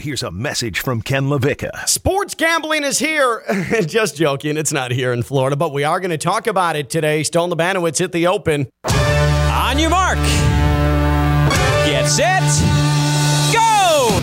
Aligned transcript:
Here's 0.00 0.22
a 0.22 0.30
message 0.30 0.80
from 0.80 1.02
Ken 1.02 1.24
LaVicka. 1.24 1.86
Sports 1.86 2.34
gambling 2.34 2.84
is 2.84 2.98
here. 2.98 3.42
Just 3.86 4.16
joking. 4.16 4.56
It's 4.56 4.72
not 4.72 4.92
here 4.92 5.12
in 5.12 5.22
Florida, 5.22 5.56
but 5.56 5.74
we 5.74 5.84
are 5.84 6.00
going 6.00 6.10
to 6.10 6.16
talk 6.16 6.46
about 6.46 6.74
it 6.74 6.88
today. 6.88 7.22
Stone 7.22 7.50
Labanowitz 7.50 7.98
hit 7.98 8.10
the 8.10 8.26
open. 8.26 8.70
On 8.84 9.78
your 9.78 9.90
mark. 9.90 10.16
Get 11.84 12.06
set. 12.06 12.40
Go! 13.52 14.20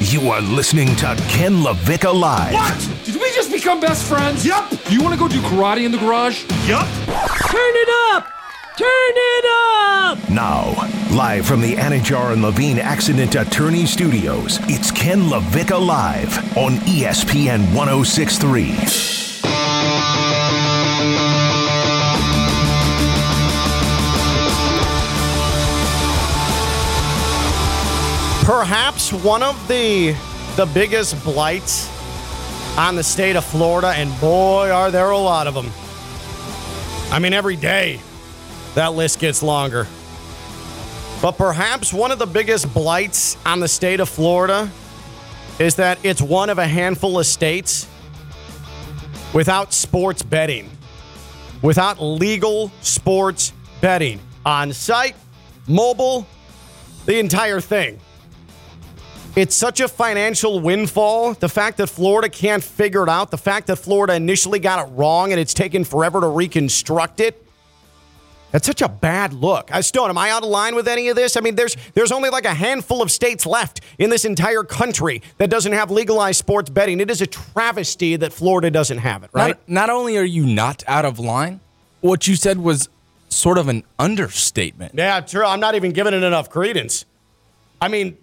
You 0.00 0.30
are 0.30 0.40
listening 0.40 0.96
to 0.96 1.14
Ken 1.28 1.56
LaVicka 1.56 2.18
Live. 2.18 2.54
What? 2.54 3.04
Did 3.04 3.16
we 3.16 3.30
just 3.34 3.52
become 3.52 3.80
best 3.80 4.06
friends? 4.08 4.46
Yup. 4.46 4.72
You 4.88 5.02
want 5.02 5.12
to 5.12 5.20
go 5.20 5.28
do 5.28 5.42
karate 5.42 5.84
in 5.84 5.92
the 5.92 5.98
garage? 5.98 6.44
Yup. 6.66 6.86
Turn 7.04 7.74
it 7.76 8.14
up. 8.14 8.37
Turn 8.78 8.86
it 8.86 9.44
up! 9.44 10.30
Now, 10.30 10.70
live 11.10 11.44
from 11.44 11.60
the 11.60 11.74
Anidjar 11.74 12.32
and 12.32 12.42
Levine 12.42 12.78
Accident 12.78 13.34
Attorney 13.34 13.86
Studios, 13.86 14.60
it's 14.68 14.92
Ken 14.92 15.22
LaVicka 15.22 15.84
Live 15.84 16.56
on 16.56 16.74
ESPN 16.86 17.74
1063. 17.74 18.76
Perhaps 28.44 29.12
one 29.12 29.42
of 29.42 29.56
the 29.66 30.14
the 30.54 30.66
biggest 30.72 31.20
blights 31.24 31.90
on 32.78 32.94
the 32.94 33.02
state 33.02 33.34
of 33.34 33.44
Florida, 33.44 33.88
and 33.88 34.08
boy, 34.20 34.70
are 34.70 34.92
there 34.92 35.10
a 35.10 35.18
lot 35.18 35.48
of 35.48 35.54
them. 35.54 35.68
I 37.12 37.18
mean, 37.18 37.32
every 37.32 37.56
day 37.56 38.00
that 38.74 38.94
list 38.94 39.18
gets 39.18 39.42
longer. 39.42 39.86
But 41.20 41.32
perhaps 41.32 41.92
one 41.92 42.12
of 42.12 42.18
the 42.18 42.26
biggest 42.26 42.72
blights 42.72 43.36
on 43.44 43.60
the 43.60 43.68
state 43.68 43.98
of 44.00 44.08
Florida 44.08 44.70
is 45.58 45.74
that 45.76 45.98
it's 46.04 46.22
one 46.22 46.48
of 46.50 46.58
a 46.58 46.66
handful 46.66 47.18
of 47.18 47.26
states 47.26 47.88
without 49.34 49.72
sports 49.72 50.22
betting, 50.22 50.70
without 51.62 52.00
legal 52.00 52.70
sports 52.80 53.52
betting 53.80 54.20
on 54.46 54.72
site, 54.72 55.16
mobile, 55.66 56.26
the 57.06 57.18
entire 57.18 57.60
thing. 57.60 57.98
It's 59.34 59.54
such 59.54 59.80
a 59.80 59.88
financial 59.88 60.60
windfall. 60.60 61.34
The 61.34 61.48
fact 61.48 61.76
that 61.78 61.88
Florida 61.88 62.28
can't 62.28 62.62
figure 62.62 63.02
it 63.02 63.08
out, 63.08 63.30
the 63.30 63.38
fact 63.38 63.66
that 63.68 63.76
Florida 63.76 64.14
initially 64.14 64.58
got 64.58 64.86
it 64.86 64.90
wrong 64.92 65.32
and 65.32 65.40
it's 65.40 65.54
taken 65.54 65.84
forever 65.84 66.20
to 66.20 66.28
reconstruct 66.28 67.20
it. 67.20 67.44
That's 68.50 68.66
such 68.66 68.80
a 68.80 68.88
bad 68.88 69.34
look. 69.34 69.70
I 69.72 69.82
Stone, 69.82 70.08
am 70.10 70.16
I 70.18 70.30
out 70.30 70.42
of 70.42 70.48
line 70.48 70.74
with 70.74 70.88
any 70.88 71.08
of 71.08 71.16
this? 71.16 71.36
I 71.36 71.40
mean, 71.40 71.54
there's 71.54 71.76
there's 71.94 72.10
only 72.12 72.30
like 72.30 72.46
a 72.46 72.54
handful 72.54 73.02
of 73.02 73.10
states 73.10 73.44
left 73.44 73.80
in 73.98 74.08
this 74.10 74.24
entire 74.24 74.64
country 74.64 75.22
that 75.36 75.50
doesn't 75.50 75.72
have 75.72 75.90
legalized 75.90 76.38
sports 76.38 76.70
betting. 76.70 76.98
It 77.00 77.10
is 77.10 77.20
a 77.20 77.26
travesty 77.26 78.16
that 78.16 78.32
Florida 78.32 78.70
doesn't 78.70 78.98
have 78.98 79.22
it, 79.22 79.30
right? 79.34 79.58
Not, 79.68 79.88
not 79.88 79.90
only 79.90 80.16
are 80.16 80.22
you 80.24 80.46
not 80.46 80.82
out 80.86 81.04
of 81.04 81.18
line, 81.18 81.60
what 82.00 82.26
you 82.26 82.36
said 82.36 82.58
was 82.58 82.88
sort 83.28 83.58
of 83.58 83.68
an 83.68 83.84
understatement. 83.98 84.92
Yeah, 84.94 85.20
true. 85.20 85.44
I'm 85.44 85.60
not 85.60 85.74
even 85.74 85.92
giving 85.92 86.14
it 86.14 86.22
enough 86.22 86.48
credence. 86.48 87.04
I 87.82 87.88
mean, 87.88 88.16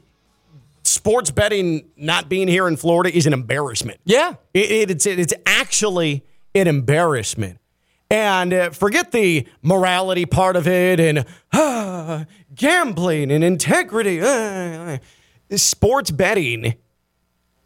sports 0.84 1.30
betting 1.30 1.86
not 1.96 2.30
being 2.30 2.48
here 2.48 2.68
in 2.68 2.78
Florida 2.78 3.16
is 3.16 3.28
an 3.28 3.34
embarrassment. 3.34 4.00
Yeah. 4.06 4.34
It, 4.54 4.72
it- 4.72 4.92
it's 4.92 5.06
it's 5.06 5.34
actually 5.46 6.24
an 6.56 6.68
embarrassment. 6.68 7.60
And 8.10 8.54
uh, 8.54 8.70
forget 8.70 9.12
the 9.12 9.48
morality 9.62 10.26
part 10.26 10.56
of 10.56 10.68
it 10.68 11.00
and 11.00 11.26
ah, 11.54 12.26
gambling 12.56 13.32
and 13.32 13.44
integrity. 13.44 14.20
ah, 14.24 14.98
sports 15.56 16.12
betting. 16.12 16.76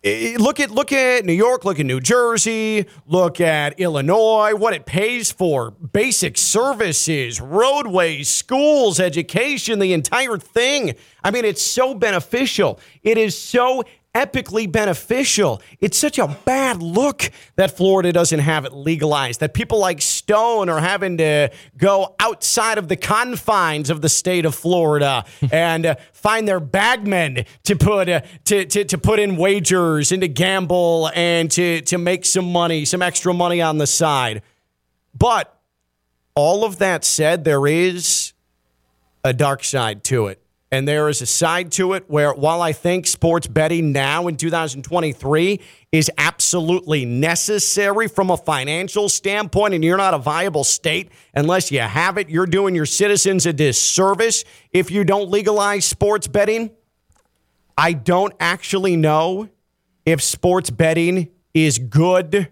Look 0.01 0.61
at 0.61 0.71
look 0.71 0.93
at 0.93 1.25
New 1.25 1.33
York, 1.33 1.65
look 1.65 1.77
at 1.77 1.85
New 1.85 1.99
Jersey, 1.99 2.85
look 3.05 3.41
at 3.41 3.77
Illinois, 3.81 4.55
what 4.55 4.73
it 4.73 4.85
pays 4.85 5.29
for, 5.29 5.71
basic 5.71 6.37
services, 6.37 7.41
roadways, 7.41 8.29
schools, 8.29 9.01
education, 9.01 9.79
the 9.79 9.91
entire 9.91 10.37
thing. 10.37 10.95
I 11.21 11.31
mean, 11.31 11.43
it's 11.43 11.61
so 11.61 11.93
beneficial. 11.93 12.79
It 13.03 13.17
is 13.17 13.37
so 13.37 13.83
epically 14.15 14.71
beneficial. 14.71 15.61
It's 15.79 15.97
such 15.97 16.17
a 16.17 16.27
bad 16.45 16.81
look 16.81 17.29
that 17.55 17.77
Florida 17.77 18.11
doesn't 18.11 18.39
have 18.39 18.65
it 18.65 18.73
legalized, 18.73 19.39
that 19.41 19.53
people 19.53 19.79
like 19.79 20.01
Stone 20.01 20.69
are 20.69 20.79
having 20.79 21.17
to 21.17 21.51
go 21.77 22.15
outside 22.19 22.77
of 22.77 22.87
the 22.87 22.95
confines 22.95 23.89
of 23.89 24.01
the 24.01 24.09
state 24.09 24.45
of 24.45 24.55
Florida 24.55 25.25
and 25.51 25.85
uh, 25.85 25.95
find 26.11 26.47
their 26.47 26.59
bagmen 26.59 27.45
to 27.63 27.75
put 27.75 28.09
uh, 28.09 28.21
to, 28.45 28.65
to 28.65 28.83
to 28.85 28.97
put 28.97 29.19
in 29.19 29.37
wagers 29.37 30.11
and 30.11 30.21
to 30.21 30.27
gamble 30.27 31.11
and 31.13 31.51
to 31.51 31.81
to 31.81 31.97
make 31.97 32.25
some 32.25 32.51
money, 32.51 32.85
some 32.85 33.01
extra 33.01 33.33
money 33.33 33.61
on 33.61 33.77
the 33.77 33.87
side. 33.87 34.41
But 35.17 35.55
all 36.35 36.63
of 36.63 36.79
that 36.79 37.03
said, 37.03 37.43
there 37.43 37.67
is 37.67 38.33
a 39.23 39.33
dark 39.33 39.63
side 39.63 40.03
to 40.05 40.27
it. 40.27 40.41
And 40.71 40.87
there 40.87 41.09
is 41.09 41.21
a 41.21 41.25
side 41.25 41.71
to 41.73 41.93
it 41.93 42.05
where, 42.07 42.31
while 42.31 42.61
I 42.61 42.73
think 42.73 43.07
sports 43.07 43.47
betting 43.47 43.91
now 43.91 44.27
in 44.27 44.37
2023 44.37 45.59
is 45.91 46.11
absolutely 46.17 47.05
necessary 47.05 48.07
from 48.07 48.29
a 48.29 48.37
financial 48.37 49.09
standpoint, 49.09 49.73
and 49.73 49.83
you're 49.83 49.97
not 49.97 50.13
a 50.13 50.19
viable 50.19 50.63
state 50.63 51.09
unless 51.33 51.71
you 51.71 51.79
have 51.79 52.19
it, 52.19 52.29
you're 52.29 52.45
doing 52.45 52.75
your 52.75 52.85
citizens 52.85 53.47
a 53.47 53.53
disservice 53.53 54.45
if 54.71 54.91
you 54.91 55.03
don't 55.03 55.31
legalize 55.31 55.85
sports 55.85 56.27
betting. 56.27 56.69
I 57.75 57.93
don't 57.93 58.33
actually 58.39 58.95
know 58.95 59.49
if 60.05 60.21
sports 60.21 60.69
betting 60.69 61.29
is 61.53 61.79
good 61.79 62.49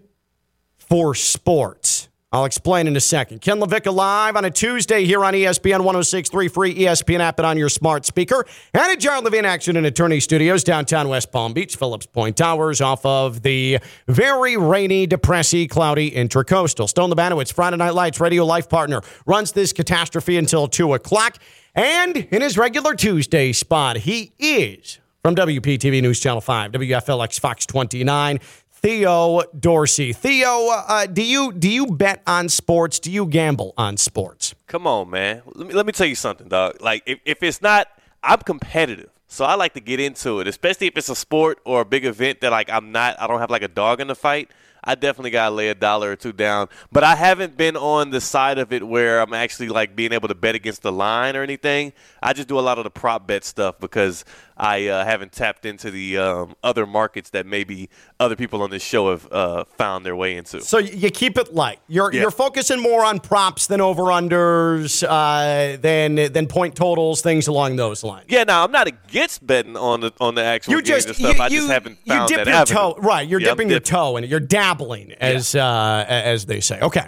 for 0.76 1.14
sports. 1.14 2.07
I'll 2.30 2.44
explain 2.44 2.86
in 2.86 2.94
a 2.94 3.00
second. 3.00 3.40
Ken 3.40 3.58
LaVicka 3.58 3.90
live 3.90 4.36
on 4.36 4.44
a 4.44 4.50
Tuesday 4.50 5.06
here 5.06 5.24
on 5.24 5.32
ESPN 5.32 5.80
1063 5.80 6.48
free 6.48 6.74
ESPN 6.74 7.20
app 7.20 7.38
and 7.38 7.46
on 7.46 7.56
your 7.56 7.70
smart 7.70 8.04
speaker. 8.04 8.44
And 8.74 8.82
at 8.92 9.00
John 9.00 9.24
Levine 9.24 9.46
Action 9.46 9.78
and 9.78 9.86
Attorney 9.86 10.20
Studios, 10.20 10.62
downtown 10.62 11.08
West 11.08 11.32
Palm 11.32 11.54
Beach, 11.54 11.76
Phillips 11.76 12.04
Point 12.04 12.36
Towers, 12.36 12.82
off 12.82 13.06
of 13.06 13.40
the 13.40 13.78
very 14.08 14.58
rainy, 14.58 15.06
depressy, 15.06 15.70
cloudy 15.70 16.10
Intracoastal. 16.10 16.86
Stone 16.86 17.10
Labanowitz, 17.10 17.50
Friday 17.50 17.78
Night 17.78 17.94
Lights 17.94 18.20
radio 18.20 18.44
life 18.44 18.68
partner, 18.68 19.00
runs 19.24 19.52
this 19.52 19.72
catastrophe 19.72 20.36
until 20.36 20.68
2 20.68 20.92
o'clock. 20.92 21.38
And 21.74 22.14
in 22.14 22.42
his 22.42 22.58
regular 22.58 22.94
Tuesday 22.94 23.52
spot, 23.52 23.96
he 23.96 24.32
is 24.38 24.98
from 25.22 25.34
WPTV 25.34 26.02
News 26.02 26.20
Channel 26.20 26.42
5, 26.42 26.72
WFLX 26.72 27.40
Fox 27.40 27.64
29. 27.64 28.38
Theo 28.80 29.42
Dorsey. 29.58 30.12
Theo, 30.12 30.68
uh, 30.70 31.06
do 31.06 31.22
you 31.22 31.52
do 31.52 31.68
you 31.68 31.86
bet 31.86 32.22
on 32.28 32.48
sports? 32.48 33.00
Do 33.00 33.10
you 33.10 33.26
gamble 33.26 33.74
on 33.76 33.96
sports? 33.96 34.54
Come 34.68 34.86
on, 34.86 35.10
man. 35.10 35.42
Let 35.52 35.66
me 35.66 35.74
let 35.74 35.84
me 35.84 35.90
tell 35.90 36.06
you 36.06 36.14
something, 36.14 36.46
dog. 36.46 36.80
Like 36.80 37.02
if, 37.04 37.18
if 37.24 37.42
it's 37.42 37.60
not, 37.60 37.88
I'm 38.22 38.38
competitive, 38.38 39.10
so 39.26 39.44
I 39.44 39.56
like 39.56 39.74
to 39.74 39.80
get 39.80 39.98
into 39.98 40.38
it, 40.38 40.46
especially 40.46 40.86
if 40.86 40.96
it's 40.96 41.08
a 41.08 41.16
sport 41.16 41.58
or 41.64 41.80
a 41.80 41.84
big 41.84 42.04
event 42.04 42.40
that 42.42 42.52
like 42.52 42.70
I'm 42.70 42.92
not. 42.92 43.20
I 43.20 43.26
don't 43.26 43.40
have 43.40 43.50
like 43.50 43.62
a 43.62 43.68
dog 43.68 44.00
in 44.00 44.06
the 44.06 44.14
fight. 44.14 44.48
I 44.84 44.94
definitely 44.94 45.30
gotta 45.30 45.54
lay 45.54 45.68
a 45.68 45.74
dollar 45.74 46.12
or 46.12 46.16
two 46.16 46.32
down. 46.32 46.68
But 46.92 47.04
I 47.04 47.16
haven't 47.16 47.56
been 47.56 47.76
on 47.76 48.10
the 48.10 48.20
side 48.20 48.58
of 48.58 48.72
it 48.72 48.86
where 48.86 49.20
I'm 49.20 49.34
actually 49.34 49.68
like 49.68 49.96
being 49.96 50.12
able 50.12 50.28
to 50.28 50.34
bet 50.34 50.54
against 50.54 50.82
the 50.82 50.92
line 50.92 51.36
or 51.36 51.42
anything. 51.42 51.92
I 52.22 52.32
just 52.32 52.48
do 52.48 52.58
a 52.58 52.62
lot 52.62 52.78
of 52.78 52.84
the 52.84 52.90
prop 52.90 53.26
bet 53.26 53.44
stuff 53.44 53.78
because 53.80 54.24
I 54.58 54.88
uh, 54.88 55.04
haven't 55.04 55.32
tapped 55.32 55.64
into 55.64 55.90
the 55.90 56.18
um, 56.18 56.54
other 56.64 56.84
markets 56.84 57.30
that 57.30 57.46
maybe 57.46 57.88
other 58.18 58.34
people 58.36 58.60
on 58.62 58.70
this 58.70 58.82
show 58.82 59.10
have 59.10 59.30
uh, 59.32 59.64
found 59.76 60.04
their 60.04 60.16
way 60.16 60.36
into. 60.36 60.60
So 60.62 60.78
you 60.78 61.10
keep 61.10 61.38
it 61.38 61.54
light. 61.54 61.78
You're 61.86 62.12
Yeah. 62.12 62.22
you're 62.22 62.30
focusing 62.32 62.80
more 62.80 63.04
on 63.04 63.20
props 63.20 63.66
than 63.68 63.80
over 63.80 64.04
unders, 64.04 65.04
uh, 65.08 65.76
than 65.80 66.16
than 66.32 66.46
point 66.48 66.74
totals, 66.74 67.22
things 67.22 67.46
along 67.46 67.76
those 67.76 68.02
lines. 68.02 68.26
Yeah, 68.28 68.44
now 68.44 68.64
I'm 68.64 68.72
not 68.72 68.86
against 68.88 69.46
betting 69.46 69.76
on 69.76 70.00
the 70.00 70.12
on 70.20 70.34
the 70.34 70.42
actual 70.42 70.72
You 70.74 70.82
just 70.82 71.06
and 71.08 71.16
stuff. 71.16 71.36
you, 71.36 71.42
I 71.42 71.48
just 71.48 71.62
you- 71.66 71.70
haven't 71.70 71.98
you 72.04 72.26
dip 72.26 72.44
that 72.44 72.46
your 72.46 72.54
avenue. 72.56 72.74
toe 72.78 72.96
right. 72.98 73.28
You're 73.28 73.40
Yeah, 73.40 73.50
dipping 73.50 73.70
your 73.70 73.80
toe 73.80 74.16
in 74.16 74.24
it. 74.24 74.30
You're 74.30 74.40
dabbling, 74.40 75.12
as 75.20 75.54
uh, 75.54 76.04
as 76.08 76.46
they 76.46 76.60
say. 76.60 76.80
Okay. 76.80 77.06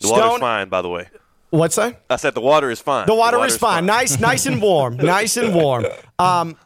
The 0.00 0.08
water's 0.08 0.24
Stone- 0.26 0.40
fine, 0.40 0.68
by 0.68 0.82
the 0.82 0.88
way. 0.88 1.08
What's 1.56 1.76
that? 1.76 2.02
I 2.10 2.16
said 2.16 2.34
the 2.34 2.40
water 2.40 2.70
is 2.70 2.80
fine. 2.80 3.06
The 3.06 3.14
water 3.14 3.38
water's 3.38 3.54
is 3.54 3.58
fine. 3.58 3.86
Nice, 3.86 4.20
nice 4.20 4.46
and 4.46 4.60
warm. 4.60 4.96
nice 4.98 5.36
and 5.36 5.54
warm. 5.54 5.86
Um, 6.18 6.56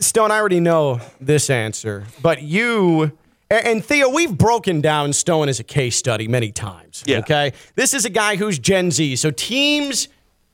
Stone, 0.00 0.30
I 0.30 0.38
already 0.38 0.60
know 0.60 1.00
this 1.20 1.48
answer, 1.48 2.04
but 2.20 2.42
you 2.42 3.12
and, 3.52 3.66
and 3.66 3.84
Theo, 3.84 4.08
we've 4.08 4.36
broken 4.36 4.80
down 4.80 5.12
Stone 5.12 5.48
as 5.48 5.60
a 5.60 5.64
case 5.64 5.96
study 5.96 6.26
many 6.26 6.50
times. 6.50 7.04
Yeah. 7.06 7.18
Okay. 7.18 7.52
This 7.74 7.94
is 7.94 8.04
a 8.04 8.10
guy 8.10 8.36
who's 8.36 8.58
Gen 8.58 8.90
Z, 8.90 9.16
so 9.16 9.30
teams 9.30 10.08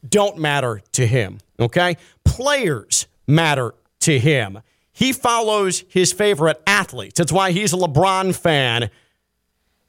don't 0.07 0.39
matter 0.39 0.83
to 0.93 1.07
him. 1.07 1.39
Okay. 1.61 1.97
Players 2.25 3.07
matter 3.27 3.75
to 4.01 4.19
him. 4.19 4.61
He 4.93 5.13
follows 5.13 5.85
his 5.89 6.13
favorite 6.13 6.61
athletes. 6.67 7.19
That's 7.19 7.33
why 7.33 7.53
he's 7.53 7.73
a 7.73 7.77
LeBron 7.77 8.35
fan 8.35 8.91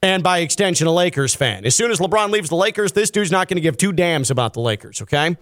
and 0.02 0.24
by 0.24 0.40
extension, 0.40 0.88
a 0.88 0.92
Lakers 0.92 1.36
fan. 1.36 1.66
As 1.66 1.76
soon 1.76 1.92
as 1.92 2.00
LeBron 2.00 2.32
leaves 2.32 2.50
the 2.50 2.56
Lakers, 2.56 2.94
this 2.94 3.12
dude's 3.12 3.32
not 3.32 3.48
going 3.48 3.58
to 3.58 3.62
give 3.62 3.78
two 3.78 3.92
damns 3.92 4.32
about 4.32 4.54
the 4.54 4.62
Lakers, 4.62 5.02
okay? 5.02 5.36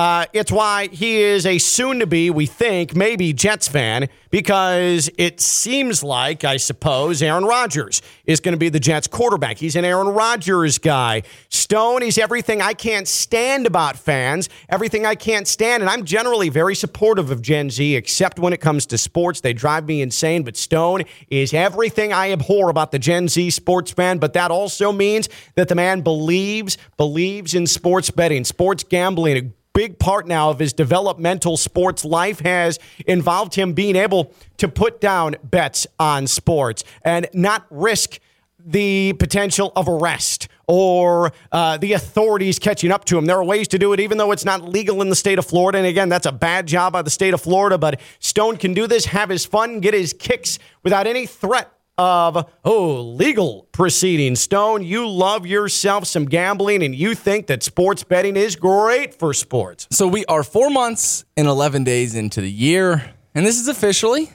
Uh, 0.00 0.24
it's 0.32 0.50
why 0.50 0.86
he 0.86 1.18
is 1.18 1.44
a 1.44 1.58
soon 1.58 1.98
to 1.98 2.06
be, 2.06 2.30
we 2.30 2.46
think, 2.46 2.96
maybe 2.96 3.34
Jets 3.34 3.68
fan, 3.68 4.08
because 4.30 5.10
it 5.18 5.42
seems 5.42 6.02
like, 6.02 6.42
I 6.42 6.56
suppose, 6.56 7.20
Aaron 7.20 7.44
Rodgers 7.44 8.00
is 8.24 8.40
going 8.40 8.54
to 8.54 8.58
be 8.58 8.70
the 8.70 8.80
Jets 8.80 9.06
quarterback. 9.06 9.58
He's 9.58 9.76
an 9.76 9.84
Aaron 9.84 10.08
Rodgers 10.08 10.78
guy. 10.78 11.20
Stone, 11.50 12.00
he's 12.00 12.16
everything 12.16 12.62
I 12.62 12.72
can't 12.72 13.06
stand 13.06 13.66
about 13.66 13.94
fans, 13.94 14.48
everything 14.70 15.04
I 15.04 15.16
can't 15.16 15.46
stand. 15.46 15.82
And 15.82 15.90
I'm 15.90 16.06
generally 16.06 16.48
very 16.48 16.74
supportive 16.74 17.30
of 17.30 17.42
Gen 17.42 17.68
Z, 17.68 17.94
except 17.94 18.38
when 18.38 18.54
it 18.54 18.60
comes 18.62 18.86
to 18.86 18.96
sports. 18.96 19.42
They 19.42 19.52
drive 19.52 19.84
me 19.84 20.00
insane. 20.00 20.44
But 20.44 20.56
Stone 20.56 21.02
is 21.28 21.52
everything 21.52 22.10
I 22.10 22.32
abhor 22.32 22.70
about 22.70 22.90
the 22.90 22.98
Gen 22.98 23.28
Z 23.28 23.50
sports 23.50 23.90
fan. 23.90 24.16
But 24.16 24.32
that 24.32 24.50
also 24.50 24.92
means 24.92 25.28
that 25.56 25.68
the 25.68 25.74
man 25.74 26.00
believes, 26.00 26.78
believes 26.96 27.54
in 27.54 27.66
sports 27.66 28.10
betting, 28.10 28.44
sports 28.44 28.82
gambling 28.82 29.52
big 29.80 29.98
part 29.98 30.26
now 30.26 30.50
of 30.50 30.58
his 30.58 30.74
developmental 30.74 31.56
sports 31.56 32.04
life 32.04 32.40
has 32.40 32.78
involved 33.06 33.54
him 33.54 33.72
being 33.72 33.96
able 33.96 34.30
to 34.58 34.68
put 34.68 35.00
down 35.00 35.34
bets 35.42 35.86
on 35.98 36.26
sports 36.26 36.84
and 37.00 37.26
not 37.32 37.64
risk 37.70 38.20
the 38.62 39.14
potential 39.14 39.72
of 39.74 39.88
arrest 39.88 40.48
or 40.66 41.32
uh, 41.50 41.78
the 41.78 41.94
authorities 41.94 42.58
catching 42.58 42.92
up 42.92 43.06
to 43.06 43.16
him. 43.16 43.24
There 43.24 43.38
are 43.38 43.44
ways 43.44 43.68
to 43.68 43.78
do 43.78 43.94
it, 43.94 44.00
even 44.00 44.18
though 44.18 44.32
it's 44.32 44.44
not 44.44 44.68
legal 44.68 45.00
in 45.00 45.08
the 45.08 45.16
state 45.16 45.38
of 45.38 45.46
Florida. 45.46 45.78
And 45.78 45.86
again, 45.86 46.10
that's 46.10 46.26
a 46.26 46.32
bad 46.32 46.66
job 46.66 46.92
by 46.92 47.00
the 47.00 47.08
state 47.08 47.32
of 47.32 47.40
Florida. 47.40 47.78
But 47.78 48.02
Stone 48.18 48.58
can 48.58 48.74
do 48.74 48.86
this, 48.86 49.06
have 49.06 49.30
his 49.30 49.46
fun, 49.46 49.80
get 49.80 49.94
his 49.94 50.12
kicks 50.12 50.58
without 50.82 51.06
any 51.06 51.24
threat 51.24 51.72
of 52.00 52.50
oh 52.64 53.02
legal 53.02 53.68
proceedings. 53.72 54.40
Stone, 54.40 54.82
you 54.82 55.06
love 55.06 55.46
yourself 55.46 56.06
some 56.06 56.24
gambling, 56.24 56.82
and 56.82 56.94
you 56.94 57.14
think 57.14 57.46
that 57.48 57.62
sports 57.62 58.02
betting 58.02 58.36
is 58.36 58.56
great 58.56 59.14
for 59.14 59.34
sports. 59.34 59.86
So 59.90 60.08
we 60.08 60.24
are 60.24 60.42
four 60.42 60.70
months 60.70 61.26
and 61.36 61.46
11 61.46 61.84
days 61.84 62.14
into 62.14 62.40
the 62.40 62.50
year, 62.50 63.12
and 63.34 63.44
this 63.44 63.60
is 63.60 63.68
officially, 63.68 64.30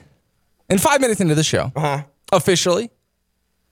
and 0.70 0.80
five 0.80 1.00
minutes 1.00 1.20
into 1.20 1.34
the 1.34 1.42
show, 1.42 1.72
uh-huh. 1.74 2.04
officially, 2.30 2.88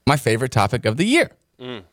my 0.09 0.17
favorite 0.17 0.51
topic 0.51 0.87
of 0.87 0.97
the 0.97 1.07
year. 1.07 1.31
Mm. 1.61 1.85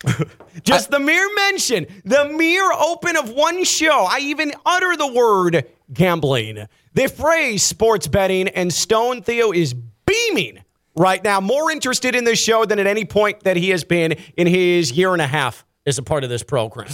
Just 0.64 0.92
I, 0.92 0.98
the 0.98 1.06
mere 1.06 1.30
mention, 1.36 1.86
the 2.04 2.30
mere 2.36 2.72
open 2.72 3.16
of 3.16 3.30
one 3.30 3.64
show, 3.64 4.08
I 4.10 4.18
even 4.22 4.54
utter 4.66 4.98
the 4.98 5.14
word 5.14 5.68
gambling. 5.94 6.66
The 6.96 7.08
phrase 7.08 7.62
sports 7.62 8.08
betting, 8.08 8.48
and 8.48 8.74
Stone 8.74 9.22
Theo 9.22 9.52
is 9.52 9.76
beaming 9.76 10.64
right 10.96 11.24
now, 11.24 11.40
more 11.40 11.72
interested 11.72 12.16
in 12.16 12.24
this 12.24 12.40
show 12.40 12.66
than 12.66 12.80
at 12.80 12.88
any 12.88 13.06
point 13.06 13.42
that 13.42 13.58
he 13.58 13.70
has 13.70 13.84
been 13.84 14.14
in 14.38 14.48
his 14.48 14.92
year 14.92 15.14
and 15.14 15.22
a 15.22 15.28
half 15.28 15.66
as 15.86 15.98
a 15.98 16.04
part 16.04 16.24
of 16.24 16.30
this 16.30 16.44
program. 16.44 16.90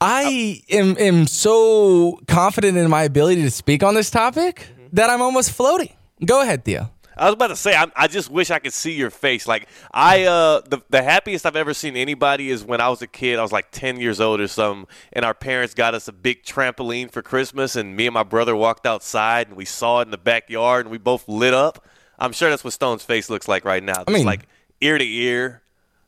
I 0.00 0.62
am, 0.70 0.96
am 0.98 1.26
so 1.26 2.20
confident 2.26 2.76
in 2.76 2.90
my 2.90 3.04
ability 3.04 3.42
to 3.42 3.50
speak 3.50 3.82
on 3.82 3.94
this 3.94 4.10
topic 4.10 4.56
mm-hmm. 4.56 4.88
that 4.92 5.08
I'm 5.10 5.22
almost 5.22 5.50
floating. 5.52 5.94
Go 6.24 6.42
ahead, 6.42 6.64
Theo. 6.64 6.90
I 7.16 7.26
was 7.26 7.34
about 7.34 7.48
to 7.48 7.56
say, 7.56 7.76
I, 7.76 7.86
I, 7.94 8.08
just 8.08 8.28
wish 8.28 8.50
I 8.50 8.58
could 8.58 8.72
see 8.72 8.92
your 8.92 9.10
face. 9.10 9.46
Like 9.46 9.68
I, 9.92 10.24
uh, 10.24 10.62
the 10.68 10.82
the 10.90 11.02
happiest 11.02 11.46
I've 11.46 11.54
ever 11.54 11.72
seen 11.72 11.96
anybody 11.96 12.50
is 12.50 12.64
when 12.64 12.80
I 12.80 12.88
was 12.88 13.02
a 13.02 13.06
kid. 13.06 13.38
I 13.38 13.42
was 13.42 13.52
like 13.52 13.70
ten 13.70 14.00
years 14.00 14.20
old 14.20 14.40
or 14.40 14.48
something, 14.48 14.88
and 15.12 15.24
our 15.24 15.34
parents 15.34 15.74
got 15.74 15.94
us 15.94 16.08
a 16.08 16.12
big 16.12 16.42
trampoline 16.42 17.10
for 17.12 17.22
Christmas, 17.22 17.76
and 17.76 17.96
me 17.96 18.08
and 18.08 18.14
my 18.14 18.24
brother 18.24 18.56
walked 18.56 18.84
outside, 18.84 19.48
and 19.48 19.56
we 19.56 19.64
saw 19.64 20.00
it 20.00 20.06
in 20.06 20.10
the 20.10 20.18
backyard, 20.18 20.86
and 20.86 20.90
we 20.90 20.98
both 20.98 21.28
lit 21.28 21.54
up. 21.54 21.86
I'm 22.18 22.32
sure 22.32 22.50
that's 22.50 22.64
what 22.64 22.72
Stone's 22.72 23.02
face 23.02 23.30
looks 23.30 23.48
like 23.48 23.64
right 23.64 23.82
now. 23.82 23.94
Just 23.94 24.10
I 24.10 24.12
mean, 24.12 24.26
like 24.26 24.46
ear 24.80 24.98
to 24.98 25.04
ear, 25.04 25.62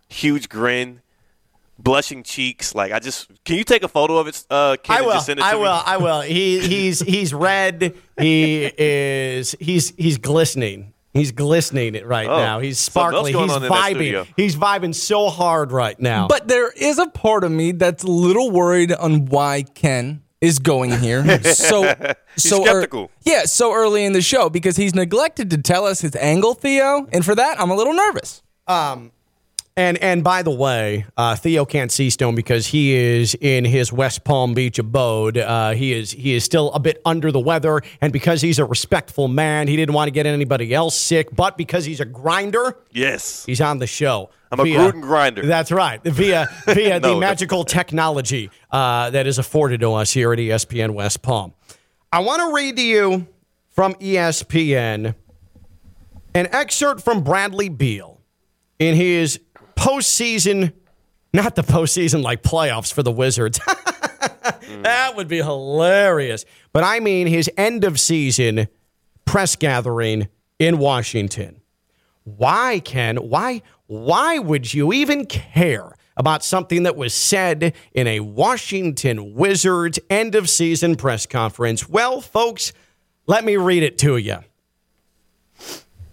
huge 0.09 0.49
grin, 0.49 1.01
blushing 1.79 2.23
cheeks. 2.23 2.75
Like 2.75 2.93
I 2.93 2.99
just 2.99 3.31
can 3.45 3.57
you 3.57 3.65
take 3.65 3.83
a 3.83 3.89
photo 3.89 4.19
of 4.19 4.29
it? 4.29 4.45
Uh, 4.51 4.77
I 4.89 5.03
will. 5.03 5.21
It 5.21 5.41
I 5.41 5.55
me? 5.55 5.61
will. 5.61 5.83
I 5.85 5.97
will. 5.97 6.21
He 6.21 6.61
he's 6.69 7.01
he's 7.01 7.35
red. 7.35 7.95
He 8.19 8.71
is 8.79 9.57
he's 9.61 9.91
he's 9.97 10.19
glistening. 10.19 10.93
He's 11.13 11.33
glistening 11.33 11.95
it 11.95 12.07
right 12.07 12.29
oh, 12.29 12.37
now. 12.37 12.61
He's 12.61 12.79
sparkly. 12.79 13.33
He's 13.33 13.51
vibing. 13.51 14.27
He's 14.37 14.55
vibing 14.55 14.95
so 14.95 15.31
hard 15.31 15.73
right 15.73 15.99
now. 15.99 16.29
But 16.29 16.47
there 16.47 16.71
is 16.71 16.99
a 16.99 17.07
part 17.07 17.43
of 17.43 17.51
me 17.51 17.73
that's 17.73 18.05
a 18.05 18.11
little 18.11 18.51
worried 18.51 18.93
on 18.93 19.25
why 19.25 19.63
Ken 19.63 20.23
is 20.41 20.59
going 20.59 20.91
here. 20.99 21.25
So 21.45 21.95
so 22.37 22.63
skeptical. 22.63 23.05
Er, 23.05 23.09
yeah, 23.25 23.45
so 23.45 23.73
early 23.73 24.05
in 24.05 24.13
the 24.13 24.21
show 24.21 24.51
because 24.51 24.77
he's 24.77 24.95
neglected 24.95 25.51
to 25.51 25.59
tell 25.59 25.87
us 25.87 26.01
his 26.01 26.15
angle, 26.17 26.55
Theo, 26.55 27.07
and 27.13 27.25
for 27.25 27.35
that 27.35 27.61
I'm 27.61 27.71
a 27.71 27.77
little 27.77 27.95
nervous. 27.95 28.43
Um 28.67 29.13
and 29.77 29.99
and 29.99 30.25
by 30.25 30.43
the 30.43 30.51
way, 30.51 31.05
uh, 31.17 31.37
Theo 31.37 31.65
can't 31.67 31.93
see 31.93 32.09
Stone 32.09 32.35
because 32.35 32.69
he 32.69 32.95
is 32.95 33.37
in 33.41 33.65
his 33.65 33.93
West 33.93 34.25
Palm 34.25 34.55
Beach 34.55 34.79
abode. 34.79 35.37
Uh, 35.37 35.73
he 35.73 35.93
is 35.93 36.13
he 36.13 36.35
is 36.35 36.45
still 36.45 36.73
a 36.73 36.81
bit 36.81 37.01
under 37.05 37.31
the 37.31 37.41
weather, 37.41 37.83
and 38.01 38.13
because 38.13 38.41
he's 38.41 38.59
a 38.59 38.65
respectful 38.65 39.29
man, 39.29 39.69
he 39.69 39.77
didn't 39.77 39.95
want 39.95 40.09
to 40.09 40.13
get 40.13 40.25
anybody 40.25 40.73
else 40.73 40.99
sick. 40.99 41.35
But 41.35 41.59
because 41.59 41.85
he's 41.85 42.01
a 42.01 42.07
grinder, 42.07 42.79
yes, 42.91 43.45
he's 43.45 43.61
on 43.61 43.79
the 43.79 43.87
show. 43.87 44.31
I'm 44.51 44.59
via, 44.59 44.81
a 44.81 44.93
Gruden 44.93 45.03
grinder. 45.03 45.45
That's 45.45 45.71
right. 45.71 46.03
Via 46.03 46.49
via 46.65 47.01
no, 47.01 47.15
the 47.15 47.21
magical 47.21 47.65
technology 47.65 48.51
uh, 48.71 49.11
that 49.11 49.27
is 49.27 49.39
afforded 49.39 49.81
to 49.81 49.93
us 49.93 50.13
here 50.13 50.33
at 50.33 50.39
ESPN 50.39 50.93
West 50.93 51.21
Palm. 51.21 51.53
I 52.13 52.21
want 52.21 52.41
to 52.41 52.55
read 52.55 52.77
to 52.77 52.83
you 52.83 53.27
from 53.69 53.95
ESPN 53.95 55.15
an 56.35 56.49
excerpt 56.53 57.03
from 57.03 57.23
Bradley 57.23 57.69
Beal 57.69 58.21
in 58.79 58.95
his 58.95 59.41
postseason, 59.77 60.73
not 61.33 61.55
the 61.55 61.63
postseason 61.63 62.23
like 62.23 62.43
playoffs 62.43 62.93
for 62.93 63.03
the 63.03 63.13
Wizards. 63.13 63.61
That 64.83 65.17
would 65.17 65.29
be 65.29 65.39
hilarious. 65.39 66.45
But 66.73 66.85
I 66.85 67.01
mean 67.01 67.27
his 67.27 67.51
end 67.57 67.85
of 67.85 67.99
season 67.99 68.69
press 69.25 69.57
gathering 69.57 70.29
in 70.59 70.79
Washington. 70.79 71.61
Why, 72.25 72.81
Ken? 72.85 73.17
Why? 73.17 73.63
Why 73.87 74.39
would 74.39 74.75
you 74.75 74.93
even 74.93 75.27
care 75.27 75.95
about 76.17 76.45
something 76.45 76.85
that 76.85 76.97
was 76.97 77.15
said 77.15 77.75
in 77.93 78.07
a 78.07 78.21
Washington 78.21 79.35
Wizards 79.35 79.99
end 80.11 80.35
of 80.35 80.49
season 80.49 80.97
press 80.97 81.27
conference? 81.27 81.89
Well, 81.89 82.21
folks, 82.21 82.73
let 83.27 83.45
me 83.45 83.57
read 83.57 83.83
it 83.83 83.99
to 83.99 84.17
you. 84.17 84.39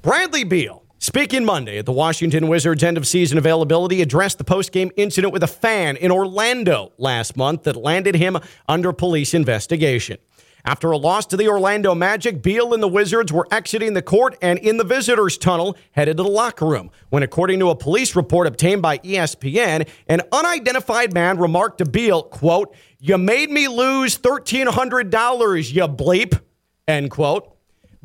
Bradley 0.01 0.43
Beal, 0.43 0.82
speaking 1.03 1.43
Monday 1.43 1.77
at 1.77 1.85
the 1.85 1.91
Washington 1.91 2.47
Wizards 2.47 2.81
end 2.81 2.95
of 2.95 3.05
season 3.05 3.37
availability, 3.37 4.01
addressed 4.01 4.37
the 4.37 4.43
post 4.45 4.71
game 4.71 4.89
incident 4.95 5.33
with 5.33 5.43
a 5.43 5.47
fan 5.47 5.97
in 5.97 6.11
Orlando 6.11 6.93
last 6.97 7.35
month 7.35 7.63
that 7.63 7.75
landed 7.75 8.15
him 8.15 8.37
under 8.69 8.93
police 8.93 9.33
investigation. 9.33 10.17
After 10.63 10.91
a 10.91 10.97
loss 10.97 11.25
to 11.25 11.35
the 11.35 11.49
Orlando 11.49 11.93
Magic, 11.93 12.41
Beal 12.41 12.73
and 12.73 12.81
the 12.81 12.87
Wizards 12.87 13.33
were 13.33 13.45
exiting 13.51 13.95
the 13.95 14.01
court 14.01 14.37
and 14.41 14.57
in 14.59 14.77
the 14.77 14.85
visitors' 14.85 15.37
tunnel 15.37 15.75
headed 15.91 16.15
to 16.15 16.23
the 16.23 16.29
locker 16.29 16.65
room 16.65 16.89
when, 17.09 17.21
according 17.21 17.59
to 17.59 17.69
a 17.69 17.75
police 17.75 18.15
report 18.15 18.47
obtained 18.47 18.81
by 18.81 18.99
ESPN, 18.99 19.89
an 20.07 20.21
unidentified 20.31 21.13
man 21.13 21.37
remarked 21.37 21.79
to 21.79 21.85
Beal, 21.85 22.23
quote, 22.23 22.73
You 22.97 23.17
made 23.17 23.51
me 23.51 23.67
lose 23.67 24.17
$1,300, 24.17 25.73
you 25.73 25.81
bleep, 25.81 26.39
end 26.87 27.11
quote. 27.11 27.52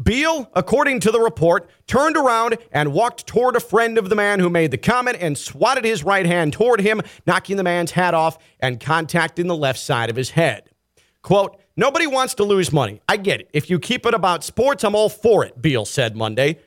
Beal, 0.02 0.48
according 0.54 1.00
to 1.00 1.10
the 1.10 1.20
report, 1.20 1.68
turned 1.86 2.16
around 2.16 2.56
and 2.70 2.92
walked 2.92 3.26
toward 3.26 3.56
a 3.56 3.60
friend 3.60 3.98
of 3.98 4.08
the 4.08 4.14
man 4.14 4.38
who 4.38 4.48
made 4.48 4.70
the 4.70 4.78
comment 4.78 5.16
and 5.20 5.36
swatted 5.36 5.84
his 5.84 6.04
right 6.04 6.24
hand 6.24 6.52
toward 6.52 6.80
him, 6.80 7.02
knocking 7.26 7.56
the 7.56 7.64
man's 7.64 7.90
hat 7.90 8.14
off 8.14 8.38
and 8.60 8.78
contacting 8.78 9.48
the 9.48 9.56
left 9.56 9.80
side 9.80 10.08
of 10.08 10.16
his 10.16 10.30
head. 10.30 10.70
Quote, 11.22 11.60
Nobody 11.76 12.08
wants 12.08 12.34
to 12.34 12.44
lose 12.44 12.72
money. 12.72 13.00
I 13.08 13.16
get 13.16 13.40
it. 13.40 13.50
If 13.52 13.70
you 13.70 13.78
keep 13.78 14.04
it 14.04 14.12
about 14.12 14.42
sports, 14.42 14.82
I'm 14.82 14.96
all 14.96 15.08
for 15.08 15.44
it, 15.44 15.62
Beal 15.62 15.84
said 15.84 16.16
Monday. 16.16 16.58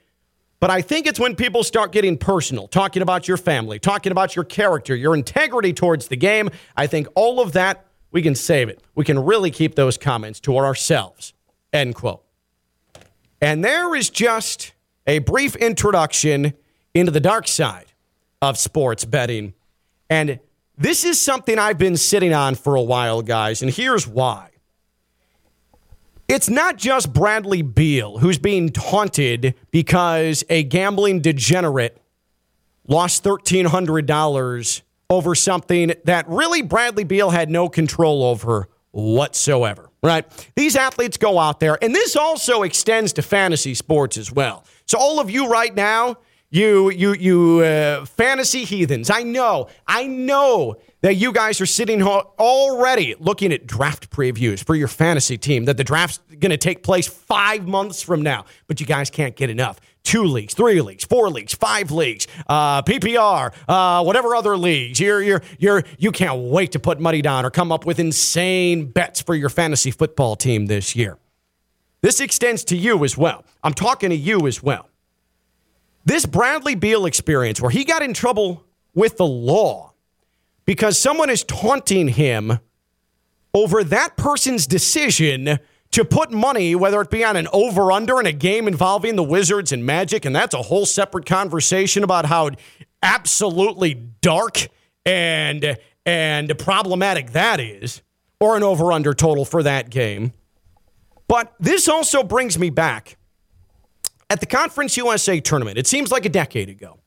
But 0.62 0.70
I 0.70 0.82
think 0.82 1.06
it's 1.06 1.20
when 1.20 1.36
people 1.36 1.64
start 1.64 1.92
getting 1.92 2.18
personal, 2.18 2.68
talking 2.68 3.02
about 3.02 3.28
your 3.28 3.36
family, 3.36 3.78
talking 3.78 4.14
about 4.14 4.36
your 4.36 4.46
character, 4.46 4.96
your 4.96 5.14
integrity 5.14 5.74
towards 5.74 6.08
the 6.08 6.16
game. 6.16 6.50
I 6.78 6.88
think 6.88 7.08
all 7.16 7.42
of 7.42 7.52
that, 7.54 7.88
we 8.12 8.22
can 8.22 8.36
save 8.36 8.70
it. 8.70 8.82
We 8.96 9.04
can 9.04 9.20
really 9.20 9.52
keep 9.52 9.76
those 9.76 9.98
comments 9.98 10.40
to 10.42 10.56
ourselves. 10.58 11.34
End 11.74 11.96
quote. 11.96 12.24
And 13.42 13.64
there 13.64 13.96
is 13.96 14.10
just 14.10 14.74
a 15.08 15.20
brief 15.20 15.56
introduction 15.56 16.54
into 16.94 17.12
the 17.12 17.20
dark 17.20 17.48
side 17.48 17.94
of 18.42 18.58
sports 18.58 19.06
betting. 19.06 19.54
And 20.10 20.40
this 20.78 21.04
is 21.04 21.20
something 21.20 21.60
I've 21.60 21.78
been 21.78 21.98
sitting 21.98 22.34
on 22.34 22.56
for 22.56 22.76
a 22.76 22.82
while, 22.82 23.22
guys. 23.22 23.62
And 23.62 23.72
here's 23.72 24.08
why. 24.08 24.50
It's 26.28 26.50
not 26.50 26.78
just 26.78 27.12
Bradley 27.12 27.62
Beal 27.62 28.20
who's 28.20 28.38
being 28.38 28.70
taunted 28.70 29.54
because 29.70 30.46
a 30.50 30.64
gambling 30.64 31.20
degenerate 31.20 32.02
lost 32.88 33.24
$1,300 33.24 34.82
over 35.10 35.36
something 35.36 35.94
that 36.06 36.28
really 36.30 36.62
Bradley 36.62 37.04
Beal 37.04 37.32
had 37.32 37.50
no 37.50 37.68
control 37.68 38.24
over 38.24 38.70
whatsoever, 38.92 39.91
right? 40.04 40.26
These 40.56 40.76
athletes 40.76 41.18
go 41.18 41.40
out 41.40 41.60
there, 41.60 41.78
and 41.84 41.94
this 41.94 42.16
also 42.16 42.64
extends 42.64 43.14
to 43.14 43.22
fantasy 43.22 43.74
sports 43.74 44.18
as 44.18 44.32
well. 44.32 44.66
So, 44.86 44.98
all 44.98 45.20
of 45.20 45.30
you 45.30 45.48
right 45.50 45.74
now, 45.74 46.18
You, 46.54 46.90
you, 46.90 47.14
you, 47.14 47.60
uh, 47.64 48.04
fantasy 48.06 48.66
heathens. 48.66 49.10
I 49.10 49.24
know, 49.24 49.70
I 49.88 50.06
know 50.06 50.76
that 51.02 51.16
you 51.16 51.32
guys 51.34 51.60
are 51.60 51.66
sitting 51.66 52.02
already 52.04 53.16
looking 53.20 53.52
at 53.52 53.68
draft 53.68 54.10
previews 54.10 54.64
for 54.64 54.76
your 54.76 54.88
fantasy 54.88 55.38
team. 55.38 55.66
That 55.66 55.78
the 55.78 55.84
draft's 55.84 56.20
going 56.40 56.52
to 56.52 56.58
take 56.58 56.84
place 56.84 57.08
five 57.08 57.68
months 57.68 58.02
from 58.02 58.22
now, 58.22 58.46
but 58.68 58.80
you 58.80 58.86
guys 58.86 59.10
can't 59.10 59.36
get 59.36 59.50
enough. 59.50 59.80
Two 60.04 60.24
leagues, 60.24 60.54
three 60.54 60.82
leagues, 60.82 61.04
four 61.04 61.30
leagues, 61.30 61.54
five 61.54 61.92
leagues, 61.92 62.28
uh, 62.48 62.82
PPR, 62.84 63.54
uh, 63.68 64.04
whatever 64.04 64.36
other 64.36 64.58
leagues. 64.58 65.00
You're, 65.00 65.22
you're, 65.22 65.42
you're, 65.60 65.84
you 66.00 66.12
can't 66.12 66.40
wait 66.40 66.72
to 66.72 66.80
put 66.80 67.00
money 67.00 67.22
down 67.22 67.46
or 67.46 67.52
come 67.52 67.72
up 67.72 67.86
with 67.86 68.00
insane 68.00 68.86
bets 68.86 69.22
for 69.22 69.36
your 69.36 69.50
fantasy 69.50 69.92
football 69.92 70.36
team 70.36 70.68
this 70.68 70.96
year. 70.96 71.18
This 72.02 72.20
extends 72.20 72.64
to 72.66 72.76
you 72.76 73.04
as 73.04 73.16
well. 73.16 73.46
I'm 73.64 73.76
talking 73.76 74.10
to 74.10 74.16
you 74.16 74.48
as 74.48 74.64
well. 74.64 74.90
This 76.04 76.26
Bradley 76.26 76.74
Beal 76.74 77.06
experience, 77.06 77.62
where 77.62 77.70
he 77.70 77.86
got 77.86 78.02
in 78.02 78.16
trouble 78.16 78.66
with 78.96 79.18
the 79.18 79.26
law 79.26 79.91
because 80.66 80.98
someone 80.98 81.30
is 81.30 81.44
taunting 81.44 82.10
him 82.10 82.60
over 83.54 83.84
that 83.84 84.16
person's 84.18 84.68
decision 84.68 85.60
to 85.92 86.06
put 86.06 86.32
money, 86.32 86.74
whether 86.74 87.02
it 87.02 87.10
be 87.10 87.24
on 87.24 87.36
an 87.36 87.48
over 87.52 87.92
under 87.92 88.20
in 88.20 88.26
a 88.26 88.32
game 88.32 88.68
involving 88.68 89.16
the 89.16 89.24
Wizards 89.24 89.72
and 89.72 89.86
Magic, 89.86 90.24
and 90.24 90.36
that's 90.36 90.54
a 90.54 90.62
whole 90.62 90.86
separate 90.86 91.26
conversation 91.26 92.04
about 92.04 92.26
how 92.26 92.52
absolutely 93.04 93.94
dark 93.94 94.68
and 95.06 95.78
and 96.06 96.58
problematic 96.58 97.32
that 97.32 97.60
is, 97.60 98.02
or 98.40 98.56
an 98.56 98.64
over 98.64 98.92
under 98.92 99.14
total 99.14 99.46
for 99.46 99.62
that 99.62 99.90
game. 99.90 100.34
But 101.28 101.54
this 101.60 101.88
also 101.88 102.24
brings 102.24 102.58
me 102.58 102.70
back 102.70 103.18
at 104.30 104.40
the 104.40 104.46
Conference 104.46 104.98
USA 104.98 105.40
tournament. 105.40 105.78
It 105.78 105.88
seems 105.88 106.12
like 106.12 106.26
a 106.26 106.30
decade 106.30 106.70
ago. 106.70 107.01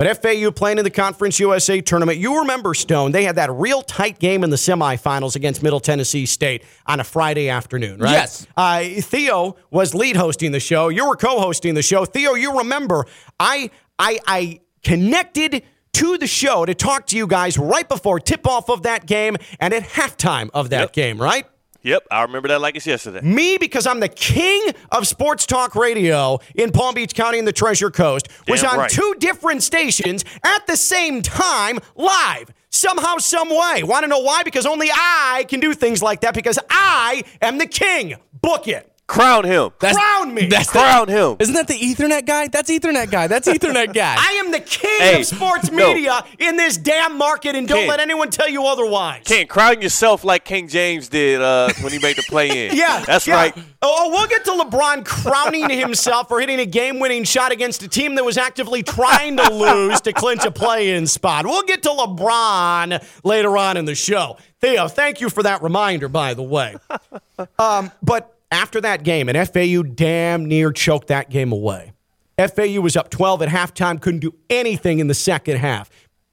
But 0.00 0.22
FAU 0.22 0.50
playing 0.50 0.78
in 0.78 0.84
the 0.84 0.90
Conference 0.90 1.38
USA 1.40 1.82
tournament, 1.82 2.16
you 2.16 2.38
remember, 2.38 2.72
Stone, 2.72 3.12
they 3.12 3.22
had 3.22 3.36
that 3.36 3.52
real 3.52 3.82
tight 3.82 4.18
game 4.18 4.42
in 4.42 4.48
the 4.48 4.56
semifinals 4.56 5.36
against 5.36 5.62
Middle 5.62 5.78
Tennessee 5.78 6.24
State 6.24 6.64
on 6.86 7.00
a 7.00 7.04
Friday 7.04 7.50
afternoon, 7.50 8.00
right? 8.00 8.12
Yes. 8.12 8.46
Uh, 8.56 8.82
Theo 9.02 9.56
was 9.70 9.94
lead 9.94 10.16
hosting 10.16 10.52
the 10.52 10.58
show. 10.58 10.88
You 10.88 11.06
were 11.06 11.16
co 11.16 11.38
hosting 11.38 11.74
the 11.74 11.82
show. 11.82 12.06
Theo, 12.06 12.32
you 12.32 12.56
remember, 12.60 13.04
I, 13.38 13.68
I, 13.98 14.18
I 14.26 14.60
connected 14.82 15.64
to 15.92 16.16
the 16.16 16.26
show 16.26 16.64
to 16.64 16.74
talk 16.74 17.04
to 17.08 17.16
you 17.18 17.26
guys 17.26 17.58
right 17.58 17.86
before 17.86 18.18
tip 18.20 18.46
off 18.46 18.70
of 18.70 18.84
that 18.84 19.04
game 19.04 19.36
and 19.60 19.74
at 19.74 19.82
halftime 19.82 20.48
of 20.54 20.70
that 20.70 20.80
Yep. 20.80 20.92
game, 20.94 21.20
right? 21.20 21.44
Yep, 21.82 22.06
I 22.10 22.22
remember 22.22 22.48
that 22.48 22.60
like 22.60 22.76
it's 22.76 22.86
yesterday. 22.86 23.20
Me, 23.22 23.56
because 23.56 23.86
I'm 23.86 24.00
the 24.00 24.08
king 24.08 24.62
of 24.92 25.06
sports 25.06 25.46
talk 25.46 25.74
radio 25.74 26.38
in 26.54 26.72
Palm 26.72 26.94
Beach 26.94 27.14
County 27.14 27.38
and 27.38 27.48
the 27.48 27.52
Treasure 27.52 27.90
Coast, 27.90 28.28
was 28.46 28.62
Damn 28.62 28.72
on 28.72 28.78
right. 28.80 28.90
two 28.90 29.14
different 29.18 29.62
stations 29.62 30.24
at 30.42 30.66
the 30.66 30.76
same 30.76 31.22
time, 31.22 31.78
live, 31.96 32.52
somehow, 32.68 33.16
some 33.16 33.48
way. 33.48 33.82
Want 33.82 34.02
to 34.02 34.08
know 34.08 34.20
why? 34.20 34.42
Because 34.42 34.66
only 34.66 34.90
I 34.92 35.46
can 35.48 35.60
do 35.60 35.72
things 35.72 36.02
like 36.02 36.20
that 36.20 36.34
because 36.34 36.58
I 36.68 37.24
am 37.40 37.58
the 37.58 37.66
king. 37.66 38.16
Book 38.40 38.68
it. 38.68 38.86
Crown 39.10 39.44
him. 39.44 39.70
Crown 39.80 40.32
me. 40.32 40.46
That's 40.46 40.68
the- 40.70 40.78
Crown 40.78 41.08
him. 41.08 41.36
Isn't 41.40 41.54
that 41.54 41.66
the 41.66 41.74
Ethernet 41.74 42.24
guy? 42.26 42.46
That's 42.46 42.70
Ethernet 42.70 43.10
guy. 43.10 43.26
That's 43.26 43.48
Ethernet 43.54 43.92
guy. 43.92 44.14
I 44.16 44.32
am 44.44 44.52
the 44.52 44.60
king 44.60 45.00
Hey, 45.00 45.20
of 45.20 45.26
sports 45.26 45.68
no. 45.72 45.88
media 45.92 46.24
in 46.38 46.56
this 46.56 46.76
damn 46.76 47.18
market, 47.18 47.56
and 47.56 47.66
don't 47.66 47.80
Ken. 47.80 47.88
let 47.88 47.98
anyone 47.98 48.30
tell 48.30 48.48
you 48.48 48.64
otherwise. 48.66 49.22
Can't 49.24 49.48
crown 49.48 49.82
yourself 49.82 50.22
like 50.22 50.44
King 50.44 50.68
James 50.68 51.08
did 51.08 51.40
uh, 51.42 51.70
when 51.80 51.92
he 51.92 51.98
made 51.98 52.16
the 52.16 52.22
play 52.22 52.68
in. 52.68 52.76
Yeah, 52.80 53.00
that's 53.04 53.26
yeah. 53.26 53.34
right. 53.34 53.54
Oh, 53.82 54.10
we'll 54.10 54.28
get 54.28 54.44
to 54.44 54.52
LeBron 54.52 55.04
crowning 55.04 55.68
himself 55.70 56.28
for 56.28 56.38
hitting 56.38 56.60
a 56.60 56.66
game-winning 56.66 57.24
shot 57.24 57.50
against 57.50 57.82
a 57.82 57.88
team 57.88 58.14
that 58.14 58.24
was 58.24 58.38
actively 58.38 58.82
trying 58.84 59.36
to 59.38 59.52
lose 59.52 60.00
to 60.02 60.12
clinch 60.12 60.44
a 60.44 60.50
play-in 60.52 61.06
spot. 61.08 61.46
We'll 61.46 61.62
get 61.64 61.82
to 61.82 61.88
LeBron 61.88 63.04
later 63.24 63.56
on 63.56 63.76
in 63.76 63.86
the 63.86 63.94
show. 63.94 64.36
Theo, 64.60 64.86
thank 64.88 65.20
you 65.20 65.30
for 65.30 65.42
that 65.42 65.62
reminder, 65.62 66.08
by 66.08 66.34
the 66.34 66.42
way. 66.44 66.76
Um, 67.58 67.90
but 68.02 68.34
after 68.50 68.80
that 68.80 69.02
game, 69.04 69.28
and 69.28 69.48
FAU 69.48 69.82
damn 69.82 70.44
near 70.44 70.72
choked 70.72 71.08
that 71.08 71.30
game 71.30 71.52
away. 71.52 71.92
FAU 72.38 72.80
was 72.80 72.96
up 72.96 73.10
12 73.10 73.42
at 73.42 73.48
halftime, 73.48 74.00
couldn't 74.00 74.20
do 74.20 74.34
anything 74.48 74.98
in 74.98 75.08
the 75.08 75.14
second 75.14 75.58
half. 75.58 75.90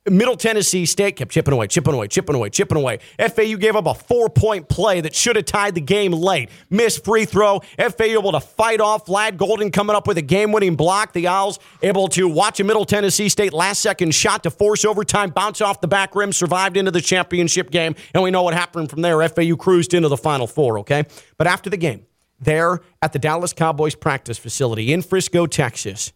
Middle 0.09 0.37
Tennessee 0.37 0.85
State 0.85 1.17
kept 1.17 1.31
chipping 1.31 1.53
away, 1.53 1.67
chipping 1.67 1.93
away, 1.93 2.07
chipping 2.07 2.35
away, 2.35 2.49
chipping 2.49 2.77
away. 2.77 2.99
FAU 3.19 3.57
gave 3.57 3.75
up 3.75 3.85
a 3.85 3.93
four 3.93 4.29
point 4.29 4.69
play 4.69 5.01
that 5.01 5.13
should 5.13 5.35
have 5.35 5.45
tied 5.45 5.75
the 5.75 5.81
game 5.81 6.11
late. 6.11 6.49
Missed 6.69 7.03
free 7.03 7.25
throw. 7.25 7.59
FAU 7.77 8.05
able 8.05 8.31
to 8.31 8.39
fight 8.39 8.79
off. 8.79 9.05
Vlad 9.05 9.37
Goldin 9.37 9.71
coming 9.71 9.95
up 9.95 10.07
with 10.07 10.17
a 10.17 10.21
game 10.21 10.51
winning 10.51 10.75
block. 10.75 11.13
The 11.13 11.27
Owls 11.27 11.59
able 11.81 12.07
to 12.09 12.27
watch 12.27 12.59
a 12.59 12.63
Middle 12.63 12.85
Tennessee 12.85 13.29
State 13.29 13.53
last 13.53 13.81
second 13.81 14.13
shot 14.15 14.43
to 14.43 14.51
force 14.51 14.85
overtime, 14.85 15.29
bounce 15.31 15.61
off 15.61 15.81
the 15.81 15.87
back 15.87 16.15
rim, 16.15 16.31
survived 16.31 16.77
into 16.77 16.91
the 16.91 17.01
championship 17.01 17.69
game. 17.69 17.95
And 18.13 18.23
we 18.23 18.31
know 18.31 18.43
what 18.43 18.53
happened 18.53 18.89
from 18.89 19.01
there. 19.01 19.27
FAU 19.27 19.55
cruised 19.57 19.93
into 19.93 20.07
the 20.07 20.17
Final 20.17 20.47
Four, 20.47 20.79
okay? 20.79 21.03
But 21.37 21.47
after 21.47 21.69
the 21.69 21.77
game, 21.77 22.06
there 22.39 22.81
at 23.01 23.13
the 23.13 23.19
Dallas 23.19 23.53
Cowboys 23.53 23.95
practice 23.95 24.37
facility 24.37 24.93
in 24.93 25.01
Frisco, 25.01 25.47
Texas, 25.47 26.13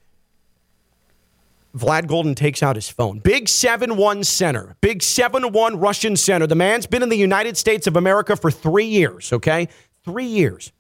Vlad 1.76 2.04
Goldin 2.04 2.36
takes 2.36 2.62
out 2.62 2.76
his 2.76 2.90
phone. 2.90 3.20
Big 3.20 3.48
7 3.48 3.96
1 3.96 4.24
center. 4.24 4.76
Big 4.82 5.02
7 5.02 5.52
1 5.52 5.80
Russian 5.80 6.16
center. 6.16 6.48
The 6.48 6.56
man's 6.56 6.86
been 6.86 7.02
in 7.02 7.10
the 7.10 7.18
United 7.18 7.58
States 7.58 7.88
of 7.88 7.96
America 7.96 8.36
for 8.36 8.52
three 8.52 8.86
years, 8.86 9.32
okay? 9.32 9.70
Three 10.04 10.26
years. 10.26 10.72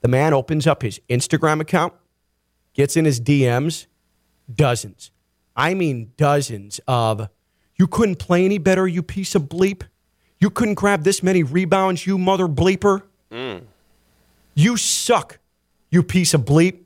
The 0.00 0.08
man 0.08 0.32
opens 0.32 0.66
up 0.66 0.82
his 0.82 0.98
Instagram 1.10 1.60
account, 1.60 1.92
gets 2.72 2.96
in 2.96 3.04
his 3.04 3.20
DMs, 3.20 3.86
dozens. 4.52 5.10
I 5.54 5.74
mean, 5.74 6.12
dozens 6.16 6.80
of, 6.88 7.28
you 7.76 7.86
couldn't 7.86 8.16
play 8.16 8.46
any 8.46 8.56
better, 8.56 8.88
you 8.88 9.02
piece 9.02 9.34
of 9.34 9.42
bleep. 9.42 9.82
You 10.38 10.48
couldn't 10.48 10.76
grab 10.76 11.04
this 11.04 11.22
many 11.22 11.42
rebounds, 11.42 12.06
you 12.06 12.16
mother 12.16 12.48
bleeper. 12.48 13.02
You 14.60 14.76
suck, 14.76 15.38
you 15.90 16.02
piece 16.02 16.34
of 16.34 16.42
bleep. 16.42 16.80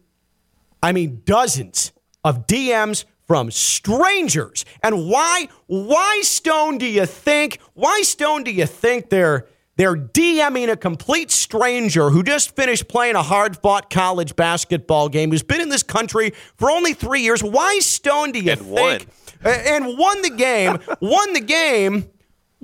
I 0.80 0.92
mean, 0.92 1.22
dozens 1.24 1.90
of 2.22 2.46
DMs 2.46 3.04
from 3.26 3.50
strangers. 3.50 4.64
And 4.80 5.08
why, 5.08 5.48
why 5.66 6.20
Stone 6.22 6.78
do 6.78 6.86
you 6.86 7.04
think, 7.04 7.58
why 7.72 8.02
Stone 8.02 8.44
do 8.44 8.52
you 8.52 8.66
think 8.66 9.10
they're 9.10 9.48
they're 9.76 9.96
DMing 9.96 10.70
a 10.70 10.76
complete 10.76 11.32
stranger 11.32 12.10
who 12.10 12.22
just 12.22 12.54
finished 12.54 12.86
playing 12.86 13.16
a 13.16 13.24
hard 13.24 13.56
fought 13.56 13.90
college 13.90 14.36
basketball 14.36 15.08
game, 15.08 15.32
who's 15.32 15.42
been 15.42 15.60
in 15.60 15.68
this 15.68 15.82
country 15.82 16.32
for 16.54 16.70
only 16.70 16.94
three 16.94 17.22
years? 17.22 17.42
Why 17.42 17.80
Stone 17.80 18.30
do 18.30 18.38
you 18.38 18.52
And 18.52 18.60
think 18.60 19.08
and 19.44 19.98
won 19.98 20.22
the 20.22 20.30
game, 20.30 20.78
won 21.00 21.32
the 21.32 21.40
game. 21.40 22.08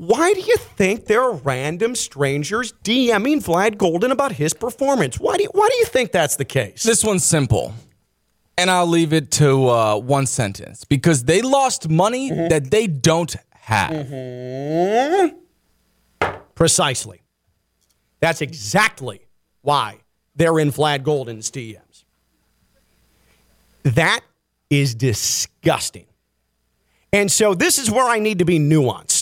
Why 0.00 0.32
do 0.32 0.40
you 0.40 0.56
think 0.56 1.04
there 1.04 1.20
are 1.20 1.34
random 1.34 1.94
strangers 1.94 2.72
DMing 2.84 3.44
Vlad 3.44 3.76
Goldin 3.76 4.10
about 4.10 4.32
his 4.32 4.54
performance? 4.54 5.20
Why 5.20 5.36
do 5.36 5.42
you, 5.42 5.50
why 5.52 5.68
do 5.70 5.76
you 5.76 5.84
think 5.84 6.10
that's 6.10 6.36
the 6.36 6.44
case? 6.46 6.82
This 6.84 7.04
one's 7.04 7.22
simple. 7.22 7.74
And 8.56 8.70
I'll 8.70 8.86
leave 8.86 9.12
it 9.12 9.30
to 9.32 9.68
uh, 9.68 9.96
one 9.98 10.24
sentence 10.24 10.84
because 10.84 11.24
they 11.24 11.42
lost 11.42 11.90
money 11.90 12.30
Mm-hmm. 12.30 12.48
that 12.48 12.70
they 12.70 12.86
don't 12.86 13.36
have. 13.56 15.34
Precisely. 16.54 17.20
That's 18.20 18.40
exactly 18.40 19.20
why 19.60 19.98
they're 20.34 20.58
in 20.60 20.72
Vlad 20.72 21.02
Goldin's 21.02 21.50
DMs. 21.50 22.04
That 23.82 24.20
is 24.70 24.94
disgusting. 24.94 26.06
And 27.12 27.30
so 27.30 27.52
this 27.54 27.78
is 27.78 27.90
where 27.90 28.06
I 28.08 28.18
need 28.18 28.38
to 28.38 28.46
be 28.46 28.58
nuanced. 28.58 29.19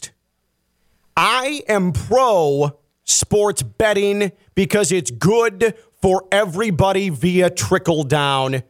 I 1.21 1.63
am 1.69 1.91
pro 1.91 2.79
sports 3.03 3.61
betting 3.65 4.31
because 4.55 4.93
it's 4.93 5.11
good 5.11 5.75
for 6.01 6.29
everybody 6.31 7.09
via 7.09 7.51
trickle 7.51 8.05
down 8.05 8.63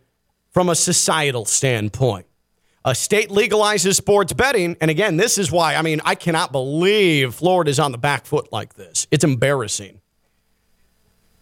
from 0.50 0.71
a 0.71 0.75
societal 0.75 1.45
standpoint. 1.45 2.25
A 2.87 2.95
state 2.95 3.28
legalizes 3.28 3.97
sports 3.97 4.33
betting. 4.33 4.78
And 4.81 4.90
again, 4.90 5.19
this 5.19 5.37
is 5.37 5.52
why, 5.52 5.75
I 5.75 5.83
mean, 5.83 6.00
I 6.07 6.14
cannot 6.14 6.50
believe 6.50 7.35
Florida's 7.35 7.78
on 7.78 7.93
the 7.93 7.99
back 7.99 8.25
foot 8.25 8.50
like 8.50 8.76
this. 8.76 9.07
It's 9.11 9.25
embarrassing. 9.25 10.00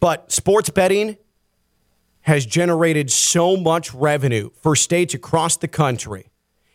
But 0.00 0.32
sports 0.32 0.70
betting 0.70 1.18
has 2.22 2.44
generated 2.44 3.12
so 3.12 3.56
much 3.56 3.94
revenue 3.94 4.50
for 4.60 4.74
states 4.74 5.14
across 5.14 5.56
the 5.56 5.68
country. 5.68 6.32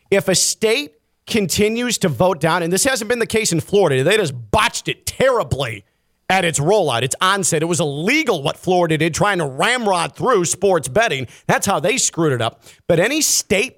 If 0.10 0.30
a 0.30 0.36
state 0.36 1.00
continues 1.32 1.98
to 2.00 2.10
vote 2.10 2.40
down, 2.40 2.62
and 2.62 2.72
this 2.72 2.84
hasn't 2.84 3.10
been 3.10 3.20
the 3.20 3.26
case 3.26 3.52
in 3.52 3.60
Florida, 3.60 4.04
they 4.04 4.18
just 4.18 4.52
botched 4.52 4.88
it 4.88 5.06
terribly 5.06 5.84
at 6.30 6.46
its 6.46 6.60
rollout, 6.60 7.02
its 7.02 7.16
onset. 7.20 7.62
It 7.62 7.66
was 7.66 7.80
illegal 7.80 8.44
what 8.44 8.58
Florida 8.58 8.98
did, 8.98 9.14
trying 9.14 9.40
to 9.40 9.46
ramrod 9.46 10.16
through 10.16 10.46
sports 10.46 10.88
betting. 10.88 11.28
That's 11.48 11.66
how 11.66 11.80
they 11.80 11.98
screwed 11.98 12.34
it 12.34 12.42
up. 12.42 12.64
But 12.88 13.00
any 13.00 13.22
state 13.22 13.78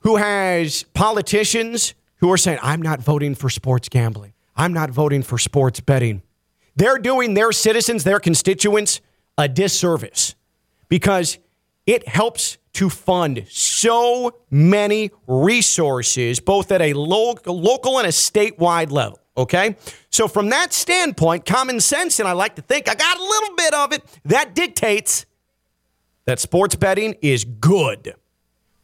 who 0.00 0.16
has 0.16 0.84
politicians 0.94 1.94
who 2.16 2.30
are 2.30 2.38
saying, 2.38 2.58
I'm 2.62 2.80
not 2.80 3.00
voting 3.00 3.34
for 3.34 3.50
sports 3.50 3.88
gambling, 3.88 4.34
I'm 4.56 4.72
not 4.72 4.90
voting 4.90 5.22
for 5.22 5.38
sports 5.38 5.80
betting, 5.80 6.22
they're 6.76 6.98
doing 6.98 7.34
their 7.34 7.52
citizens, 7.52 8.04
their 8.04 8.20
constituents, 8.20 9.00
a 9.36 9.48
disservice 9.48 10.34
because 10.88 11.38
it 11.86 12.06
helps 12.06 12.58
to 12.74 12.88
fund 12.88 13.44
so 13.48 14.32
many 14.50 15.10
resources, 15.26 16.40
both 16.40 16.70
at 16.70 16.80
a 16.80 16.92
local, 16.92 17.60
local 17.60 17.98
and 17.98 18.06
a 18.06 18.10
statewide 18.10 18.90
level. 18.90 19.18
Okay. 19.36 19.76
So, 20.10 20.28
from 20.28 20.50
that 20.50 20.72
standpoint, 20.72 21.46
common 21.46 21.80
sense, 21.80 22.18
and 22.18 22.28
I 22.28 22.32
like 22.32 22.56
to 22.56 22.62
think 22.62 22.88
I 22.88 22.94
got 22.94 23.16
a 23.16 23.22
little 23.22 23.56
bit 23.56 23.74
of 23.74 23.92
it, 23.92 24.02
that 24.24 24.54
dictates 24.54 25.26
that 26.26 26.38
sports 26.38 26.74
betting 26.74 27.16
is 27.22 27.44
good. 27.44 28.14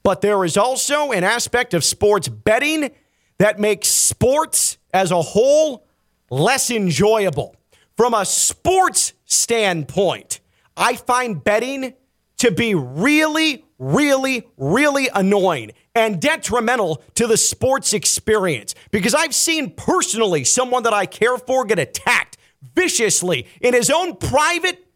But 0.02 0.20
there 0.20 0.44
is 0.44 0.56
also 0.56 1.12
an 1.12 1.24
aspect 1.24 1.74
of 1.74 1.84
sports 1.84 2.28
betting 2.28 2.90
that 3.38 3.58
makes 3.58 3.88
sports 3.88 4.78
as 4.94 5.10
a 5.10 5.20
whole 5.20 5.86
less 6.30 6.70
enjoyable. 6.70 7.56
From 7.96 8.14
a 8.14 8.24
sports 8.24 9.12
standpoint, 9.24 10.40
I 10.76 10.96
find 10.96 11.42
betting 11.42 11.94
to 12.38 12.50
be 12.50 12.74
really, 12.74 13.64
really, 13.78 14.47
really 14.56 15.09
annoying 15.14 15.73
and 15.95 16.21
detrimental 16.21 17.02
to 17.14 17.26
the 17.26 17.37
sports 17.37 17.92
experience. 17.92 18.75
Because 18.90 19.14
I've 19.14 19.35
seen 19.35 19.71
personally 19.71 20.45
someone 20.45 20.83
that 20.85 20.95
I 20.95 21.06
care 21.06 21.37
for 21.38 21.64
get 21.64 21.78
attacked 21.78 22.37
viciously 22.75 23.47
in 23.61 23.75
his 23.75 23.90
own 23.90 24.16
private 24.16 24.87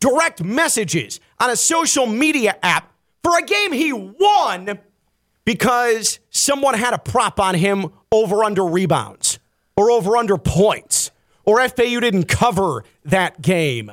direct 0.00 0.42
messages 0.42 1.20
on 1.38 1.50
a 1.50 1.56
social 1.56 2.06
media 2.06 2.56
app 2.62 2.92
for 3.22 3.38
a 3.38 3.42
game 3.42 3.72
he 3.72 3.92
won 3.92 4.78
because 5.44 6.20
someone 6.30 6.74
had 6.74 6.94
a 6.94 6.98
prop 6.98 7.38
on 7.38 7.54
him 7.54 7.86
over 8.10 8.42
under 8.42 8.64
rebounds 8.64 9.38
or 9.76 9.90
over 9.90 10.16
under 10.16 10.38
points 10.38 11.10
or 11.44 11.66
FAU 11.68 12.00
didn't 12.00 12.24
cover 12.24 12.84
that 13.04 13.42
game 13.42 13.92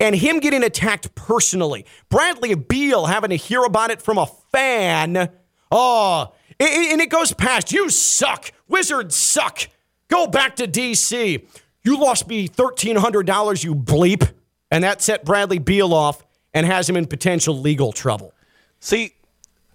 and 0.00 0.14
him 0.14 0.40
getting 0.40 0.62
attacked 0.62 1.14
personally. 1.14 1.86
Bradley 2.08 2.54
Beal 2.54 3.06
having 3.06 3.30
to 3.30 3.36
hear 3.36 3.62
about 3.64 3.90
it 3.90 4.00
from 4.02 4.18
a 4.18 4.26
fan. 4.52 5.30
Oh, 5.70 6.32
and 6.60 7.00
it 7.00 7.10
goes 7.10 7.32
past. 7.32 7.72
You 7.72 7.90
suck. 7.90 8.52
Wizards 8.68 9.14
suck. 9.14 9.68
Go 10.08 10.26
back 10.26 10.56
to 10.56 10.66
DC. 10.66 11.46
You 11.82 12.00
lost 12.00 12.28
me 12.28 12.48
$1,300, 12.48 13.64
you 13.64 13.74
bleep. 13.74 14.32
And 14.70 14.84
that 14.84 15.00
set 15.00 15.24
Bradley 15.24 15.58
Beal 15.58 15.94
off 15.94 16.24
and 16.52 16.66
has 16.66 16.88
him 16.88 16.96
in 16.96 17.06
potential 17.06 17.58
legal 17.58 17.92
trouble. 17.92 18.34
See, 18.80 19.14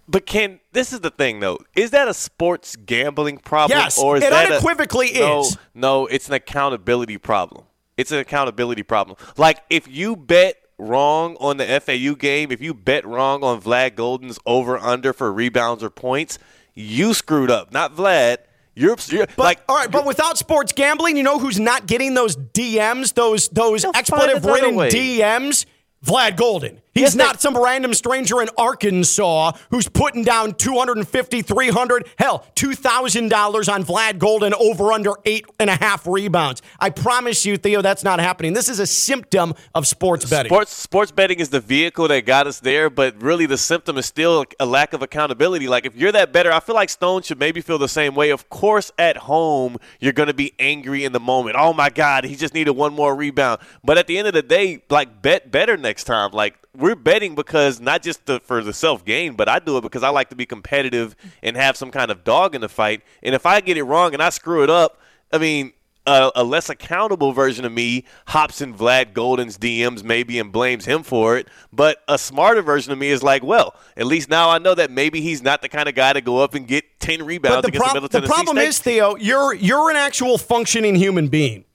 but 0.08 0.26
can 0.26 0.60
this 0.72 0.92
is 0.94 1.00
the 1.00 1.10
thing 1.10 1.40
though? 1.40 1.58
Is 1.76 1.92
that 1.92 2.08
a 2.08 2.14
sports 2.14 2.76
gambling 2.76 3.38
problem? 3.38 3.80
Yes, 3.80 3.98
or 3.98 4.18
is 4.18 4.24
it 4.24 4.30
that 4.32 4.52
unequivocally 4.52 5.16
a, 5.16 5.20
no, 5.20 5.40
is. 5.42 5.58
No, 5.74 6.06
it's 6.08 6.28
an 6.28 6.34
accountability 6.34 7.18
problem. 7.18 7.66
It's 7.98 8.12
an 8.12 8.20
accountability 8.20 8.84
problem. 8.84 9.18
Like 9.38 9.64
if 9.70 9.88
you 9.88 10.16
bet 10.16 10.58
wrong 10.78 11.38
on 11.40 11.58
the 11.58 11.80
FAU 11.80 12.16
game, 12.16 12.52
if 12.52 12.62
you 12.62 12.74
bet 12.74 13.06
wrong 13.06 13.44
on 13.44 13.62
Vlad 13.62 13.96
Goldin's 13.96 14.40
over 14.46 14.78
under 14.78 15.14
for 15.14 15.32
rebounds 15.32 15.84
or 15.84 15.90
points, 15.90 16.40
you 16.74 17.14
screwed 17.14 17.52
up. 17.52 17.72
Not 17.72 17.96
Vlad. 17.96 18.38
You're, 18.76 18.98
you're 19.10 19.28
but, 19.28 19.38
like 19.38 19.60
all 19.70 19.78
right, 19.78 19.92
but 19.92 20.04
without 20.04 20.38
sports 20.38 20.72
gambling, 20.72 21.16
you 21.16 21.22
know 21.22 21.38
who's 21.38 21.60
not 21.60 21.86
getting 21.86 22.16
those 22.16 22.36
DMs, 22.36 23.14
those 23.14 23.50
those 23.50 23.86
expletive 23.86 24.44
ridden 24.44 24.74
DMs? 24.76 25.66
Vlad 26.04 26.36
Goldin. 26.36 26.80
He's 26.94 27.02
yes, 27.02 27.16
not 27.16 27.42
some 27.42 27.58
random 27.58 27.94
stranger 27.96 28.40
in 28.40 28.50
Arkansas 28.56 29.54
who's 29.72 29.88
putting 29.88 30.24
down 30.24 30.54
250, 30.54 31.42
300, 31.42 32.08
hell, 32.20 32.46
$2,000 32.56 33.74
on 33.74 33.84
Vlad 33.84 34.20
Goldin 34.20 34.54
over 34.54 34.92
under 34.92 35.14
eight 35.26 35.46
and 35.60 35.72
a 35.72 35.76
half 35.76 36.06
rebounds. 36.06 36.62
I 36.80 36.92
promise 36.92 37.48
you, 37.48 37.58
Theo, 37.58 37.82
that's 37.82 38.04
not 38.04 38.20
happening. 38.20 38.54
This 38.54 38.70
is 38.70 38.80
a 38.80 38.86
symptom 38.86 39.56
of 39.74 39.88
sports 39.88 40.30
betting. 40.30 40.52
Sports, 40.52 40.72
sports 40.72 41.12
betting 41.12 41.40
is 41.40 41.50
the 41.50 41.60
vehicle 41.60 42.08
that 42.10 42.28
got 42.28 42.46
us 42.46 42.60
there, 42.60 42.92
but 42.92 43.20
really 43.22 43.48
the 43.48 43.58
symptom 43.58 43.98
is 43.98 44.06
still 44.06 44.46
a 44.60 44.66
lack 44.66 44.94
of 44.94 45.02
accountability. 45.02 45.68
Like, 45.68 45.88
if 45.88 45.96
you're 45.96 46.12
that 46.12 46.32
better, 46.32 46.52
I 46.52 46.60
feel 46.60 46.76
like 46.76 46.90
Stone 46.90 47.24
should 47.24 47.40
maybe 47.40 47.62
feel 47.62 47.80
the 47.80 47.88
same 47.88 48.14
way. 48.14 48.30
Of 48.30 48.50
course, 48.50 48.92
at 49.00 49.18
home, 49.18 49.78
you're 50.00 50.14
going 50.14 50.28
to 50.28 50.34
be 50.34 50.54
angry 50.60 51.06
in 51.06 51.12
the 51.12 51.20
moment. 51.20 51.56
Oh, 51.58 51.74
my 51.74 51.90
God, 51.90 52.24
he 52.24 52.36
just 52.36 52.54
needed 52.54 52.72
one 52.72 52.94
more 52.94 53.16
rebound. 53.16 53.62
But 53.84 53.98
at 53.98 54.06
the 54.06 54.20
end 54.20 54.28
of 54.28 54.36
the 54.36 54.44
day, 54.44 54.84
like, 54.92 55.24
bet 55.24 55.50
better 55.50 55.76
next 55.76 56.04
time. 56.04 56.32
Like, 56.32 56.56
we're 56.76 56.96
betting 56.96 57.36
because 57.36 57.80
not 57.80 58.02
just 58.02 58.26
the, 58.26 58.40
for 58.40 58.64
the 58.64 58.74
self 58.74 59.06
gain, 59.06 59.34
but 59.34 59.48
I 59.48 59.60
do 59.60 59.78
it 59.78 59.82
because 59.82 60.04
I 60.04 60.10
like 60.10 60.30
to 60.30 60.36
be 60.36 60.46
competitive 60.46 61.16
and 61.42 61.56
have 61.56 61.78
some 61.78 61.92
kind 61.92 62.10
of 62.12 62.24
dog 62.24 62.56
in 62.56 62.62
the 62.62 62.70
fight. 62.70 63.02
And 63.22 63.36
if 63.36 63.46
I 63.46 63.62
get 63.62 63.78
it 63.78 63.84
wrong 63.84 64.14
and 64.14 64.24
I 64.24 64.30
screw 64.30 64.64
it 64.64 64.70
up, 64.70 65.00
I 65.32 65.38
mean, 65.38 65.74
a, 66.06 66.32
a, 66.36 66.44
less 66.44 66.70
accountable 66.70 67.32
version 67.32 67.64
of 67.64 67.72
me 67.72 68.06
hops 68.28 68.60
in 68.60 68.74
Vlad 68.74 69.14
Goldin's 69.14 69.58
DMs 69.58 70.04
maybe 70.04 70.38
and 70.38 70.52
blames 70.52 70.86
him 70.86 71.04
for 71.04 71.38
it. 71.38 71.48
But 71.72 72.00
a 72.08 72.18
smarter 72.18 72.62
version 72.62 72.92
of 72.92 72.98
me 72.98 73.08
is 73.08 73.24
like, 73.24 73.44
well, 73.44 73.76
at 73.96 74.06
least 74.06 74.30
now 74.30 74.50
I 74.50 74.58
know 74.58 74.76
that 74.76 74.92
maybe 74.92 75.22
he's 75.22 75.42
not 75.42 75.62
the 75.62 75.70
kind 75.70 75.88
of 75.88 75.96
guy 75.96 76.14
to 76.14 76.22
go 76.22 76.40
up 76.40 76.56
and 76.56 76.68
get 76.68 77.00
ten 77.00 77.24
rebounds 77.24 77.58
but 77.58 77.62
the 77.62 77.68
against 77.70 77.84
prob- 77.84 77.94
the 77.94 78.02
Middle 78.02 78.10
Tennessee 78.10 78.28
The 78.28 78.34
problem 78.34 78.58
State. 78.58 78.68
is, 78.68 78.80
Theo, 78.80 79.16
you're 79.16 79.54
you're 79.54 79.90
an 79.90 79.96
actual 79.96 80.38
functioning 80.38 80.96
human 80.96 81.30
being. 81.30 81.66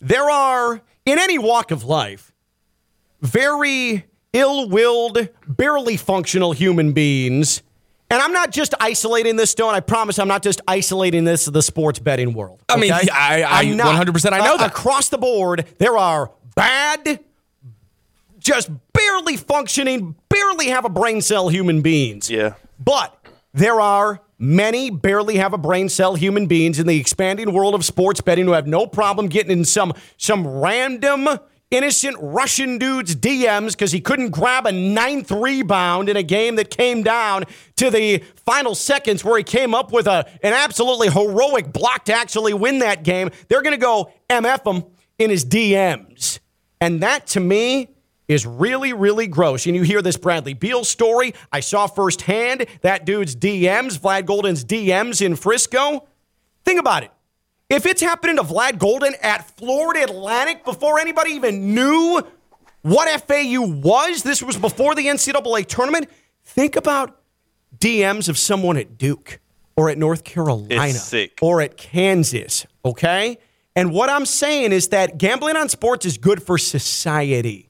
There 0.00 0.30
are 0.30 0.80
in 1.04 1.18
any 1.18 1.38
walk 1.38 1.70
of 1.70 1.84
life 1.84 2.32
very 3.20 4.07
ill 4.32 4.68
willed, 4.68 5.28
barely 5.46 5.96
functional 5.96 6.52
human 6.52 6.92
beings. 6.92 7.62
And 8.10 8.22
I'm 8.22 8.32
not 8.32 8.52
just 8.52 8.74
isolating 8.80 9.36
this, 9.36 9.50
Stone. 9.50 9.74
I 9.74 9.80
promise 9.80 10.18
I'm 10.18 10.28
not 10.28 10.42
just 10.42 10.60
isolating 10.66 11.24
this 11.24 11.44
to 11.44 11.50
the 11.50 11.62
sports 11.62 11.98
betting 11.98 12.32
world. 12.32 12.60
I 12.68 12.76
mean. 12.78 12.92
I, 12.92 13.06
I 13.12 13.60
I'm 13.62 13.76
not. 13.76 14.06
100% 14.06 14.32
I 14.32 14.38
know 14.38 14.54
Uh, 14.54 14.58
that. 14.58 14.70
Across 14.70 15.10
the 15.10 15.18
board, 15.18 15.66
there 15.78 15.96
are 15.98 16.30
bad, 16.54 17.20
just 18.38 18.70
barely 18.94 19.36
functioning, 19.36 20.14
barely 20.30 20.68
have 20.68 20.84
a 20.84 20.88
brain 20.88 21.20
cell 21.20 21.48
human 21.50 21.82
beings. 21.82 22.30
Yeah. 22.30 22.54
But 22.82 23.14
there 23.52 23.80
are 23.80 24.20
many 24.38 24.88
barely 24.88 25.36
have 25.36 25.52
a 25.52 25.58
brain 25.58 25.88
cell 25.88 26.14
human 26.14 26.46
beings 26.46 26.78
in 26.78 26.86
the 26.86 26.98
expanding 26.98 27.52
world 27.52 27.74
of 27.74 27.84
sports 27.84 28.20
betting 28.20 28.46
who 28.46 28.52
have 28.52 28.66
no 28.66 28.86
problem 28.86 29.26
getting 29.26 29.50
in 29.50 29.64
some 29.64 29.92
some 30.16 30.46
random 30.46 31.28
innocent 31.70 32.16
Russian 32.20 32.78
dude's 32.78 33.14
DMs 33.14 33.72
because 33.72 33.92
he 33.92 34.00
couldn't 34.00 34.30
grab 34.30 34.66
a 34.66 34.72
ninth 34.72 35.30
rebound 35.30 36.08
in 36.08 36.16
a 36.16 36.22
game 36.22 36.56
that 36.56 36.70
came 36.70 37.02
down 37.02 37.44
to 37.76 37.90
the 37.90 38.18
final 38.46 38.74
seconds 38.74 39.24
where 39.24 39.36
he 39.36 39.44
came 39.44 39.74
up 39.74 39.92
with 39.92 40.06
a, 40.06 40.26
an 40.42 40.52
absolutely 40.52 41.10
heroic 41.10 41.72
block 41.72 42.06
to 42.06 42.14
actually 42.14 42.54
win 42.54 42.78
that 42.78 43.02
game. 43.02 43.30
They're 43.48 43.62
going 43.62 43.74
to 43.74 43.80
go 43.80 44.12
MF 44.30 44.66
him 44.66 44.84
in 45.18 45.30
his 45.30 45.44
DMs. 45.44 46.38
And 46.80 47.02
that 47.02 47.26
to 47.28 47.40
me 47.40 47.90
is 48.28 48.46
really, 48.46 48.92
really 48.92 49.26
gross. 49.26 49.66
And 49.66 49.74
you 49.74 49.82
hear 49.82 50.02
this 50.02 50.16
Bradley 50.16 50.54
Beal 50.54 50.84
story. 50.84 51.34
I 51.50 51.60
saw 51.60 51.86
firsthand 51.86 52.66
that 52.82 53.04
dude's 53.04 53.34
DMs, 53.34 53.98
Vlad 53.98 54.26
Goldin's 54.26 54.64
DMs 54.64 55.24
in 55.24 55.34
Frisco. 55.34 56.06
Think 56.64 56.78
about 56.78 57.02
it. 57.02 57.10
If 57.70 57.84
it's 57.84 58.00
happening 58.00 58.36
to 58.36 58.42
Vlad 58.42 58.78
Goldin 58.78 59.14
at 59.22 59.50
Florida 59.58 60.04
Atlantic 60.04 60.64
before 60.64 60.98
anybody 60.98 61.32
even 61.32 61.74
knew 61.74 62.22
what 62.80 63.20
FAU 63.26 63.66
was, 63.66 64.22
this 64.22 64.42
was 64.42 64.56
before 64.56 64.94
the 64.94 65.04
NCAA 65.06 65.66
tournament. 65.66 66.08
Think 66.44 66.76
about 66.76 67.20
DMs 67.76 68.30
of 68.30 68.38
someone 68.38 68.78
at 68.78 68.96
Duke 68.96 69.40
or 69.76 69.90
at 69.90 69.98
North 69.98 70.24
Carolina 70.24 70.98
or 71.42 71.60
at 71.60 71.76
Kansas, 71.76 72.66
okay? 72.86 73.36
And 73.76 73.92
what 73.92 74.08
I'm 74.08 74.24
saying 74.24 74.72
is 74.72 74.88
that 74.88 75.18
gambling 75.18 75.56
on 75.56 75.68
sports 75.68 76.06
is 76.06 76.16
good 76.16 76.42
for 76.42 76.56
society 76.56 77.68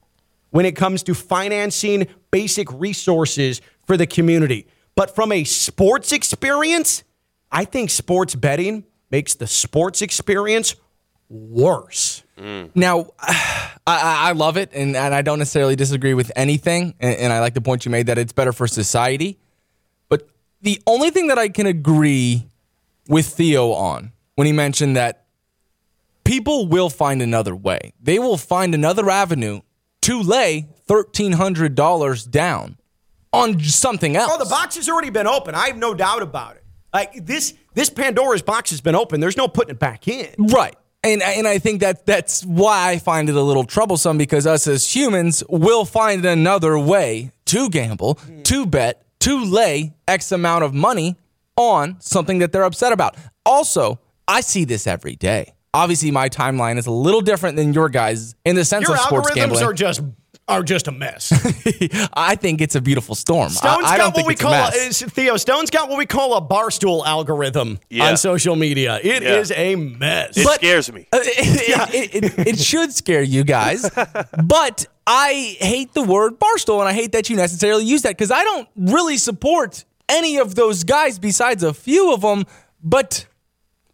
when 0.51 0.65
it 0.65 0.77
comes 0.77 1.03
to 1.03 1.13
financing 1.13 2.07
basic 2.31 2.71
resources 2.71 3.59
for 3.85 3.97
the 3.97 4.07
community. 4.07 4.65
But 4.95 5.13
from 5.13 5.33
a 5.33 5.43
sports 5.43 6.13
experience, 6.13 7.03
I 7.51 7.65
think 7.65 7.89
sports 7.89 8.33
betting 8.33 8.85
makes 9.11 9.35
the 9.35 9.47
sports 9.47 10.01
experience 10.01 10.75
worse. 11.29 12.23
Mm. 12.37 12.71
Now, 12.75 13.11
I, 13.19 14.29
I, 14.29 14.31
love 14.33 14.57
it, 14.57 14.71
and, 14.73 14.95
and, 14.95 15.13
I 15.13 15.21
don't 15.21 15.39
necessarily 15.39 15.75
disagree 15.75 16.13
with 16.13 16.31
anything. 16.35 16.93
And, 16.99 17.15
and 17.17 17.33
I 17.33 17.39
like 17.39 17.53
the 17.53 17.61
point 17.61 17.85
you 17.85 17.91
made 17.91 18.07
that 18.07 18.17
it's 18.17 18.33
better 18.33 18.53
for 18.53 18.67
society. 18.67 19.39
But 20.09 20.27
the 20.61 20.81
only 20.85 21.09
thing 21.09 21.27
that 21.27 21.39
I 21.39 21.49
can 21.49 21.65
agree 21.65 22.47
with 23.07 23.27
Theo 23.27 23.71
on 23.71 24.11
when 24.35 24.45
he 24.45 24.53
mentioned 24.53 24.95
that 24.95 25.25
people 26.23 26.67
will 26.67 26.89
find 26.89 27.21
another 27.21 27.55
way, 27.55 27.93
they 28.01 28.19
will 28.19 28.37
find 28.37 28.75
another 28.75 29.09
avenue 29.09 29.61
to 30.01 30.21
lay 30.21 30.67
$1,300 30.87 32.31
down 32.31 32.77
on 33.33 33.59
something 33.59 34.15
else. 34.15 34.31
Oh, 34.33 34.43
the 34.43 34.49
box 34.49 34.75
has 34.75 34.89
already 34.89 35.09
been 35.09 35.27
open. 35.27 35.55
I 35.55 35.67
have 35.67 35.77
no 35.77 35.93
doubt 35.93 36.21
about 36.21 36.55
it. 36.55 36.63
Like 36.93 37.25
this, 37.25 37.53
this 37.73 37.89
Pandora's 37.89 38.41
box 38.41 38.69
has 38.71 38.81
been 38.81 38.95
open. 38.95 39.19
There's 39.19 39.37
no 39.37 39.47
putting 39.47 39.71
it 39.71 39.79
back 39.79 40.07
in. 40.07 40.29
Right. 40.37 40.75
And, 41.03 41.21
and 41.21 41.47
I 41.47 41.59
think 41.59 41.79
that 41.79 42.05
that's 42.05 42.43
why 42.43 42.89
I 42.89 42.99
find 42.99 43.29
it 43.29 43.35
a 43.35 43.41
little 43.41 43.63
troublesome 43.63 44.17
because 44.17 44.45
us 44.45 44.67
as 44.67 44.93
humans 44.93 45.43
will 45.47 45.85
find 45.85 46.25
another 46.25 46.77
way 46.77 47.31
to 47.45 47.69
gamble, 47.69 48.15
mm. 48.15 48.43
to 48.43 48.65
bet, 48.65 49.05
to 49.21 49.43
lay 49.45 49.93
X 50.07 50.31
amount 50.31 50.65
of 50.65 50.73
money 50.73 51.15
on 51.55 51.97
something 51.99 52.39
that 52.39 52.51
they're 52.51 52.63
upset 52.63 52.91
about. 52.91 53.15
Also, 53.45 53.99
I 54.27 54.41
see 54.41 54.65
this 54.65 54.87
every 54.87 55.15
day. 55.15 55.53
Obviously, 55.73 56.11
my 56.11 56.29
timeline 56.29 56.77
is 56.77 56.87
a 56.87 56.91
little 56.91 57.21
different 57.21 57.55
than 57.55 57.73
your 57.73 57.89
guys 57.89 58.35
in 58.43 58.55
the 58.55 58.65
sense 58.65 58.87
your 58.87 58.97
of 58.97 59.01
sports 59.01 59.29
algorithms 59.29 59.35
gambling. 59.35 59.63
are 59.63 59.73
just 59.73 60.01
are 60.49 60.63
just 60.63 60.87
a 60.87 60.91
mess. 60.91 61.31
I 62.13 62.35
think 62.35 62.59
it's 62.61 62.75
a 62.75 62.81
beautiful 62.81 63.15
storm. 63.15 63.49
Stone's 63.49 63.85
I, 63.85 63.93
I 63.93 63.97
don't 63.97 64.07
got 64.07 64.07
what 64.07 64.15
think 64.15 64.27
we 64.27 64.33
it's 64.33 64.41
a 65.01 65.03
call 65.03 65.09
Theo. 65.11 65.37
Stone's 65.37 65.69
got 65.69 65.89
what 65.89 65.97
we 65.97 66.05
call 66.05 66.35
a 66.35 66.41
barstool 66.41 67.05
algorithm 67.05 67.79
Yeah. 67.89 68.09
on 68.09 68.17
social 68.17 68.55
media. 68.55 68.99
It 69.01 69.23
is 69.23 69.49
Yeah. 69.51 69.57
a 69.59 69.75
mess. 69.75 70.37
It 70.37 70.43
But- 70.45 70.55
scares 70.55 70.91
me. 70.91 71.07
Uh, 71.13 71.19
it, 71.21 72.13
it, 72.13 72.23
it, 72.39 72.47
it 72.47 72.59
should 72.59 72.91
scare 72.93 73.21
you 73.21 73.43
guys, 73.43 73.89
but 74.43 74.85
I 75.07 75.55
hate 75.59 75.93
the 75.93 76.03
word 76.03 76.39
barstool, 76.39 76.79
and 76.79 76.89
I 76.89 76.93
hate 76.93 77.11
that 77.13 77.29
you 77.29 77.35
necessarily 77.35 77.85
use 77.85 78.01
that 78.03 78.09
because 78.17 78.31
I 78.31 78.43
don't 78.43 78.67
really 78.75 79.17
support 79.17 79.85
any 80.07 80.37
of 80.37 80.55
those 80.55 80.83
guys 80.83 81.19
besides 81.19 81.63
a 81.63 81.73
few 81.73 82.13
of 82.13 82.21
them. 82.21 82.45
But 82.83 83.25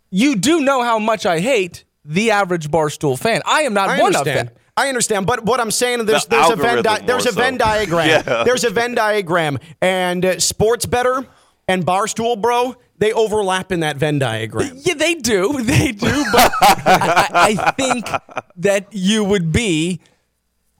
you 0.10 0.36
do 0.36 0.62
know 0.62 0.84
how 0.84 1.00
much 1.00 1.26
I 1.26 1.40
hate 1.40 1.84
the 2.04 2.32
average 2.32 2.70
barstool 2.70 3.18
fan. 3.20 3.42
I 3.46 3.62
am 3.62 3.74
not 3.74 3.90
I 3.90 4.00
one 4.00 4.16
understand. 4.16 4.50
of 4.50 4.54
them. 4.54 4.64
I 4.78 4.90
understand, 4.90 5.26
but 5.26 5.46
what 5.46 5.60
I'm 5.62 5.72
saying 5.72 6.06
there's 6.06 6.26
The 6.26 6.30
there's 6.32 6.50
a 6.50 6.56
Venn 6.56 6.84
di- 6.84 7.00
there's 7.06 7.26
a 7.26 7.32
more 7.34 7.44
Venn 7.44 7.58
diagram. 7.58 8.08
Yeah. 8.28 8.44
There's 8.44 8.64
a 8.66 8.70
Venn 8.70 8.94
diagram, 8.96 9.60
and 9.82 10.26
uh, 10.26 10.40
sports 10.40 10.86
better 10.86 11.26
and 11.68 11.86
barstool 11.86 12.40
bro 12.40 12.76
they 12.98 13.12
overlap 13.12 13.72
in 13.72 13.82
that 13.82 13.98
Venn 13.98 14.20
diagram. 14.20 14.72
Yeah, 14.76 14.94
they 14.94 15.16
do. 15.16 15.60
They 15.64 15.92
do. 15.92 16.24
But 16.32 16.52
I, 16.62 17.56
I 17.58 17.72
think 17.72 18.08
that 18.58 18.88
you 18.92 19.24
would 19.24 19.52
be 19.52 20.00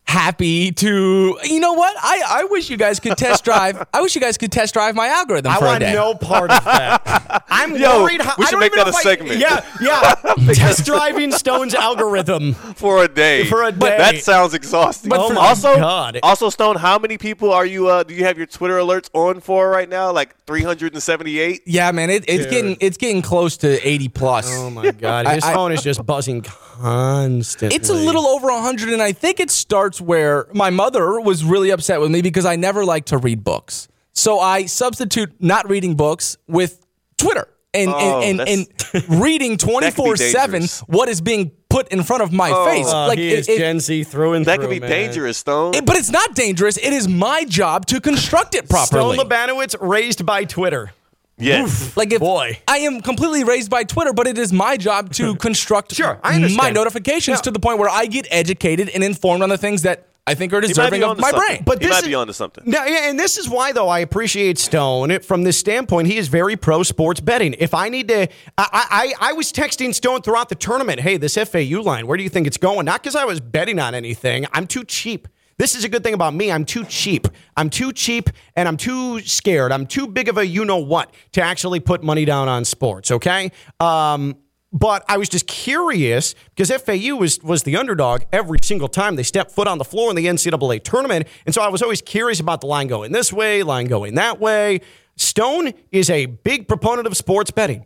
happy 0.08 0.72
to. 0.72 1.38
You 1.44 1.60
know 1.60 1.74
what? 1.74 1.96
I, 2.00 2.22
I 2.28 2.44
wish 2.46 2.70
you 2.70 2.78
guys 2.78 3.00
could 3.00 3.18
test 3.18 3.44
drive. 3.44 3.86
I 3.94 4.02
wish 4.02 4.16
you 4.16 4.22
guys 4.22 4.38
could 4.38 4.52
test 4.52 4.74
drive 4.74 4.96
my 4.96 5.08
algorithm 5.08 5.52
I 5.52 5.58
for 5.58 5.66
want 5.66 5.84
a 5.84 5.88
day. 5.88 5.94
no 5.94 6.16
part 6.16 6.52
of 6.52 6.64
that. 6.64 7.44
I'm 7.50 7.76
Yo, 7.76 8.04
worried. 8.04 8.22
How, 8.22 8.36
we 8.38 8.46
should 8.46 8.60
make 8.60 8.74
that 8.74 8.86
know 8.86 8.90
a 8.92 8.94
segment. 8.94 9.40
Yeah, 9.40 9.66
yeah. 9.82 10.14
Test 10.54 10.86
driving 10.86 11.32
Stone's 11.32 11.74
algorithm. 11.74 12.54
for 12.54 13.04
a 13.04 13.08
day. 13.08 13.46
For 13.46 13.64
a 13.64 13.72
day. 13.72 13.98
That 13.98 14.18
sounds 14.18 14.54
exhausting. 14.54 15.10
But 15.10 15.20
Oh 15.20 15.28
for- 15.30 15.34
my 15.36 15.48
also, 15.48 15.76
God. 15.76 16.20
also 16.24 16.50
Stone, 16.50 16.76
how 16.78 17.00
many 17.00 17.18
people 17.18 17.52
are 17.54 17.66
you? 17.66 17.88
Uh, 17.88 18.04
do 18.04 18.14
you 18.14 18.26
have 18.26 18.38
your 18.38 18.48
Twitter 18.48 18.78
alerts 18.78 19.10
on 19.14 19.40
for 19.40 19.70
right 19.70 19.88
now? 19.90 20.12
Like 20.12 20.36
378. 20.46 21.64
Yeah, 21.66 21.92
man, 21.92 22.10
it, 22.10 22.26
it's 22.28 22.46
getting 22.46 22.78
it's 22.80 22.98
getting 22.98 23.22
close 23.22 23.58
to 23.58 23.88
eighty 23.88 24.08
plus. 24.10 24.48
Oh 24.50 24.70
my 24.70 24.92
god, 24.92 25.28
his 25.28 25.44
I- 25.44 25.52
I- 25.52 25.54
phone 25.54 25.72
is 25.72 25.82
just 25.82 26.06
buzzing 26.06 26.42
constantly. 26.42 27.76
It's 27.76 27.90
a 27.90 27.94
little 27.94 28.28
over 28.28 28.48
100, 28.48 28.90
and 28.94 29.02
I 29.02 29.12
think 29.12 29.40
it 29.40 29.50
starts 29.50 29.95
where 30.02 30.48
my 30.54 30.70
mother 30.70 31.20
was 31.20 31.44
really 31.44 31.70
upset 31.72 32.00
with 32.00 32.12
me 32.12 32.22
because 32.22 32.46
I 32.46 32.56
never 32.56 32.86
like 32.86 33.06
to 33.06 33.18
read 33.18 33.44
books. 33.44 33.88
So 34.14 34.40
I 34.40 34.66
substitute 34.66 35.34
not 35.40 35.70
reading 35.70 35.96
books 35.96 36.38
with 36.48 36.86
Twitter 37.18 37.48
and, 37.74 37.90
Oh, 37.90 38.22
and, 38.22 38.40
and, 38.42 38.68
and 38.94 39.10
reading 39.22 39.58
24 39.58 40.16
7 40.18 40.64
what 40.88 41.10
is 41.10 41.20
being 41.22 41.52
put 41.70 41.90
in 41.90 42.04
front 42.04 42.24
of 42.24 42.32
my 42.32 42.50
face. 42.72 42.88
Uh, 42.88 43.08
like 43.08 43.20
he 43.20 43.34
it- 43.34 43.40
is 43.40 43.50
it- 43.50 43.58
Gen 43.58 43.80
Z 43.82 44.04
through 44.06 44.34
and 44.34 44.46
That 44.46 44.56
through. 44.56 44.64
That 44.64 44.70
could 44.70 44.74
be 44.76 44.80
man. 44.80 44.90
dangerous, 44.90 45.38
Stone. 45.38 45.76
it- 45.76 45.86
but 45.86 45.98
it's 45.98 46.10
not 46.12 46.34
dangerous. 46.36 46.78
It 46.78 46.94
is 46.94 47.08
my 47.10 47.44
job 47.44 47.86
to 47.88 48.00
construct 48.00 48.56
it 48.56 48.70
properly. 48.70 49.16
Stone 49.18 49.28
Labanowitz 49.30 49.76
raised 49.82 50.26
by 50.26 50.46
Twitter. 50.46 50.92
Yes. 51.38 51.96
Like 51.98 52.12
if 52.14 52.20
Boy. 52.20 52.60
I 52.68 52.80
am 52.80 53.02
completely 53.02 53.44
raised 53.44 53.70
by 53.70 53.84
Twitter, 53.84 54.14
but 54.14 54.28
it 54.28 54.38
is 54.38 54.52
my 54.54 54.78
job 54.78 55.12
to 55.14 55.36
construct 55.48 55.94
Sure, 55.94 56.20
I 56.24 56.40
my 56.56 56.70
notifications 56.70 57.38
Yeah. 57.38 57.42
to 57.44 57.52
the 57.52 57.60
point 57.60 57.80
where 57.80 57.90
I 57.90 58.06
get 58.06 58.28
educated 58.32 58.90
and 58.90 59.04
informed 59.04 59.44
on 59.44 59.50
the 59.50 59.58
things 59.58 59.82
that 59.84 60.08
I 60.28 60.34
think 60.34 60.54
are 60.54 60.62
deserving 60.62 61.04
of 61.04 61.20
my 61.20 61.30
something. 61.30 61.48
brain. 61.48 61.64
But 61.64 61.80
he 61.84 61.88
this 61.88 61.98
might 61.98 62.04
is, 62.04 62.08
be 62.08 62.16
onto 62.16 62.34
something. 62.34 62.64
No, 62.66 62.84
yeah, 62.84 63.10
and 63.10 63.20
this 63.20 63.38
is 63.38 63.48
why 63.48 63.74
though 63.74 63.90
I 63.90 64.00
appreciate 64.00 64.58
Stone 64.58 65.20
from 65.20 65.44
this 65.44 65.56
standpoint. 65.56 66.08
He 66.08 66.18
is 66.18 66.30
very 66.30 66.56
pro 66.56 66.82
sports 66.82 67.20
betting. 67.20 67.54
If 67.60 67.76
I 67.76 67.90
need 67.90 68.08
to, 68.08 68.28
I 68.58 69.14
I, 69.20 69.30
I 69.30 69.34
was 69.34 69.52
texting 69.54 69.94
Stone 69.94 70.24
throughout 70.24 70.50
the 70.50 70.56
tournament. 70.56 71.00
Hey, 71.02 71.18
this 71.18 71.36
FAU 71.38 71.82
line, 71.84 72.08
where 72.08 72.18
do 72.18 72.24
you 72.24 72.30
think 72.30 72.48
it's 72.48 72.58
going? 72.58 72.86
Not 72.86 73.04
because 73.04 73.16
I 73.16 73.26
was 73.26 73.40
betting 73.40 73.80
on 73.80 73.94
anything. 73.94 74.48
I'm 74.52 74.66
too 74.66 74.84
cheap. 74.84 75.28
This 75.58 75.76
is 75.76 75.86
a 75.86 75.90
good 75.90 76.04
thing 76.04 76.14
about 76.14 76.34
me. 76.34 76.52
I'm 76.52 76.66
too 76.66 76.84
cheap. 76.84 77.28
I'm 77.56 77.70
too 77.70 77.94
cheap 77.94 78.30
and 78.56 78.68
I'm 78.68 78.76
too 78.76 79.22
scared. 79.22 79.72
I'm 79.72 79.88
too 79.88 80.08
big 80.08 80.28
of 80.28 80.38
a 80.38 80.46
you 80.46 80.66
know 80.66 80.78
what 80.78 81.14
to 81.32 81.42
actually 81.42 81.80
put 81.80 82.04
money 82.04 82.26
down 82.26 82.50
on 82.50 82.66
sports, 82.66 83.10
okay? 83.10 83.52
Um, 83.80 84.36
but 84.74 85.06
I 85.08 85.16
was 85.16 85.30
just 85.30 85.48
curious 85.48 86.36
because 86.54 86.70
FAU 86.70 87.16
was 87.16 87.42
was 87.42 87.64
the 87.64 87.78
underdog 87.78 88.24
every 88.34 88.60
single 88.62 88.90
time 88.90 89.16
they 89.16 89.24
stepped 89.24 89.52
foot 89.52 89.70
on 89.70 89.78
the 89.78 89.86
floor 89.86 90.10
in 90.10 90.18
the 90.18 90.26
NCAA 90.26 90.84
tournament, 90.84 91.28
and 91.46 91.56
so 91.56 91.62
I 91.62 91.70
was 91.70 91.82
always 91.82 92.02
curious 92.02 92.42
about 92.42 92.60
the 92.60 92.68
line 92.68 92.88
going 92.88 93.14
this 93.14 93.32
way, 93.32 93.64
line 93.64 93.88
going 93.88 94.16
that 94.16 94.42
way. 94.42 94.82
Stone 95.16 95.72
is 95.94 96.10
a 96.10 96.26
big 96.26 96.68
proponent 96.68 97.08
of 97.08 97.16
sports 97.16 97.52
betting, 97.52 97.86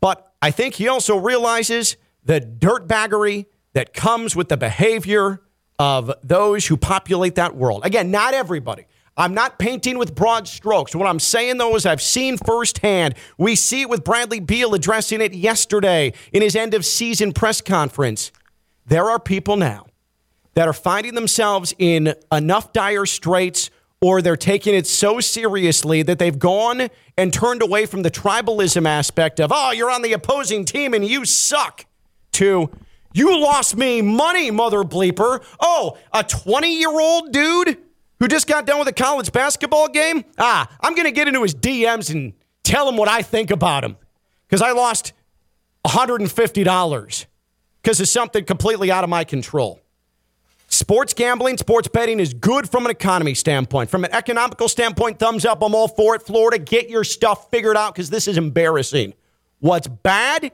but 0.00 0.32
I 0.40 0.52
think 0.52 0.74
he 0.74 0.86
also 0.86 1.16
realizes 1.16 1.96
the 2.24 2.40
dirtbaggery 2.40 3.46
that 3.72 3.92
comes 3.92 4.36
with 4.36 4.48
the 4.48 4.56
behavior 4.56 5.42
of 5.80 6.12
those 6.22 6.66
who 6.66 6.76
populate 6.76 7.36
that 7.36 7.56
world. 7.56 7.86
Again, 7.86 8.10
not 8.10 8.34
everybody. 8.34 8.84
I'm 9.16 9.32
not 9.32 9.58
painting 9.58 9.96
with 9.96 10.14
broad 10.14 10.46
strokes. 10.46 10.94
What 10.94 11.08
I'm 11.08 11.18
saying, 11.18 11.56
though, 11.56 11.74
is 11.74 11.86
I've 11.86 12.02
seen 12.02 12.36
firsthand. 12.36 13.14
We 13.38 13.56
see 13.56 13.80
it 13.80 13.88
with 13.88 14.04
Bradley 14.04 14.40
Beal 14.40 14.74
addressing 14.74 15.22
it 15.22 15.32
yesterday 15.32 16.12
in 16.34 16.42
his 16.42 16.54
end 16.54 16.74
of 16.74 16.84
season 16.84 17.32
press 17.32 17.62
conference. 17.62 18.30
There 18.84 19.08
are 19.08 19.18
people 19.18 19.56
now 19.56 19.86
that 20.52 20.68
are 20.68 20.74
finding 20.74 21.14
themselves 21.14 21.74
in 21.78 22.14
enough 22.30 22.74
dire 22.74 23.06
straits 23.06 23.70
or 24.02 24.20
they're 24.20 24.36
taking 24.36 24.74
it 24.74 24.86
so 24.86 25.18
seriously 25.18 26.02
that 26.02 26.18
they've 26.18 26.38
gone 26.38 26.88
and 27.16 27.32
turned 27.32 27.62
away 27.62 27.86
from 27.86 28.02
the 28.02 28.10
tribalism 28.10 28.86
aspect 28.86 29.40
of, 29.40 29.50
oh, 29.50 29.70
you're 29.70 29.90
on 29.90 30.02
the 30.02 30.12
opposing 30.12 30.66
team 30.66 30.92
and 30.92 31.06
you 31.06 31.24
suck, 31.24 31.86
to, 32.32 32.70
you 33.12 33.40
lost 33.40 33.76
me 33.76 34.02
money, 34.02 34.50
mother 34.50 34.82
bleeper. 34.82 35.42
Oh, 35.60 35.98
a 36.12 36.22
20 36.22 36.78
year 36.78 36.90
old 36.90 37.32
dude 37.32 37.78
who 38.18 38.28
just 38.28 38.46
got 38.46 38.66
done 38.66 38.78
with 38.78 38.88
a 38.88 38.92
college 38.92 39.32
basketball 39.32 39.88
game? 39.88 40.24
Ah, 40.38 40.70
I'm 40.80 40.94
going 40.94 41.06
to 41.06 41.12
get 41.12 41.26
into 41.26 41.42
his 41.42 41.54
DMs 41.54 42.10
and 42.10 42.34
tell 42.62 42.88
him 42.88 42.96
what 42.96 43.08
I 43.08 43.22
think 43.22 43.50
about 43.50 43.82
him 43.84 43.96
because 44.48 44.62
I 44.62 44.72
lost 44.72 45.12
$150 45.86 47.26
because 47.82 48.00
of 48.00 48.08
something 48.08 48.44
completely 48.44 48.90
out 48.90 49.04
of 49.04 49.10
my 49.10 49.24
control. 49.24 49.80
Sports 50.68 51.14
gambling, 51.14 51.58
sports 51.58 51.88
betting 51.88 52.20
is 52.20 52.32
good 52.32 52.70
from 52.70 52.84
an 52.84 52.92
economy 52.92 53.34
standpoint. 53.34 53.90
From 53.90 54.04
an 54.04 54.12
economical 54.12 54.68
standpoint, 54.68 55.18
thumbs 55.18 55.44
up. 55.44 55.62
I'm 55.62 55.74
all 55.74 55.88
for 55.88 56.14
it. 56.14 56.22
Florida, 56.22 56.58
get 56.62 56.88
your 56.88 57.02
stuff 57.02 57.50
figured 57.50 57.76
out 57.76 57.92
because 57.92 58.08
this 58.08 58.28
is 58.28 58.38
embarrassing. 58.38 59.14
What's 59.58 59.88
bad 59.88 60.52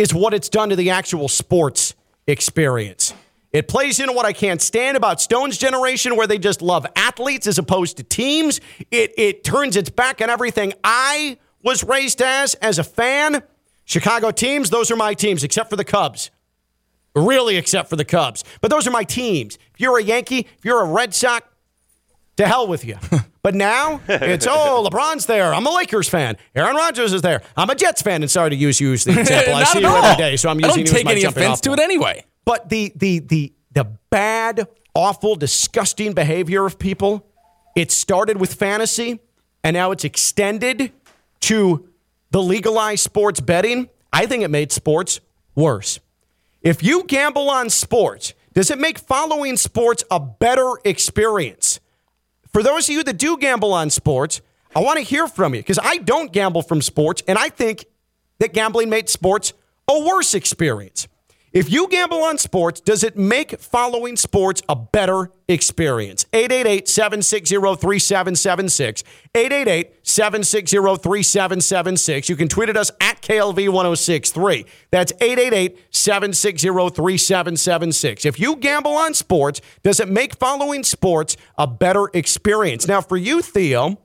is 0.00 0.14
what 0.14 0.32
it's 0.32 0.48
done 0.48 0.70
to 0.70 0.76
the 0.76 0.88
actual 0.88 1.28
sports 1.28 1.94
experience. 2.26 3.12
It 3.52 3.68
plays 3.68 4.00
into 4.00 4.14
what 4.14 4.24
I 4.24 4.32
can't 4.32 4.62
stand 4.62 4.96
about 4.96 5.20
Stone's 5.20 5.58
generation, 5.58 6.16
where 6.16 6.26
they 6.26 6.38
just 6.38 6.62
love 6.62 6.86
athletes 6.96 7.46
as 7.46 7.58
opposed 7.58 7.98
to 7.98 8.02
teams. 8.02 8.62
It, 8.90 9.12
it 9.18 9.44
turns 9.44 9.76
its 9.76 9.90
back 9.90 10.22
on 10.22 10.30
everything 10.30 10.72
I 10.82 11.36
was 11.62 11.84
raised 11.84 12.22
as, 12.22 12.54
as 12.54 12.78
a 12.78 12.84
fan. 12.84 13.42
Chicago 13.84 14.30
teams, 14.30 14.70
those 14.70 14.90
are 14.90 14.96
my 14.96 15.12
teams, 15.12 15.44
except 15.44 15.68
for 15.68 15.76
the 15.76 15.84
Cubs. 15.84 16.30
Really, 17.14 17.56
except 17.58 17.90
for 17.90 17.96
the 17.96 18.04
Cubs. 18.04 18.42
But 18.62 18.70
those 18.70 18.86
are 18.86 18.92
my 18.92 19.04
teams. 19.04 19.58
If 19.74 19.80
you're 19.80 19.98
a 19.98 20.02
Yankee, 20.02 20.46
if 20.56 20.64
you're 20.64 20.80
a 20.80 20.86
Red 20.86 21.12
Sox, 21.12 21.46
to 22.40 22.48
hell 22.48 22.66
with 22.66 22.84
you. 22.84 22.96
but 23.42 23.54
now 23.54 24.00
it's, 24.08 24.46
oh, 24.50 24.88
LeBron's 24.88 25.26
there. 25.26 25.54
I'm 25.54 25.66
a 25.66 25.70
Lakers 25.70 26.08
fan. 26.08 26.36
Aaron 26.54 26.76
Rodgers 26.76 27.12
is 27.12 27.22
there. 27.22 27.42
I'm 27.56 27.70
a 27.70 27.74
Jets 27.74 28.02
fan. 28.02 28.22
And 28.22 28.30
sorry 28.30 28.50
to 28.50 28.56
use 28.56 28.80
you 28.80 28.92
as 28.92 29.04
the 29.04 29.12
example. 29.20 29.54
I 29.54 29.64
see 29.64 29.80
you 29.80 29.86
every 29.86 30.16
day, 30.16 30.36
so 30.36 30.48
I'm 30.48 30.56
using 30.58 30.64
I 30.64 30.68
don't 30.68 30.78
you 30.78 30.84
as 30.84 30.90
take 30.90 31.04
my 31.04 31.12
any 31.12 31.24
offense 31.24 31.60
to 31.62 31.72
it 31.72 31.78
anyway. 31.78 32.24
But 32.44 32.68
the 32.68 32.92
the 32.96 33.20
the 33.20 33.52
the 33.72 33.84
bad, 34.10 34.66
awful, 34.94 35.36
disgusting 35.36 36.12
behavior 36.12 36.66
of 36.66 36.78
people, 36.78 37.26
it 37.76 37.92
started 37.92 38.38
with 38.38 38.54
fantasy 38.54 39.20
and 39.62 39.74
now 39.74 39.90
it's 39.90 40.04
extended 40.04 40.92
to 41.40 41.88
the 42.30 42.42
legalized 42.42 43.02
sports 43.02 43.40
betting. 43.40 43.88
I 44.12 44.26
think 44.26 44.42
it 44.42 44.48
made 44.48 44.72
sports 44.72 45.20
worse. 45.54 46.00
If 46.62 46.82
you 46.82 47.04
gamble 47.04 47.48
on 47.50 47.70
sports, 47.70 48.34
does 48.52 48.70
it 48.70 48.78
make 48.78 48.98
following 48.98 49.56
sports 49.56 50.04
a 50.10 50.18
better 50.18 50.74
experience? 50.84 51.80
For 52.52 52.62
those 52.62 52.88
of 52.88 52.94
you 52.94 53.02
that 53.04 53.18
do 53.18 53.36
gamble 53.36 53.72
on 53.72 53.90
sports, 53.90 54.40
I 54.74 54.80
want 54.80 54.98
to 54.98 55.04
hear 55.04 55.26
from 55.26 55.54
you 55.54 55.60
because 55.60 55.78
I 55.82 55.98
don't 55.98 56.32
gamble 56.32 56.62
from 56.62 56.82
sports, 56.82 57.22
and 57.26 57.38
I 57.38 57.48
think 57.48 57.86
that 58.38 58.52
gambling 58.52 58.90
made 58.90 59.08
sports 59.08 59.52
a 59.88 60.00
worse 60.00 60.34
experience. 60.34 61.08
If 61.52 61.68
you 61.68 61.88
gamble 61.88 62.22
on 62.22 62.38
sports, 62.38 62.80
does 62.80 63.02
it 63.02 63.16
make 63.16 63.58
following 63.58 64.16
sports 64.16 64.62
a 64.68 64.76
better 64.76 65.32
experience? 65.48 66.24
888 66.32 66.86
760 66.86 67.56
3776. 67.56 69.02
888 69.34 70.06
760 70.06 70.76
3776. 70.76 72.28
You 72.28 72.36
can 72.36 72.46
tweet 72.46 72.68
at 72.68 72.76
us 72.76 72.92
at 73.00 73.20
KLV 73.20 73.68
1063. 73.68 74.64
That's 74.92 75.12
888 75.20 75.76
760 75.90 76.68
3776. 76.68 78.24
If 78.24 78.38
you 78.38 78.54
gamble 78.54 78.92
on 78.92 79.12
sports, 79.12 79.60
does 79.82 79.98
it 79.98 80.08
make 80.08 80.36
following 80.36 80.84
sports 80.84 81.36
a 81.58 81.66
better 81.66 82.10
experience? 82.14 82.86
Now, 82.86 83.00
for 83.00 83.16
you, 83.16 83.42
Theo, 83.42 83.98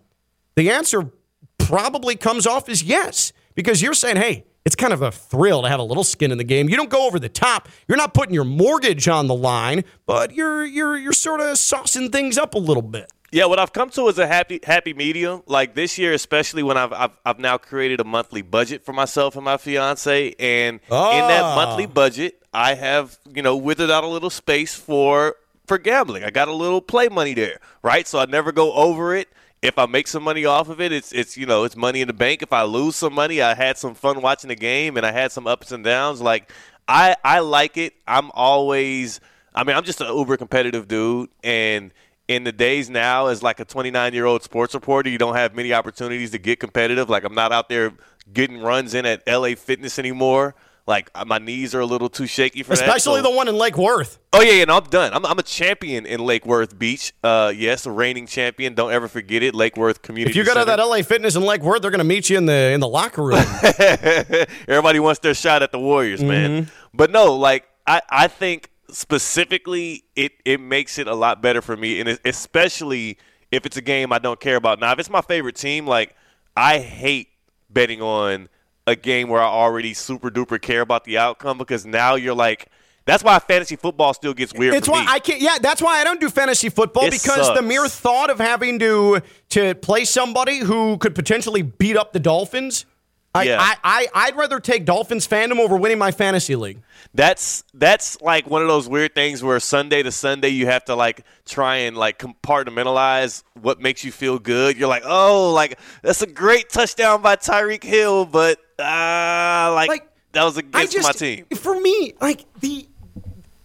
the 0.55 0.71
answer 0.71 1.11
probably 1.59 2.15
comes 2.15 2.47
off 2.47 2.69
as 2.69 2.81
yes, 2.81 3.33
because 3.53 3.83
you're 3.83 3.93
saying, 3.93 4.15
hey, 4.15 4.45
it's 4.65 4.75
kind 4.75 4.93
of 4.93 5.01
a 5.01 5.11
thrill 5.11 5.61
to 5.61 5.69
have 5.69 5.79
a 5.79 5.83
little 5.83 6.03
skin 6.03 6.31
in 6.31 6.37
the 6.37 6.43
game. 6.43 6.67
You 6.69 6.75
don't 6.75 6.89
go 6.89 7.05
over 7.07 7.19
the 7.19 7.29
top. 7.29 7.69
You're 7.87 7.97
not 7.97 8.13
putting 8.13 8.33
your 8.33 8.43
mortgage 8.43 9.07
on 9.07 9.27
the 9.27 9.35
line, 9.35 9.83
but 10.05 10.33
you're 10.33 10.65
you're 10.65 10.97
you're 10.97 11.13
sort 11.13 11.39
of 11.39 11.55
saucing 11.55 12.11
things 12.11 12.37
up 12.37 12.55
a 12.55 12.59
little 12.59 12.81
bit. 12.83 13.11
Yeah, 13.31 13.45
what 13.45 13.59
I've 13.59 13.73
come 13.73 13.89
to 13.91 14.07
is 14.07 14.17
a 14.17 14.27
happy 14.27 14.59
happy 14.63 14.93
medium. 14.93 15.43
Like 15.45 15.75
this 15.75 15.97
year, 15.97 16.13
especially 16.13 16.63
when 16.63 16.77
I've 16.77 16.93
I've, 16.93 17.17
I've 17.25 17.39
now 17.39 17.57
created 17.57 17.99
a 17.99 18.03
monthly 18.03 18.41
budget 18.41 18.83
for 18.83 18.93
myself 18.93 19.35
and 19.35 19.45
my 19.45 19.57
fiance, 19.57 20.35
and 20.39 20.75
in 20.79 20.79
that 20.89 21.43
Ah. 21.43 21.55
monthly 21.55 21.85
budget, 21.85 22.41
I 22.53 22.73
have 22.75 23.19
you 23.33 23.41
know 23.41 23.55
withered 23.57 23.91
out 23.91 24.03
a 24.03 24.07
little 24.07 24.29
space 24.29 24.73
for 24.73 25.35
for 25.67 25.77
gambling. 25.77 26.23
I 26.23 26.29
got 26.31 26.47
a 26.47 26.53
little 26.53 26.81
play 26.81 27.07
money 27.09 27.33
there, 27.33 27.59
right? 27.83 28.07
So 28.07 28.19
I 28.19 28.25
never 28.25 28.51
go 28.51 28.71
over 28.73 29.15
it. 29.15 29.27
If 29.67 29.79
I 29.79 29.85
make 29.85 30.07
some 30.07 30.23
money 30.23 30.45
off 30.45 30.69
of 30.69 30.79
it, 30.79 30.91
it's 30.91 31.11
it's 31.11 31.37
you 31.37 31.45
know 31.45 31.63
it's 31.63 31.75
money 31.75 32.01
in 32.01 32.07
the 32.07 32.13
bank. 32.13 32.41
If 32.41 32.53
I 32.53 32.63
lose 32.63 32.95
some 32.95 33.13
money, 33.13 33.41
I 33.41 33.55
had 33.55 33.77
some 33.77 33.95
fun 33.95 34.21
watching 34.21 34.49
the 34.49 34.55
game, 34.55 34.97
and 34.97 35.05
I 35.05 35.11
had 35.11 35.31
some 35.31 35.47
ups 35.47 35.71
and 35.71 35.83
downs. 35.83 36.21
Like 36.21 36.51
I 36.87 37.15
I 37.23 37.39
like 37.39 37.77
it. 37.77 37.93
I'm 38.07 38.31
always. 38.31 39.19
I 39.53 39.63
mean, 39.63 39.75
I'm 39.75 39.83
just 39.83 40.01
an 40.01 40.07
uber 40.07 40.37
competitive 40.37 40.87
dude, 40.87 41.29
and 41.43 41.91
in 42.27 42.43
the 42.43 42.51
days 42.51 42.89
now 42.89 43.27
as 43.27 43.43
like 43.43 43.59
a 43.59 43.65
29 43.65 44.13
year 44.13 44.25
old 44.25 44.41
sports 44.41 44.73
reporter 44.73 45.09
you 45.09 45.17
don't 45.17 45.35
have 45.35 45.55
many 45.55 45.73
opportunities 45.73 46.31
to 46.31 46.39
get 46.39 46.59
competitive 46.59 47.07
like 47.09 47.23
i'm 47.23 47.35
not 47.35 47.51
out 47.51 47.69
there 47.69 47.93
getting 48.33 48.61
runs 48.61 48.95
in 48.95 49.05
at 49.05 49.21
la 49.27 49.53
fitness 49.53 49.99
anymore 49.99 50.55
like 50.87 51.09
uh, 51.15 51.25
my 51.25 51.37
knees 51.39 51.73
are 51.73 51.79
a 51.79 51.85
little 51.85 52.09
too 52.09 52.27
shaky 52.27 52.61
for 52.63 52.75
that 52.75 52.79
Especially 52.85 53.21
so- 53.21 53.29
the 53.29 53.35
one 53.35 53.47
in 53.47 53.55
Lake 53.55 53.77
Worth. 53.77 54.19
oh 54.33 54.41
yeah, 54.41 54.51
yeah 54.53 54.65
no, 54.65 54.77
i'm 54.77 54.83
done 54.83 55.13
I'm, 55.13 55.25
I'm 55.25 55.39
a 55.39 55.43
champion 55.43 56.05
in 56.05 56.19
lake 56.19 56.45
worth 56.45 56.77
beach 56.77 57.13
uh 57.23 57.51
yes 57.55 57.85
a 57.85 57.91
reigning 57.91 58.27
champion 58.27 58.73
don't 58.75 58.91
ever 58.91 59.07
forget 59.07 59.41
it 59.43 59.55
lake 59.55 59.77
worth 59.77 60.01
community 60.01 60.31
If 60.31 60.35
you 60.35 60.43
go 60.53 60.59
to 60.59 60.65
that 60.65 60.77
LA 60.79 61.01
Fitness 61.01 61.35
in 61.35 61.43
Lake 61.43 61.61
Worth, 61.61 61.81
they're 61.81 61.89
going 61.91 61.99
to 61.99 62.03
meet 62.03 62.29
you 62.29 62.37
in 62.37 62.45
the 62.45 62.71
in 62.73 62.79
the 62.81 62.87
locker 62.87 63.23
room. 63.23 63.37
Everybody 64.67 64.99
wants 64.99 65.19
their 65.21 65.33
shot 65.33 65.63
at 65.63 65.71
the 65.71 65.79
Warriors, 65.79 66.23
man. 66.23 66.69
But 66.93 67.11
no, 67.11 67.35
like 67.35 67.65
I, 67.87 68.01
I 68.09 68.27
think 68.27 68.69
specifically 68.89 70.03
it 70.15 70.33
it 70.45 70.59
makes 70.59 70.97
it 70.97 71.07
a 71.07 71.15
lot 71.15 71.41
better 71.41 71.61
for 71.61 71.75
me, 71.77 71.99
and 71.99 72.19
especially 72.25 73.17
if 73.51 73.65
it's 73.65 73.77
a 73.77 73.81
game 73.81 74.11
I 74.11 74.19
don't 74.19 74.39
care 74.39 74.55
about. 74.57 74.79
Now, 74.79 74.91
if 74.91 74.99
it's 74.99 75.09
my 75.09 75.21
favorite 75.21 75.55
team, 75.55 75.87
like 75.87 76.15
I 76.55 76.79
hate 76.79 77.29
betting 77.69 78.01
on 78.01 78.49
a 78.87 78.95
game 78.95 79.29
where 79.29 79.41
I 79.41 79.45
already 79.45 79.93
super 79.93 80.29
duper 80.29 80.61
care 80.61 80.81
about 80.81 81.03
the 81.03 81.17
outcome 81.17 81.57
because 81.57 81.85
now 81.85 82.15
you're 82.15 82.35
like. 82.35 82.69
That's 83.05 83.23
why 83.23 83.37
fantasy 83.37 83.75
football 83.75 84.15
still 84.15 84.33
gets 84.33 84.51
weird. 84.51 84.73
It's 84.73 84.87
for 84.87 84.93
why 84.93 85.01
me. 85.01 85.05
I 85.07 85.19
can't. 85.19 85.39
Yeah, 85.39 85.59
that's 85.61 85.79
why 85.79 86.01
I 86.01 86.03
don't 86.03 86.19
do 86.19 86.27
fantasy 86.27 86.69
football 86.69 87.05
It 87.05 87.11
because 87.11 87.53
the 87.53 87.61
mere 87.61 87.87
thought 87.87 88.31
of 88.31 88.39
having 88.39 88.79
to 88.79 89.21
to 89.49 89.75
play 89.75 90.05
somebody 90.05 90.57
who 90.57 90.97
could 90.97 91.13
potentially 91.13 91.61
beat 91.61 91.97
up 91.97 92.13
the 92.13 92.19
Dolphins. 92.19 92.87
I, 93.35 93.43
Yeah. 93.43 93.57
I, 93.59 93.75
I 93.83 94.07
I'd 94.15 94.35
rather 94.35 94.59
take 94.59 94.85
Dolphins 94.85 95.27
fandom 95.27 95.59
over 95.59 95.77
winning 95.77 95.99
my 95.99 96.09
fantasy 96.09 96.55
league. 96.55 96.81
That's 97.13 97.63
that's 97.75 98.19
like 98.21 98.49
one 98.49 98.63
of 98.63 98.67
those 98.69 98.89
weird 98.89 99.13
things 99.13 99.43
where 99.43 99.59
Sunday 99.59 100.01
to 100.01 100.11
Sunday 100.11 100.49
you 100.49 100.65
have 100.65 100.85
to 100.85 100.95
like 100.95 101.25
try 101.45 101.75
and 101.75 101.95
like 101.95 102.17
compartmentalize 102.17 103.43
what 103.61 103.79
makes 103.79 104.03
you 104.03 104.11
feel 104.11 104.39
good. 104.39 104.77
You're 104.77 104.87
like, 104.87 105.03
oh, 105.05 105.51
like 105.53 105.77
that's 106.01 106.23
a 106.23 106.27
great 106.27 106.69
touchdown 106.69 107.21
by 107.21 107.35
Tyreek 107.35 107.83
Hill, 107.83 108.25
but 108.25 108.57
uh, 108.79 109.71
like, 109.73 109.89
Like, 109.89 110.09
that 110.33 110.43
was 110.43 110.57
I 110.57 110.59
against 110.59 110.93
just 110.93 111.07
my 111.07 111.11
team. 111.13 111.45
for 111.55 111.79
me 111.79 112.13
like 112.19 112.45
the 112.59 112.87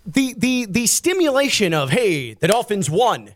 the 0.07 0.35
the 0.37 0.67
the 0.67 0.87
stimulation 0.87 1.75
of 1.75 1.91
hey 1.91 2.35
the 2.35 2.49
Dolphins 2.49 2.89
won. 2.89 3.35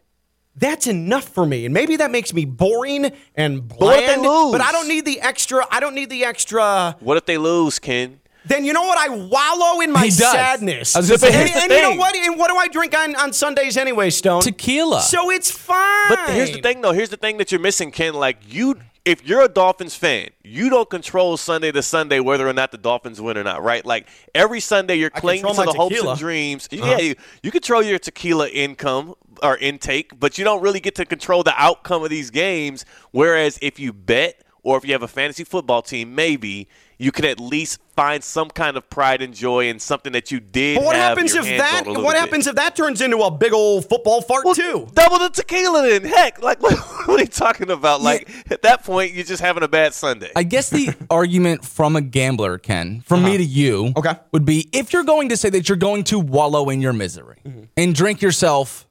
That's 0.57 0.87
enough 0.87 1.25
for 1.25 1.45
me, 1.45 1.65
and 1.65 1.75
maybe 1.75 1.97
that 1.97 2.13
makes 2.13 2.33
me 2.33 2.45
boring 2.45 3.11
and 3.35 3.73
what 3.73 3.99
if 3.99 4.07
they 4.07 4.15
bland. 4.15 4.23
lose? 4.23 4.53
But 4.53 4.61
I 4.61 4.71
don't 4.71 4.87
need 4.87 5.05
the 5.05 5.21
extra. 5.21 5.67
I 5.69 5.81
don't 5.81 5.97
need 5.97 6.11
the 6.11 6.25
extra. 6.25 6.97
What 7.01 7.17
if 7.17 7.27
they 7.27 7.39
lose, 7.39 7.81
Ken? 7.81 8.21
then 8.47 8.65
you 8.65 8.73
know 8.73 8.83
what? 8.83 8.99
I 8.99 9.09
wallow 9.09 9.81
in 9.81 9.91
my 9.91 10.09
sadness. 10.09 10.95
I 10.95 11.01
was 11.01 11.11
gonna 11.11 11.33
and 11.33 11.51
and, 11.51 11.73
you 11.73 11.83
know 11.83 11.97
what? 11.97 12.15
And 12.15 12.39
what 12.39 12.51
do 12.51 12.57
I 12.57 12.69
drink 12.69 12.97
on, 12.97 13.17
on 13.17 13.33
Sundays 13.33 13.77
anyway, 13.77 14.11
Stone? 14.11 14.43
Tequila. 14.43 15.01
So 15.01 15.31
it's 15.31 15.51
fine. 15.51 16.11
But 16.11 16.31
here's 16.31 16.53
the 16.53 16.61
thing, 16.61 16.83
though. 16.83 16.93
Here's 16.93 17.09
the 17.09 17.17
thing 17.17 17.39
that 17.39 17.51
you're 17.51 17.61
missing, 17.61 17.91
Ken. 17.91 18.15
Like 18.15 18.39
you, 18.47 18.77
if 19.05 19.27
you're 19.27 19.43
a 19.43 19.49
Dolphins 19.49 19.95
fan, 19.95 20.31
you 20.43 20.71
don't 20.71 20.88
control 20.88 21.37
Sunday 21.37 21.71
to 21.73 21.83
Sunday 21.83 22.21
whether 22.21 22.49
or 22.49 22.53
not 22.53 22.73
the 22.73 22.79
Dolphins 22.79 23.21
win 23.21 23.37
or 23.37 23.45
not, 23.45 23.62
right? 23.62 23.85
Like 23.85 24.09
every 24.35 24.61
Sunday, 24.61 24.95
you're 24.97 25.11
clinging 25.11 25.45
to 25.45 25.53
the 25.53 25.64
my 25.67 25.73
hopes 25.77 26.01
and 26.01 26.19
dreams. 26.19 26.69
Uh-huh. 26.73 26.87
Yeah, 26.87 26.99
you, 26.99 27.14
you 27.43 27.51
control 27.51 27.83
your 27.83 27.99
tequila 27.99 28.49
income 28.49 29.14
or 29.43 29.59
intake, 29.59 30.19
but 30.19 30.38
you 30.38 30.45
don't 30.45 30.62
really 30.62 30.81
get 30.81 30.95
to 30.97 31.05
control 31.05 31.43
the 31.43 31.55
outcome 31.57 32.03
of 32.03 32.11
these 32.11 32.31
games. 32.31 32.85
Whereas 33.11 33.59
if 33.61 33.79
you 33.79 33.93
bet 33.93 34.43
or 34.62 34.79
if 34.79 34.87
you 34.87 34.93
have 34.93 35.03
a 35.03 35.09
fantasy 35.09 35.45
football 35.45 35.83
team, 35.83 36.14
maybe 36.14 36.69
you 36.98 37.12
can 37.12 37.24
at 37.24 37.40
least 37.40 37.80
find 37.96 38.22
some 38.22 38.48
kind 38.50 38.76
of 38.76 38.88
pride 38.90 39.22
and 39.22 39.35
joy 39.35 39.68
in 39.68 39.78
something 39.78 40.12
that 40.12 40.30
you 40.30 40.40
did. 40.40 40.76
But 40.76 40.85
what 40.85 40.96
have 40.96 41.16
happens 41.16 41.35
your 41.35 41.44
if 41.44 41.59
that? 41.59 41.87
on 41.87 41.96
a 41.96 42.00
What 42.00 42.12
bit. 42.14 42.20
happens 42.20 42.46
if 42.46 42.57
that 42.57 42.74
turns 42.76 43.00
into 43.00 43.18
a 43.18 43.30
big 43.30 43.52
old 43.52 43.88
football 43.88 44.20
fart 44.20 44.44
Well, 44.44 44.54
too? 44.54 44.88
Double 44.94 45.18
the 45.18 45.28
tequila 45.30 45.83
then. 45.83 46.04
Heck, 46.04 46.42
like 46.42 46.62
what, 46.62 46.76
what 47.07 47.20
are 47.20 47.22
you 47.22 47.26
talking 47.26 47.70
about? 47.70 48.00
Like 48.00 48.28
at 48.50 48.62
that 48.62 48.85
point, 48.85 49.12
you're 49.12 49.24
just 49.24 49.42
having 49.42 49.62
a 49.62 49.68
bad 49.68 49.94
Sunday. 49.94 50.30
I 50.35 50.42
guess 50.42 50.70
the 50.70 50.94
argument 51.11 51.64
from 51.64 51.96
a 51.96 52.00
gambler, 52.00 52.59
Ken, 52.59 53.02
from 53.02 53.22
me 53.22 53.30
uh-huh. 53.30 53.38
to 53.38 53.44
you, 53.44 53.92
Okay. 53.96 54.14
would 54.33 54.44
be 54.44 54.68
if 54.72 54.92
you're 54.92 55.04
going 55.04 55.28
to 55.30 55.37
say 55.37 55.50
that 55.50 55.68
you're 55.68 55.76
going 55.76 56.04
to 56.04 56.18
wallow 56.18 56.68
in 56.70 56.80
your 56.80 56.92
misery 56.92 57.38
mm-hmm. 57.46 57.64
and 57.76 57.94
drink 57.94 58.22
yourself 58.22 58.87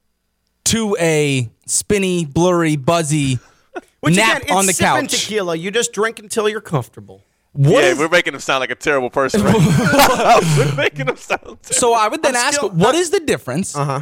to 0.65 0.95
a 0.99 1.49
spinny, 1.65 2.25
blurry, 2.25 2.75
buzzy 2.75 3.39
Which 3.99 4.15
nap 4.15 4.37
again, 4.37 4.41
it's 4.43 4.51
on 4.51 4.65
the 4.65 4.73
couch. 4.73 5.11
tequila. 5.11 5.55
You 5.55 5.71
just 5.71 5.93
drink 5.93 6.19
until 6.19 6.47
you're 6.49 6.61
comfortable. 6.61 7.21
What 7.53 7.83
yeah, 7.83 7.91
is- 7.91 7.99
we're 7.99 8.09
making 8.09 8.33
him 8.33 8.39
sound 8.39 8.59
like 8.61 8.71
a 8.71 8.75
terrible 8.75 9.09
person. 9.09 9.43
Right? 9.43 9.55
we're 10.57 10.75
making 10.75 11.07
him 11.07 11.15
sound. 11.17 11.41
Terrible. 11.41 11.57
so 11.63 11.93
I 11.93 12.07
would 12.07 12.21
then 12.23 12.35
I'm 12.35 12.41
ask, 12.47 12.55
still- 12.57 12.69
what 12.71 12.95
is 12.95 13.09
the 13.11 13.19
difference 13.19 13.75
Uh-huh. 13.75 14.01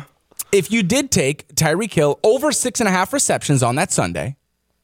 if 0.51 0.71
you 0.71 0.83
did 0.83 1.11
take 1.11 1.47
Tyreek 1.55 1.93
Hill 1.93 2.19
over 2.23 2.51
six 2.51 2.79
and 2.79 2.87
a 2.87 2.91
half 2.91 3.11
receptions 3.13 3.61
on 3.63 3.75
that 3.75 3.91
Sunday, 3.91 4.35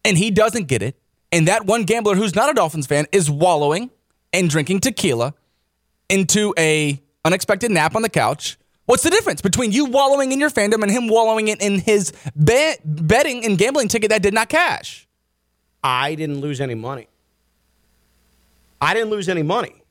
and 0.05 0.17
he 0.17 0.31
doesn't 0.31 0.67
get 0.67 0.81
it, 0.81 0.95
and 1.31 1.47
that 1.47 1.65
one 1.65 1.83
gambler 1.83 2.15
who's 2.15 2.35
not 2.35 2.49
a 2.49 2.53
Dolphins 2.53 2.87
fan 2.87 3.05
is 3.11 3.29
wallowing 3.29 3.89
and 4.33 4.49
drinking 4.49 4.79
tequila 4.81 5.33
into 6.09 6.53
a 6.57 7.01
unexpected 7.25 7.71
nap 7.71 7.95
on 7.95 8.01
the 8.01 8.09
couch. 8.09 8.57
What's 8.85 9.03
the 9.03 9.09
difference 9.09 9.41
between 9.41 9.73
you 9.73 9.85
wallowing 9.85 10.31
in 10.31 10.39
your 10.39 10.49
fandom 10.49 10.81
and 10.83 10.89
him 10.91 11.09
wallowing 11.09 11.49
it 11.49 11.61
in 11.61 11.79
his 11.79 12.13
bet, 12.35 12.79
betting 12.85 13.43
and 13.45 13.57
gambling 13.57 13.89
ticket 13.89 14.09
that 14.11 14.21
did 14.21 14.33
not 14.33 14.47
cash? 14.47 15.05
I 15.83 16.15
didn't 16.15 16.39
lose 16.39 16.61
any 16.61 16.75
money. 16.75 17.07
I 18.81 18.93
didn't 18.93 19.09
lose 19.09 19.29
any 19.29 19.43
money. 19.43 19.83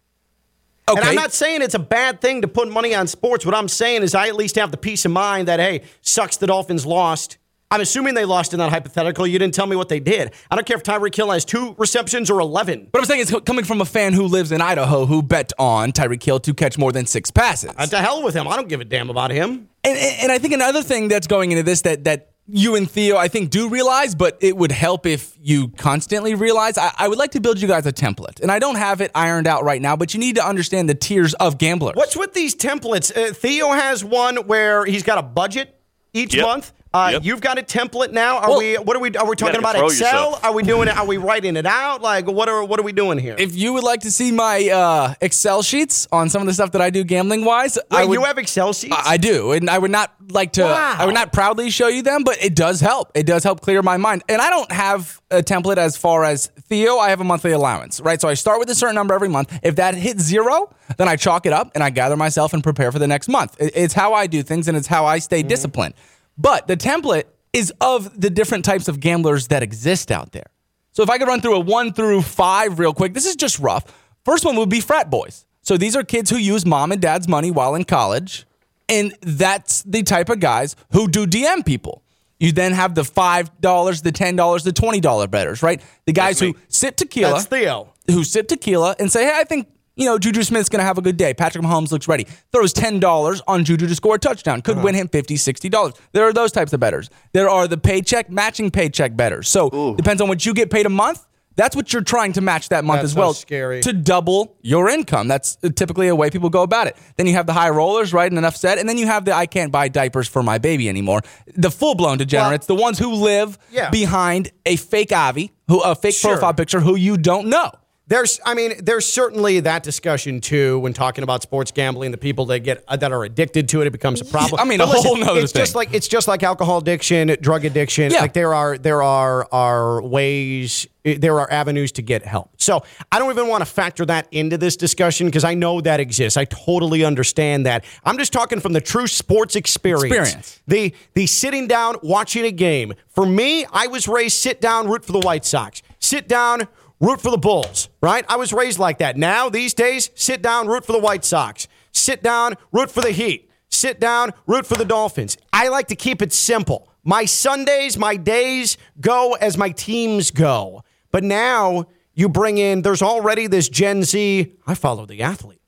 Okay. 0.89 1.01
And 1.01 1.09
I'm 1.09 1.15
not 1.17 1.33
saying 1.33 1.63
it's 1.63 1.75
a 1.75 1.81
bad 1.81 2.21
thing 2.21 2.43
to 2.43 2.49
put 2.49 2.71
money 2.71 2.95
on 2.95 3.09
sports. 3.09 3.45
What 3.45 3.55
I'm 3.55 3.69
saying 3.69 4.03
is 4.03 4.15
I 4.15 4.29
at 4.29 4.37
least 4.37 4.55
have 4.55 4.71
the 4.71 4.77
peace 4.77 5.05
of 5.05 5.11
mind 5.11 5.49
that, 5.49 5.59
hey, 5.59 5.83
sucks 6.01 6.37
the 6.37 6.47
Dolphins 6.47 6.87
lost. 6.87 7.39
I'm 7.69 7.81
assuming 7.81 8.15
they 8.15 8.25
lost 8.25 8.53
in 8.53 8.61
that 8.61 8.71
hypothetical. 8.71 9.27
You 9.27 9.41
didn't 9.41 9.55
tell 9.55 9.67
me 9.67 9.75
what 9.75 9.89
they 9.89 9.99
did. 9.99 10.33
I 10.49 10.55
don't 10.55 10.65
care 10.65 10.77
if 10.77 10.85
Tyreek 10.85 11.17
Hill 11.17 11.33
has 11.33 11.45
two 11.45 11.75
receptions 11.79 12.31
or 12.31 12.39
11. 12.39 12.91
but 12.93 13.01
I'm 13.01 13.05
saying 13.07 13.23
it's 13.23 13.35
coming 13.41 13.65
from 13.65 13.81
a 13.81 13.85
fan 13.85 14.13
who 14.13 14.23
lives 14.23 14.53
in 14.53 14.61
Idaho 14.61 15.07
who 15.07 15.21
bet 15.21 15.53
on 15.59 15.91
Tyreek 15.91 16.23
Hill 16.23 16.39
to 16.41 16.55
catch 16.55 16.79
more 16.79 16.93
than 16.93 17.07
six 17.07 17.33
passes. 17.33 17.73
Uh, 17.77 17.87
to 17.87 17.99
hell 17.99 18.23
with 18.23 18.35
him. 18.35 18.47
I 18.47 18.55
don't 18.55 18.69
give 18.69 18.81
a 18.81 18.85
damn 18.85 19.11
about 19.11 19.33
him. 19.33 19.69
And, 19.83 19.99
and 19.99 20.31
I 20.31 20.39
think 20.39 20.55
another 20.55 20.85
thing 20.85 21.09
that's 21.09 21.27
going 21.27 21.51
into 21.51 21.65
this 21.65 21.83
that 21.83 22.05
that 22.05 22.31
you 22.49 22.77
and 22.77 22.91
Theo, 22.91 23.17
I 23.17 23.29
think, 23.29 23.51
do 23.51 23.69
realize, 23.69 24.15
but 24.15 24.37
it 24.41 24.57
would 24.57 24.71
help 24.73 25.05
if 25.07 25.37
you 25.41 25.69
constantly 25.69 26.35
realize. 26.35 26.79
I, 26.79 26.93
I 26.97 27.09
would 27.09 27.19
like 27.19 27.33
to 27.33 27.41
build 27.41 27.61
you 27.61 27.67
guys 27.69 27.87
a 27.87 27.93
template, 27.93 28.41
and 28.41 28.51
I 28.53 28.59
don't 28.59 28.77
have 28.77 29.01
it 29.01 29.11
ironed 29.15 29.47
out 29.47 29.65
right 29.65 29.83
now, 29.83 29.97
but 29.97 30.15
you 30.15 30.21
need 30.21 30.37
to 30.37 30.47
understand 30.47 30.89
the 30.89 30.95
tiers 30.95 31.35
of 31.35 31.59
gamblers. 31.59 31.97
What's 31.97 32.17
with 32.17 32.35
these 32.35 32.55
templates? 32.55 33.17
Uh, 33.17 33.33
Theo 33.33 33.71
has 33.73 34.05
one 34.05 34.37
where 34.47 34.85
he's 34.85 35.03
got 35.03 35.19
a 35.19 35.23
budget 35.23 35.79
each 36.13 36.35
Yep. 36.35 36.45
month. 36.45 36.73
Uh, 36.95 37.11
Yep. 37.15 37.25
You've 37.25 37.41
got 37.43 37.59
a 37.59 37.63
template 37.63 38.13
now. 38.13 38.39
Are 38.39 38.49
Well- 38.51 38.59
we? 38.59 38.75
What 38.77 38.97
are 38.97 39.01
we? 39.01 39.11
Are 39.17 39.27
we 39.27 39.37
talking 39.37 39.57
about 39.59 39.75
Excel? 39.75 39.89
yourself. 39.91 40.45
Are 40.45 40.53
we 40.55 40.63
doing 40.63 40.89
it? 40.89 40.97
Are 40.97 41.05
we 41.05 41.19
writing 41.19 41.57
it 41.57 41.67
out? 41.67 42.01
Like 42.01 42.27
what 42.27 42.49
are 42.49 42.65
what 42.65 42.81
are 42.81 42.85
we 42.85 42.93
doing 42.93 43.19
here? 43.19 43.35
If 43.39 43.55
you 43.55 43.75
would 43.75 43.85
like 43.85 44.01
to 44.03 44.11
see 44.11 44.33
my 44.33 44.69
uh, 44.71 45.15
Excel 45.21 45.63
sheets 45.63 46.09
on 46.11 46.31
some 46.31 46.41
of 46.41 46.47
the 46.47 46.55
stuff 46.55 46.73
that 46.73 46.81
I 46.81 46.89
do 46.91 47.05
gambling 47.05 47.45
wise, 47.45 47.77
I 47.91 48.01
Wait, 48.03 48.09
would. 48.09 48.15
you 48.21 48.25
have 48.25 48.39
Excel 48.39 48.73
sheets? 48.73 48.95
I 48.97 49.15
I 49.15 49.17
do, 49.19 49.53
and 49.53 49.69
I 49.69 49.77
would 49.79 49.91
not 49.91 50.15
like 50.31 50.53
to. 50.53 50.63
Wow. 50.63 50.97
I 50.99 51.05
would 51.05 51.15
not 51.15 51.33
proudly 51.35 51.69
show 51.71 51.89
you 51.89 52.03
them, 52.03 52.23
but 52.25 52.43
it 52.43 52.55
does 52.55 52.81
help. 52.81 53.11
It 53.15 53.27
does 53.27 53.45
help 53.45 53.61
clear 53.61 53.83
my 53.83 53.99
mind. 53.99 54.23
And 54.29 54.41
I 54.41 54.49
don't 54.49 54.71
have 54.73 55.21
a 55.31 55.43
template 55.43 55.77
as 55.79 55.97
far 55.99 56.25
as 56.25 56.47
Theo. 56.69 56.97
I 56.97 57.11
have 57.11 57.21
a 57.21 57.25
monthly 57.25 57.53
allowance, 57.53 58.01
right? 58.01 58.21
So 58.21 58.29
I 58.29 58.35
start 58.35 58.59
with 58.59 58.71
a 58.71 58.75
certain 58.75 58.95
number 58.95 59.13
every 59.13 59.29
month. 59.29 59.53
If 59.63 59.77
that 59.77 59.95
hits 59.97 60.23
zero, 60.23 60.71
then 60.97 61.09
I 61.09 61.17
chalk 61.17 61.45
it 61.47 61.53
up 61.53 61.73
and 61.75 61.83
I 61.85 61.91
gather 61.91 62.17
myself 62.17 62.55
and 62.55 62.63
prepare 62.63 62.91
for 62.93 62.99
the 63.01 63.09
next 63.09 63.29
month. 63.29 63.57
It- 63.59 63.73
It's 63.75 63.93
how 63.95 64.15
I 64.15 64.27
do 64.29 64.43
things, 64.43 64.67
and 64.69 64.77
it's 64.79 64.87
how 64.87 65.05
I 65.05 65.19
stay 65.19 65.43
disciplined. 65.43 65.93
But 66.39 66.67
the 66.67 66.77
template 66.77 67.25
is 67.53 67.73
of 67.81 68.21
the 68.21 68.31
different 68.31 68.65
types 68.65 68.89
of 68.89 69.01
gamblers 69.01 69.49
that 69.49 69.63
exist 69.63 70.11
out 70.11 70.33
there. 70.33 70.47
So 70.93 71.03
if 71.03 71.11
I 71.11 71.19
could 71.19 71.29
run 71.29 71.41
through 71.41 71.57
a 71.57 71.61
one 71.61 71.93
through 71.93 72.23
five 72.23 72.79
real 72.79 72.93
quick, 72.95 73.15
this 73.15 73.27
is 73.27 73.37
just 73.37 73.59
rough. 73.59 73.85
First 74.25 74.45
one 74.45 74.57
would 74.57 74.69
be 74.69 74.81
frat 74.81 75.11
boys. 75.11 75.47
So 75.63 75.77
these 75.77 75.97
are 75.97 76.03
kids 76.05 76.31
who 76.31 76.37
use 76.37 76.65
mom 76.65 76.93
and 76.93 77.01
dad's 77.01 77.29
money 77.29 77.51
while 77.51 77.75
in 77.75 77.85
college. 77.85 78.47
And 78.89 79.15
that's 79.21 79.83
the 79.83 80.03
type 80.03 80.29
of 80.29 80.41
guys 80.41 80.77
who 80.93 81.09
do 81.09 81.27
DM 81.27 81.65
people. 81.67 82.03
You 82.39 82.53
then 82.53 82.73
have 82.73 82.95
the 82.95 83.03
$5, 83.03 84.03
the 84.03 84.13
$10, 84.13 84.63
the 84.65 84.71
$20 84.71 85.31
betters, 85.31 85.63
right? 85.63 85.83
The 86.05 86.13
guys 86.13 86.39
who 86.39 86.55
sip 86.69 86.97
tequila 86.97 87.33
That's 87.33 87.47
Theo. 87.47 87.93
who 88.11 88.25
sip 88.25 88.49
tequila 88.49 88.95
and 88.99 89.11
say, 89.11 89.25
hey, 89.25 89.33
I 89.35 89.45
think 89.45 89.69
you 89.97 90.05
know, 90.05 90.19
Juju 90.19 90.43
Smith's 90.43 90.69
going 90.69 90.81
to 90.81 90.85
have 90.85 90.99
a 90.99 91.03
good 91.03 91.17
day. 91.17 91.35
Patrick 91.35 91.65
Mahomes 91.65 91.91
looks 91.91 92.07
ready. 92.07 92.27
Throws 92.53 92.73
$10 92.75 93.41
on 93.49 93.65
Juju 93.65 93.87
to 93.89 93.95
score 93.95 94.17
a 94.17 94.19
touchdown. 94.19 94.61
Could 94.63 94.77
uh-huh. 94.77 94.85
win 94.85 94.95
him 94.95 95.09
$50, 95.09 95.33
$60. 95.71 95.99
There 96.13 96.25
are 96.25 96.33
those 96.33 96.53
types 96.53 96.73
of 96.73 96.81
betters. 96.81 97.11
There 97.33 97.49
are 97.49 97.67
the 97.67 97.79
paycheck, 97.79 98.31
matching 98.31 98.71
paycheck 98.71 99.17
betters. 99.17 99.49
So 99.49 99.95
depends 99.97 100.21
on 100.23 100.29
what 100.29 100.45
you 100.45 100.55
get 100.55 100.71
paid 100.71 100.87
a 100.87 100.91
month. 100.91 101.27
That's 101.57 101.75
what 101.75 101.91
you're 101.93 102.03
trying 102.03 102.35
to 102.35 102.43
match 102.43 102.69
that 102.69 102.85
month 102.85 102.99
That's 102.99 103.05
as 103.07 103.13
so 103.15 103.21
well 103.21 103.33
scary. 103.35 103.81
to 103.81 103.95
double 103.95 104.57
your 104.61 104.91
income. 104.91 105.27
That's 105.27 105.57
uh, 105.65 105.71
typically 105.71 106.09
a 106.09 106.15
way 106.15 106.29
people 106.29 106.51
go 106.51 106.63
about 106.63 106.87
it. 106.87 106.97
Then 107.17 107.27
you 107.27 107.33
have 107.33 107.47
the 107.47 107.55
high 107.55 107.71
rollers, 107.71 108.13
right? 108.13 108.31
And 108.31 108.37
enough 108.37 108.57
said. 108.57 108.77
And 108.77 108.87
then 108.87 108.99
you 108.99 109.07
have 109.07 109.25
the 109.25 109.33
I 109.33 109.47
can't 109.47 109.73
buy 109.73 109.89
diapers 109.89 110.29
for 110.29 110.43
my 110.43 110.59
baby 110.59 110.87
anymore. 110.87 111.23
The 111.55 111.71
full 111.71 111.95
blown 111.95 112.19
degenerates, 112.19 112.67
the 112.67 112.75
ones 112.75 112.99
who 112.99 113.11
live 113.15 113.59
Yeah. 113.71 113.89
behind 113.89 114.53
a 114.67 114.77
fake 114.77 115.13
Avi, 115.13 115.51
who 115.69 115.81
a 115.81 115.95
fake 115.95 116.15
Sure. 116.15 116.33
profile 116.33 116.53
picture 116.53 116.81
who 116.81 116.95
you 116.95 117.17
don't 117.17 117.49
know. 117.49 117.71
There's, 118.09 118.39
I 118.45 118.55
mean, 118.55 118.75
there's 118.85 119.05
certainly 119.05 119.59
that 119.61 119.83
discussion 119.83 120.41
too 120.41 120.79
when 120.79 120.93
talking 120.93 121.25
about 121.25 121.43
sports 121.43 121.73
gambling. 121.73 122.13
The 122.13 122.19
people 122.19 122.47
that 122.47 122.61
get 122.61 122.87
that 122.87 123.11
are 123.11 123.25
addicted 123.25 123.69
to 123.71 123.81
it, 123.81 123.89
it 123.89 123.91
becomes 123.91 124.21
a 124.21 124.25
problem. 124.25 124.61
I 124.61 124.65
mean, 124.65 124.79
But 124.79 124.97
a 124.97 125.01
whole 125.01 125.17
nother 125.17 125.41
It's 125.41 125.53
just 125.53 125.75
like 125.75 125.93
it's 125.93 126.07
just 126.07 126.29
like 126.29 126.45
alcohol 126.45 126.79
addiction, 126.79 127.37
drug 127.41 127.65
addiction. 127.65 128.13
Yeah. 128.13 128.21
Like 128.21 128.33
there 128.33 128.55
are 128.55 128.79
there 128.79 129.03
are 129.03 129.49
are 129.51 130.01
ways, 130.03 130.87
there 131.03 131.41
are 131.41 131.51
avenues 131.51 131.91
to 131.93 132.03
get 132.03 132.25
help. 132.25 132.51
So 132.59 132.85
I 133.11 133.19
don't 133.19 133.33
even 133.33 133.49
want 133.49 133.63
to 133.63 133.67
factor 133.67 134.07
that 134.07 134.29
into 134.31 134.57
this 134.57 134.77
discussion 134.77 135.27
because 135.27 135.43
I 135.43 135.55
know 135.55 135.81
that 135.81 135.99
exists. 135.99 136.37
I 136.37 136.45
totally 136.45 137.05
understand 137.05 137.67
that. 137.67 137.85
I'm 138.05 138.19
just 138.19 138.33
talking 138.33 138.61
from 138.61 138.73
the 138.73 138.81
true 138.81 139.09
sports 139.09 139.57
experience. 139.57 140.05
Experience. 140.05 140.61
The 140.69 140.95
the 141.15 141.27
sitting 141.27 141.67
down 141.67 141.97
watching 142.05 142.45
a 142.45 142.53
game. 142.53 142.95
For 143.09 143.27
me, 143.27 143.67
I 143.73 143.89
was 143.89 144.07
raised 144.07 144.37
sit 144.37 144.61
down, 144.61 144.89
root 144.89 145.05
for 145.05 145.11
the 145.11 145.19
White 145.21 145.45
Sox. 145.45 145.83
Sit 145.99 146.29
down, 146.29 146.69
root 147.01 147.21
for 147.21 147.31
the 147.31 147.39
Bulls, 147.39 147.89
right? 148.01 148.25
I 148.29 148.37
was 148.37 148.53
raised 148.53 148.79
like 148.79 148.99
that. 148.99 149.17
Now, 149.17 149.49
these 149.49 149.75
days, 149.75 150.11
sit 150.15 150.43
down, 150.43 150.67
root 150.67 150.85
for 150.85 150.93
the 150.93 150.99
White 150.99 151.25
Sox. 151.25 151.69
Sit 151.93 152.23
down, 152.23 152.55
root 152.73 152.91
for 152.91 153.01
the 153.01 153.13
Heat. 153.13 153.51
Sit 153.69 154.01
down, 154.01 154.33
root 154.47 154.67
for 154.67 154.77
the 154.77 154.85
Dolphins. 154.85 155.37
I 155.53 155.69
like 155.69 155.89
to 155.89 155.97
keep 155.97 156.23
it 156.23 156.33
simple. 156.33 156.89
My 157.05 157.25
Sundays, 157.25 157.97
my 157.99 158.17
days 158.17 158.79
go 159.01 159.35
as 159.35 159.57
my 159.57 159.71
teams 159.71 160.31
go. 160.31 160.83
But 161.13 161.25
now 161.25 161.87
you 162.15 162.29
bring 162.29 162.59
in, 162.59 162.83
there's 162.83 163.03
already 163.03 163.47
this 163.47 163.69
Gen 163.69 164.03
Z, 164.03 164.53
I 164.67 164.75
follow 164.75 165.07
the 165.07 165.23
athlete. 165.23 165.61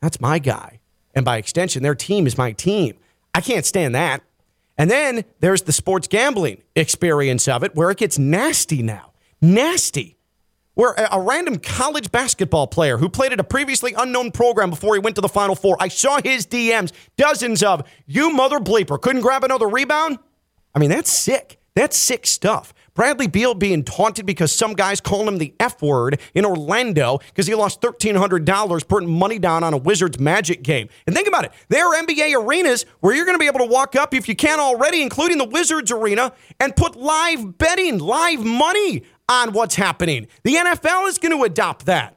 That's 0.00 0.20
my 0.20 0.38
guy. 0.38 0.80
And 1.14 1.24
by 1.24 1.38
extension, 1.38 1.82
their 1.82 1.94
team 1.94 2.26
is 2.26 2.36
my 2.36 2.52
team. 2.52 2.96
I 3.34 3.40
can't 3.40 3.64
stand 3.64 3.94
that. 3.94 4.22
And 4.76 4.90
then 4.90 5.24
there's 5.40 5.62
the 5.62 5.72
sports 5.72 6.08
gambling 6.08 6.62
experience 6.74 7.48
of 7.48 7.62
it 7.62 7.74
where 7.74 7.90
it 7.90 7.98
gets 7.98 8.18
nasty 8.18 8.82
now. 8.82 9.12
Nasty. 9.40 10.18
Where 10.74 10.92
a, 10.92 11.20
random 11.20 11.58
college 11.58 12.10
basketball 12.10 12.66
player 12.66 12.98
who 12.98 13.08
played 13.08 13.32
at 13.32 13.38
a 13.38 13.44
previously 13.44 13.94
unknown 13.96 14.32
program 14.32 14.70
before 14.70 14.94
he 14.94 15.00
went 15.00 15.14
to 15.16 15.22
the 15.22 15.28
Final 15.28 15.54
Four, 15.54 15.76
I 15.78 15.88
saw 15.88 16.20
his 16.20 16.46
DMs, 16.46 16.92
dozens 17.16 17.62
of, 17.62 17.88
you 18.06 18.30
mother 18.30 18.58
bleeper, 18.58 19.00
couldn't 19.00 19.22
grab 19.22 19.44
another 19.44 19.68
rebound? 19.68 20.18
I 20.74 20.80
mean, 20.80 20.90
that's 20.90 21.12
sick. 21.12 21.60
That's 21.76 21.96
sick 21.96 22.26
stuff. 22.26 22.72
Bradley 22.94 23.26
Beal 23.26 23.54
being 23.54 23.82
taunted 23.82 24.24
because 24.24 24.52
some 24.52 24.74
guys 24.74 25.00
call 25.00 25.26
him 25.26 25.38
the 25.38 25.52
F 25.58 25.82
word 25.82 26.20
in 26.32 26.44
Orlando 26.44 27.18
because 27.18 27.48
he 27.48 27.54
lost 27.56 27.80
$1,300 27.80 28.88
putting 28.88 29.10
money 29.10 29.40
down 29.40 29.64
on 29.64 29.74
a 29.74 29.76
Wizards 29.76 30.20
Magic 30.20 30.62
game. 30.62 30.88
And 31.06 31.14
think 31.14 31.26
about 31.26 31.44
it. 31.44 31.52
There 31.68 31.84
are 31.86 32.00
NBA 32.00 32.40
arenas 32.40 32.86
where 33.00 33.12
you're 33.14 33.26
going 33.26 33.34
to 33.34 33.40
be 33.40 33.48
able 33.48 33.58
to 33.58 33.66
walk 33.66 33.96
up, 33.96 34.14
if 34.14 34.28
you 34.28 34.36
can 34.36 34.60
already, 34.60 35.02
including 35.02 35.38
the 35.38 35.44
Wizards 35.44 35.90
arena, 35.90 36.32
and 36.60 36.76
put 36.76 36.94
live 36.94 37.58
betting, 37.58 37.98
live 37.98 38.44
money 38.44 39.02
on 39.28 39.52
what's 39.52 39.74
happening. 39.74 40.26
The 40.42 40.54
NFL 40.54 41.08
is 41.08 41.18
going 41.18 41.36
to 41.36 41.44
adopt 41.44 41.86
that. 41.86 42.16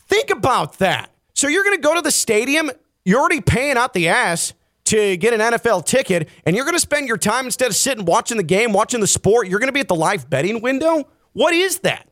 Think 0.00 0.30
about 0.30 0.78
that. 0.78 1.10
So 1.34 1.48
you're 1.48 1.64
going 1.64 1.76
to 1.76 1.82
go 1.82 1.94
to 1.94 2.02
the 2.02 2.10
stadium, 2.10 2.70
you're 3.04 3.20
already 3.20 3.40
paying 3.40 3.76
out 3.76 3.94
the 3.94 4.08
ass 4.08 4.52
to 4.86 5.16
get 5.16 5.32
an 5.32 5.40
NFL 5.40 5.86
ticket, 5.86 6.28
and 6.44 6.56
you're 6.56 6.64
going 6.64 6.74
to 6.74 6.80
spend 6.80 7.06
your 7.06 7.16
time 7.16 7.44
instead 7.44 7.68
of 7.68 7.76
sitting 7.76 8.04
watching 8.04 8.36
the 8.36 8.42
game, 8.42 8.72
watching 8.72 9.00
the 9.00 9.06
sport, 9.06 9.46
you're 9.46 9.60
going 9.60 9.68
to 9.68 9.72
be 9.72 9.80
at 9.80 9.88
the 9.88 9.94
live 9.94 10.28
betting 10.28 10.60
window? 10.60 11.08
What 11.32 11.54
is 11.54 11.78
that? 11.80 12.08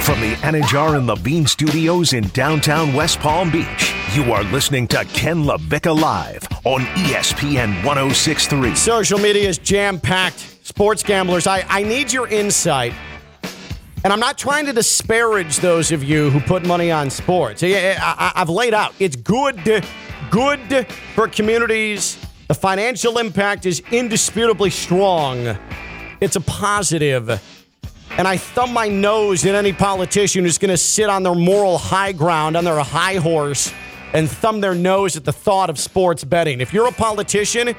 From 0.05 0.21
the 0.21 0.35
Anidjar 0.43 0.99
and 0.99 1.07
Levine 1.07 1.47
Studios 1.47 2.13
in 2.13 2.29
downtown 2.29 2.93
West 2.93 3.21
Palm 3.21 3.51
Beach, 3.51 3.95
you 4.13 4.35
are 4.35 4.45
listening 4.45 4.87
to 4.89 5.03
Ken 5.07 5.45
LaVicka 5.45 5.99
Live 5.99 6.47
on 6.65 6.83
ESPN 6.83 7.83
1063. 7.83 8.75
Social 8.75 9.19
media 9.19 9.49
is 9.49 9.57
jam-packed. 9.57 10.67
Sports 10.67 11.03
gamblers, 11.03 11.47
I, 11.47 11.65
I 11.71 11.85
need 11.85 12.13
your 12.13 12.29
insight. 12.29 12.93
And 14.05 14.13
I'm 14.13 14.21
not 14.21 14.37
trying 14.37 14.67
to 14.67 14.75
disparage 14.75 15.61
those 15.61 15.91
of 15.91 16.05
you 16.05 16.29
who 16.29 16.39
put 16.39 16.67
money 16.67 16.91
on 16.91 17.09
sports. 17.09 17.63
I, 17.63 17.97
I, 17.99 18.33
I've 18.37 18.51
laid 18.51 18.75
out. 18.75 18.95
It's 18.99 19.17
good, 19.17 19.83
good 20.31 20.87
for 21.15 21.29
communities. 21.29 22.19
The 22.49 22.55
financial 22.55 23.17
impact 23.17 23.65
is 23.65 23.81
indisputably 23.91 24.69
strong. 24.69 25.57
It's 26.21 26.37
a 26.37 26.43
positive. 26.43 27.41
And 28.17 28.29
I 28.29 28.37
thumb 28.37 28.73
my 28.73 28.87
nose 28.87 29.45
at 29.45 29.57
any 29.57 29.73
politician 29.73 30.45
who's 30.45 30.59
going 30.59 30.71
to 30.71 30.77
sit 30.77 31.09
on 31.09 31.25
their 31.25 31.35
moral 31.35 31.79
high 31.79 32.13
ground, 32.13 32.57
on 32.57 32.65
their 32.65 32.79
high 32.79 33.17
horse, 33.17 33.73
and 34.13 34.31
thumb 34.31 34.61
their 34.61 34.75
nose 34.75 35.17
at 35.17 35.25
the 35.25 35.33
thought 35.33 35.69
of 35.69 35.79
sports 35.81 36.23
betting. 36.23 36.61
If 36.61 36.73
you're 36.73 36.87
a 36.87 36.93
politician 36.93 37.75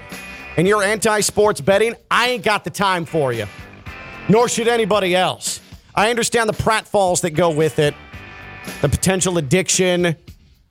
and 0.58 0.68
you're 0.68 0.84
anti 0.84 1.22
sports 1.22 1.62
betting, 1.62 1.96
I 2.12 2.30
ain't 2.32 2.44
got 2.44 2.66
the 2.66 2.70
time 2.70 3.06
for 3.06 3.32
you, 3.32 3.48
nor 4.28 4.50
should 4.50 4.68
anybody 4.68 5.16
else. 5.16 5.62
I 5.96 6.10
understand 6.10 6.50
the 6.50 6.54
pratfalls 6.54 7.22
that 7.22 7.32
go 7.32 7.50
with 7.50 7.80
it, 7.80 7.96
the 8.82 8.90
potential 8.90 9.38
addiction, 9.38 10.18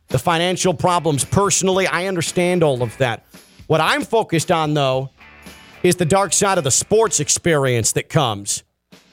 the 0.08 0.18
financial 0.18 0.74
problems 0.74 1.24
personally. 1.24 1.86
I 1.86 2.06
understand 2.06 2.62
all 2.62 2.82
of 2.82 2.94
that. 2.98 3.24
What 3.66 3.80
I'm 3.80 4.02
focused 4.02 4.52
on, 4.52 4.74
though, 4.74 5.08
is 5.82 5.96
the 5.96 6.04
dark 6.04 6.34
side 6.34 6.58
of 6.58 6.64
the 6.64 6.70
sports 6.70 7.18
experience 7.18 7.92
that 7.92 8.10
comes 8.10 8.62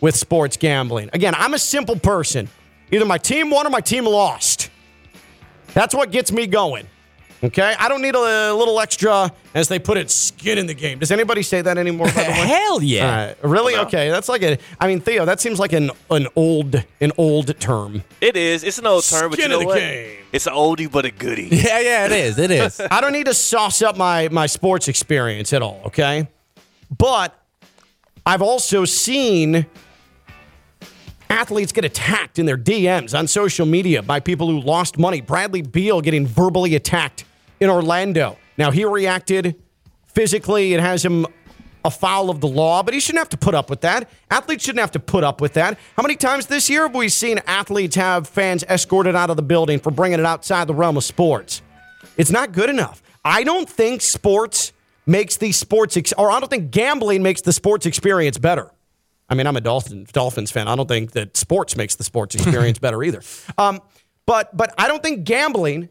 with 0.01 0.15
sports 0.15 0.57
gambling. 0.57 1.09
Again, 1.13 1.33
I'm 1.35 1.53
a 1.53 1.59
simple 1.59 1.97
person. 1.97 2.49
Either 2.91 3.05
my 3.05 3.17
team 3.17 3.49
won 3.49 3.65
or 3.65 3.69
my 3.69 3.79
team 3.79 4.05
lost. 4.05 4.69
That's 5.73 5.95
what 5.95 6.11
gets 6.11 6.31
me 6.31 6.47
going. 6.47 6.87
Okay, 7.43 7.73
I 7.79 7.89
don't 7.89 8.03
need 8.03 8.13
a, 8.13 8.53
little 8.53 8.79
extra, 8.79 9.31
as 9.55 9.67
they 9.67 9.79
put 9.79 9.97
it, 9.97 10.11
skin 10.11 10.59
in 10.59 10.67
the 10.67 10.75
game. 10.75 10.99
Does 10.99 11.09
anybody 11.09 11.41
say 11.41 11.59
that 11.63 11.75
anymore? 11.75 12.05
By 12.07 12.11
the 12.11 12.19
way? 12.29 12.35
Hell 12.35 12.83
yeah! 12.83 13.33
Uh, 13.43 13.47
really? 13.47 13.75
Okay, 13.77 14.11
that's 14.11 14.29
like 14.29 14.43
a. 14.43 14.59
I 14.79 14.87
mean, 14.87 14.99
Theo, 14.99 15.25
that 15.25 15.39
seems 15.39 15.57
like 15.57 15.73
an 15.73 15.89
an 16.11 16.27
old 16.35 16.83
an 16.99 17.11
old 17.17 17.59
term. 17.59 18.03
It 18.19 18.37
is. 18.37 18.63
It's 18.63 18.77
an 18.77 18.85
old 18.85 19.05
term, 19.05 19.31
but 19.31 19.39
you 19.39 19.45
Skin 19.45 19.51
know 19.51 19.59
the 19.59 19.65
what? 19.65 19.79
game. 19.79 20.17
It's 20.31 20.45
an 20.45 20.53
oldie 20.53 20.91
but 20.91 21.05
a 21.05 21.11
goodie. 21.11 21.47
Yeah, 21.51 21.79
yeah, 21.79 22.05
it 22.05 22.11
is. 22.11 22.37
It 22.37 22.51
is. 22.51 22.79
I 22.91 23.01
don't 23.01 23.13
need 23.13 23.25
to 23.25 23.33
sauce 23.33 23.81
up 23.81 23.97
my 23.97 24.29
my 24.29 24.45
sports 24.45 24.87
experience 24.87 25.51
at 25.51 25.63
all. 25.63 25.81
Okay, 25.85 26.27
but 26.95 27.35
I've 28.23 28.43
also 28.43 28.85
seen 28.85 29.65
athletes 31.31 31.71
get 31.71 31.85
attacked 31.85 32.37
in 32.37 32.45
their 32.45 32.57
DMs 32.57 33.17
on 33.17 33.25
social 33.25 33.65
media 33.65 34.03
by 34.03 34.19
people 34.19 34.47
who 34.47 34.59
lost 34.59 34.97
money. 34.97 35.21
Bradley 35.21 35.61
Beal 35.61 36.01
getting 36.01 36.27
verbally 36.27 36.75
attacked 36.75 37.23
in 37.59 37.69
Orlando. 37.69 38.37
Now 38.57 38.69
he 38.71 38.83
reacted 38.85 39.55
physically. 40.07 40.73
It 40.73 40.81
has 40.81 41.03
him 41.03 41.25
a 41.83 41.89
foul 41.89 42.29
of 42.29 42.41
the 42.41 42.47
law, 42.47 42.83
but 42.83 42.93
he 42.93 42.99
shouldn't 42.99 43.19
have 43.19 43.29
to 43.29 43.37
put 43.37 43.55
up 43.55 43.69
with 43.69 43.81
that. 43.81 44.07
Athletes 44.29 44.63
shouldn't 44.63 44.81
have 44.81 44.91
to 44.91 44.99
put 44.99 45.23
up 45.23 45.41
with 45.41 45.53
that. 45.53 45.79
How 45.95 46.03
many 46.03 46.15
times 46.15 46.45
this 46.45 46.69
year 46.69 46.83
have 46.83 46.93
we 46.93 47.09
seen 47.09 47.39
athletes 47.47 47.95
have 47.95 48.27
fans 48.27 48.63
escorted 48.63 49.15
out 49.15 49.29
of 49.29 49.35
the 49.35 49.41
building 49.41 49.79
for 49.79 49.89
bringing 49.89 50.19
it 50.19 50.25
outside 50.25 50.67
the 50.67 50.75
realm 50.75 50.97
of 50.97 51.03
sports? 51.03 51.61
It's 52.17 52.29
not 52.29 52.51
good 52.51 52.69
enough. 52.69 53.01
I 53.23 53.43
don't 53.43 53.69
think 53.69 54.01
sports 54.01 54.73
makes 55.07 55.37
the 55.37 55.51
sports, 55.53 55.97
ex- 55.97 56.13
or 56.17 56.29
I 56.29 56.39
don't 56.39 56.49
think 56.49 56.71
gambling 56.71 57.23
makes 57.23 57.41
the 57.41 57.53
sports 57.53 57.85
experience 57.85 58.37
better. 58.37 58.71
I 59.31 59.33
mean, 59.33 59.47
I'm 59.47 59.55
a 59.55 59.61
Dolphin, 59.61 60.05
Dolphins 60.11 60.51
fan. 60.51 60.67
I 60.67 60.75
don't 60.75 60.87
think 60.87 61.13
that 61.13 61.37
sports 61.37 61.77
makes 61.77 61.95
the 61.95 62.03
sports 62.03 62.35
experience 62.35 62.79
better 62.79 63.01
either. 63.01 63.23
Um, 63.57 63.79
but 64.25 64.55
but 64.55 64.73
I 64.77 64.89
don't 64.89 65.01
think 65.01 65.23
gambling 65.23 65.87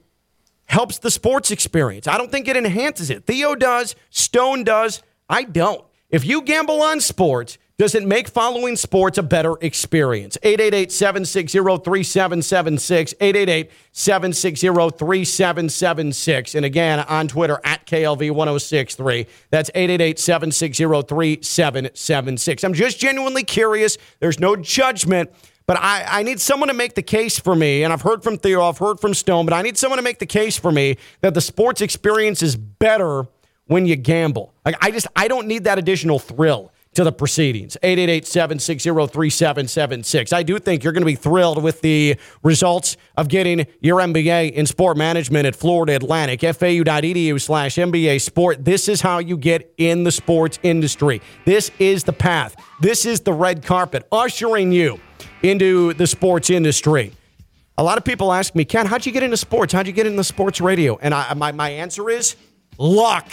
helps 0.66 0.98
the 0.98 1.10
sports 1.10 1.50
experience. 1.50 2.06
I 2.06 2.18
don't 2.18 2.30
think 2.30 2.46
it 2.46 2.56
enhances 2.56 3.08
it. 3.08 3.24
Theo 3.24 3.54
does, 3.54 3.96
Stone 4.10 4.64
does. 4.64 5.02
I 5.28 5.44
don't. 5.44 5.84
If 6.10 6.24
you 6.26 6.42
gamble 6.42 6.82
on 6.82 7.00
sports, 7.00 7.56
does 7.80 7.94
it 7.94 8.04
make 8.04 8.28
following 8.28 8.76
sports 8.76 9.16
a 9.16 9.22
better 9.22 9.54
experience? 9.62 10.36
888 10.42 10.92
760 10.92 11.58
3776. 11.82 13.14
888 13.18 13.70
760 13.92 14.66
3776. 14.98 16.54
And 16.56 16.66
again, 16.66 16.98
on 16.98 17.26
Twitter 17.26 17.58
at 17.64 17.86
KLV 17.86 18.32
1063. 18.32 19.26
That's 19.48 19.70
888 19.74 20.18
760 20.18 20.84
3776. 20.84 22.64
I'm 22.64 22.74
just 22.74 22.98
genuinely 22.98 23.44
curious. 23.44 23.96
There's 24.18 24.38
no 24.38 24.56
judgment. 24.56 25.30
But 25.66 25.78
I, 25.78 26.04
I 26.06 26.22
need 26.22 26.38
someone 26.38 26.68
to 26.68 26.74
make 26.74 26.96
the 26.96 27.02
case 27.02 27.38
for 27.38 27.56
me, 27.56 27.82
and 27.82 27.94
I've 27.94 28.02
heard 28.02 28.22
from 28.22 28.36
Theo, 28.36 28.60
I've 28.60 28.76
heard 28.76 29.00
from 29.00 29.14
Stone, 29.14 29.46
but 29.46 29.54
I 29.54 29.62
need 29.62 29.78
someone 29.78 29.96
to 29.96 30.02
make 30.02 30.18
the 30.18 30.26
case 30.26 30.58
for 30.58 30.70
me 30.70 30.98
that 31.22 31.32
the 31.32 31.40
sports 31.40 31.80
experience 31.80 32.42
is 32.42 32.56
better 32.56 33.26
when 33.68 33.86
you 33.86 33.96
gamble. 33.96 34.52
Like 34.66 34.76
I 34.82 34.90
just 34.90 35.06
I 35.16 35.28
don't 35.28 35.46
need 35.46 35.64
that 35.64 35.78
additional 35.78 36.18
thrill 36.18 36.72
to 36.94 37.04
the 37.04 37.12
proceedings. 37.12 37.76
888-760-3776. 37.82 40.32
I 40.32 40.42
do 40.42 40.58
think 40.58 40.82
you're 40.82 40.92
going 40.92 41.02
to 41.02 41.06
be 41.06 41.14
thrilled 41.14 41.62
with 41.62 41.82
the 41.82 42.16
results 42.42 42.96
of 43.16 43.28
getting 43.28 43.66
your 43.80 44.00
MBA 44.00 44.50
in 44.52 44.66
sport 44.66 44.96
management 44.96 45.46
at 45.46 45.54
Florida 45.54 45.94
Atlantic. 45.94 46.40
FAU.edu 46.40 47.40
slash 47.40 47.76
MBA 47.76 48.20
sport. 48.20 48.64
This 48.64 48.88
is 48.88 49.00
how 49.00 49.18
you 49.18 49.36
get 49.36 49.72
in 49.76 50.02
the 50.02 50.10
sports 50.10 50.58
industry. 50.64 51.22
This 51.44 51.70
is 51.78 52.02
the 52.04 52.12
path. 52.12 52.56
This 52.80 53.06
is 53.06 53.20
the 53.20 53.32
red 53.32 53.64
carpet 53.64 54.08
ushering 54.10 54.72
you 54.72 54.98
into 55.42 55.94
the 55.94 56.08
sports 56.08 56.50
industry. 56.50 57.12
A 57.78 57.84
lot 57.84 57.98
of 57.98 58.04
people 58.04 58.32
ask 58.32 58.54
me, 58.54 58.64
Ken, 58.64 58.84
how'd 58.84 59.06
you 59.06 59.12
get 59.12 59.22
into 59.22 59.36
sports? 59.36 59.72
How'd 59.72 59.86
you 59.86 59.92
get 59.92 60.06
into 60.06 60.24
sports 60.24 60.60
radio? 60.60 60.98
And 61.00 61.14
I, 61.14 61.32
my, 61.34 61.52
my 61.52 61.70
answer 61.70 62.10
is 62.10 62.34
luck. 62.78 63.32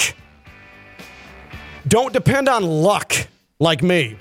Don't 1.87 2.13
depend 2.13 2.47
on 2.47 2.63
luck 2.63 3.15
like 3.59 3.83
me. 3.83 4.17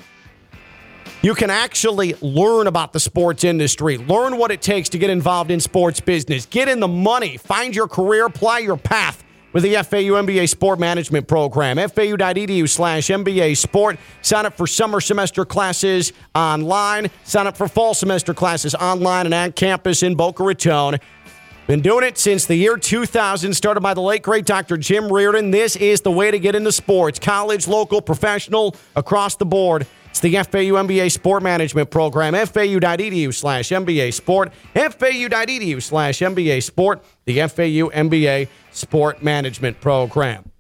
You 1.23 1.35
can 1.35 1.51
actually 1.51 2.15
learn 2.21 2.67
about 2.67 2.93
the 2.93 3.01
sports 3.01 3.43
industry, 3.43 3.99
learn 3.99 4.37
what 4.37 4.51
it 4.51 4.63
takes 4.63 4.89
to 4.91 4.99
get 4.99 5.11
involved 5.11 5.51
in 5.51 5.61
sports 5.61 6.01
business, 6.01 6.47
get 6.47 6.69
in 6.69 6.79
the 6.79 6.89
money, 6.89 7.37
find 7.37 7.75
your 7.75 7.89
career, 7.89 8.27
apply 8.27 8.59
your 8.59 8.77
path 8.77 9.25
with 9.53 9.63
the 9.63 9.73
FAU 9.73 10.13
MBA 10.23 10.49
Sport 10.51 10.79
Management 10.79 11.27
Program. 11.27 11.79
FAU.edu 11.79 12.69
slash 12.69 13.07
MBA 13.07 13.57
Sport. 13.57 13.99
Sign 14.21 14.45
up 14.45 14.55
for 14.55 14.67
summer 14.67 15.01
semester 15.01 15.47
classes 15.47 16.13
online. 16.35 17.09
Sign 17.25 17.47
up 17.47 17.57
for 17.57 17.67
fall 17.67 17.95
semester 17.95 18.35
classes 18.35 18.75
online 18.75 19.25
and 19.25 19.35
on 19.35 19.53
campus 19.53 20.03
in 20.03 20.15
Boca 20.15 20.45
Raton. 20.45 20.99
Been 21.67 21.81
doing 21.81 22.05
it 22.05 22.17
since 22.17 22.47
the 22.47 22.55
year 22.55 22.77
2000, 22.77 23.53
started 23.53 23.81
by 23.81 23.93
the 23.93 24.01
late 24.01 24.23
great 24.23 24.47
Dr. 24.47 24.77
Jim 24.77 25.13
Reardon. 25.13 25.51
This 25.51 25.75
is 25.75 26.01
the 26.01 26.13
way 26.13 26.31
to 26.31 26.39
get 26.39 26.55
into 26.55 26.71
sports, 26.71 27.19
college, 27.19 27.67
local, 27.67 28.01
professional, 28.01 28.77
across 28.95 29.35
the 29.35 29.47
board. 29.47 29.85
It's 30.11 30.21
the 30.21 30.33
FAU 30.33 30.79
MBA 30.81 31.11
Sport 31.11 31.43
Management 31.43 31.91
Program, 31.91 32.35
FAU.edu 32.35 33.35
slash 33.35 33.71
MBA 33.71 34.15
Sport, 34.15 34.53
FAU.edu 34.75 35.83
slash 35.83 36.21
MBA 36.21 36.63
Sport, 36.63 37.05
the 37.25 37.41
FAU 37.41 37.91
MBA 37.91 38.49
Sport 38.71 39.25
Management 39.25 39.81
Program. 39.81 40.53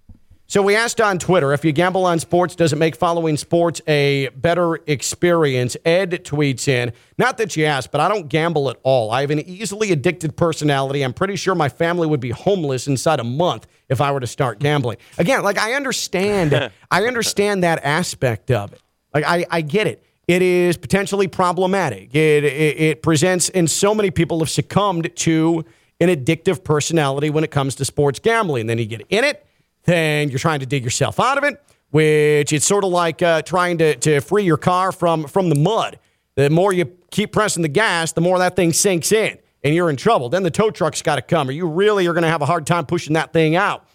So 0.48 0.62
we 0.62 0.76
asked 0.76 1.00
on 1.00 1.18
Twitter 1.18 1.52
if 1.52 1.64
you 1.64 1.72
gamble 1.72 2.06
on 2.06 2.20
sports, 2.20 2.54
does 2.54 2.72
it 2.72 2.76
make 2.76 2.94
following 2.94 3.36
sports 3.36 3.80
a 3.88 4.28
better 4.28 4.76
experience? 4.86 5.76
Ed 5.84 6.24
tweets 6.24 6.68
in, 6.68 6.92
not 7.18 7.36
that 7.38 7.56
you 7.56 7.64
asked, 7.64 7.90
but 7.90 8.00
I 8.00 8.06
don't 8.06 8.28
gamble 8.28 8.70
at 8.70 8.76
all. 8.84 9.10
I 9.10 9.22
have 9.22 9.32
an 9.32 9.40
easily 9.40 9.90
addicted 9.90 10.36
personality. 10.36 11.02
I'm 11.02 11.12
pretty 11.12 11.34
sure 11.34 11.56
my 11.56 11.68
family 11.68 12.06
would 12.06 12.20
be 12.20 12.30
homeless 12.30 12.86
inside 12.86 13.18
a 13.18 13.24
month 13.24 13.66
if 13.88 14.00
I 14.00 14.12
were 14.12 14.20
to 14.20 14.26
start 14.28 14.60
gambling. 14.60 14.98
Again, 15.18 15.42
like 15.42 15.58
I 15.58 15.72
understand, 15.72 16.70
I 16.92 17.06
understand 17.06 17.64
that 17.64 17.82
aspect 17.82 18.52
of 18.52 18.72
it. 18.72 18.80
Like 19.12 19.24
I, 19.26 19.46
I 19.50 19.62
get 19.62 19.88
it. 19.88 20.04
It 20.28 20.42
is 20.42 20.76
potentially 20.76 21.26
problematic. 21.26 22.14
It, 22.14 22.44
it, 22.44 22.80
it 22.80 23.02
presents, 23.02 23.48
and 23.48 23.68
so 23.68 23.96
many 23.96 24.12
people 24.12 24.38
have 24.40 24.50
succumbed 24.50 25.10
to 25.16 25.64
an 25.98 26.08
addictive 26.08 26.62
personality 26.62 27.30
when 27.30 27.42
it 27.42 27.50
comes 27.50 27.74
to 27.76 27.84
sports 27.84 28.20
gambling. 28.20 28.66
Then 28.66 28.78
you 28.78 28.86
get 28.86 29.02
in 29.08 29.24
it 29.24 29.45
then 29.86 30.28
you're 30.28 30.38
trying 30.38 30.60
to 30.60 30.66
dig 30.66 30.84
yourself 30.84 31.18
out 31.18 31.38
of 31.38 31.44
it, 31.44 31.62
which 31.90 32.52
it's 32.52 32.66
sort 32.66 32.84
of 32.84 32.90
like 32.90 33.22
uh, 33.22 33.42
trying 33.42 33.78
to, 33.78 33.96
to 33.96 34.20
free 34.20 34.44
your 34.44 34.56
car 34.56 34.92
from, 34.92 35.26
from 35.26 35.48
the 35.48 35.54
mud. 35.54 35.98
The 36.34 36.50
more 36.50 36.72
you 36.72 36.86
keep 37.10 37.32
pressing 37.32 37.62
the 37.62 37.68
gas, 37.68 38.12
the 38.12 38.20
more 38.20 38.38
that 38.38 38.56
thing 38.56 38.72
sinks 38.72 39.12
in 39.12 39.38
and 39.64 39.74
you're 39.74 39.90
in 39.90 39.96
trouble. 39.96 40.28
Then 40.28 40.42
the 40.42 40.50
tow 40.50 40.70
truck's 40.70 41.02
got 41.02 41.16
to 41.16 41.22
come, 41.22 41.48
or 41.48 41.52
you 41.52 41.66
really 41.66 42.06
are 42.06 42.12
going 42.12 42.22
to 42.22 42.28
have 42.28 42.42
a 42.42 42.46
hard 42.46 42.66
time 42.66 42.86
pushing 42.86 43.14
that 43.14 43.32
thing 43.32 43.56
out. 43.56 43.86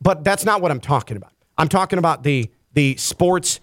But 0.00 0.24
that's 0.24 0.44
not 0.44 0.60
what 0.60 0.70
I'm 0.70 0.80
talking 0.80 1.16
about. 1.16 1.32
I'm 1.56 1.68
talking 1.68 1.98
about 1.98 2.24
the, 2.24 2.50
the 2.74 2.96
sports 2.96 3.60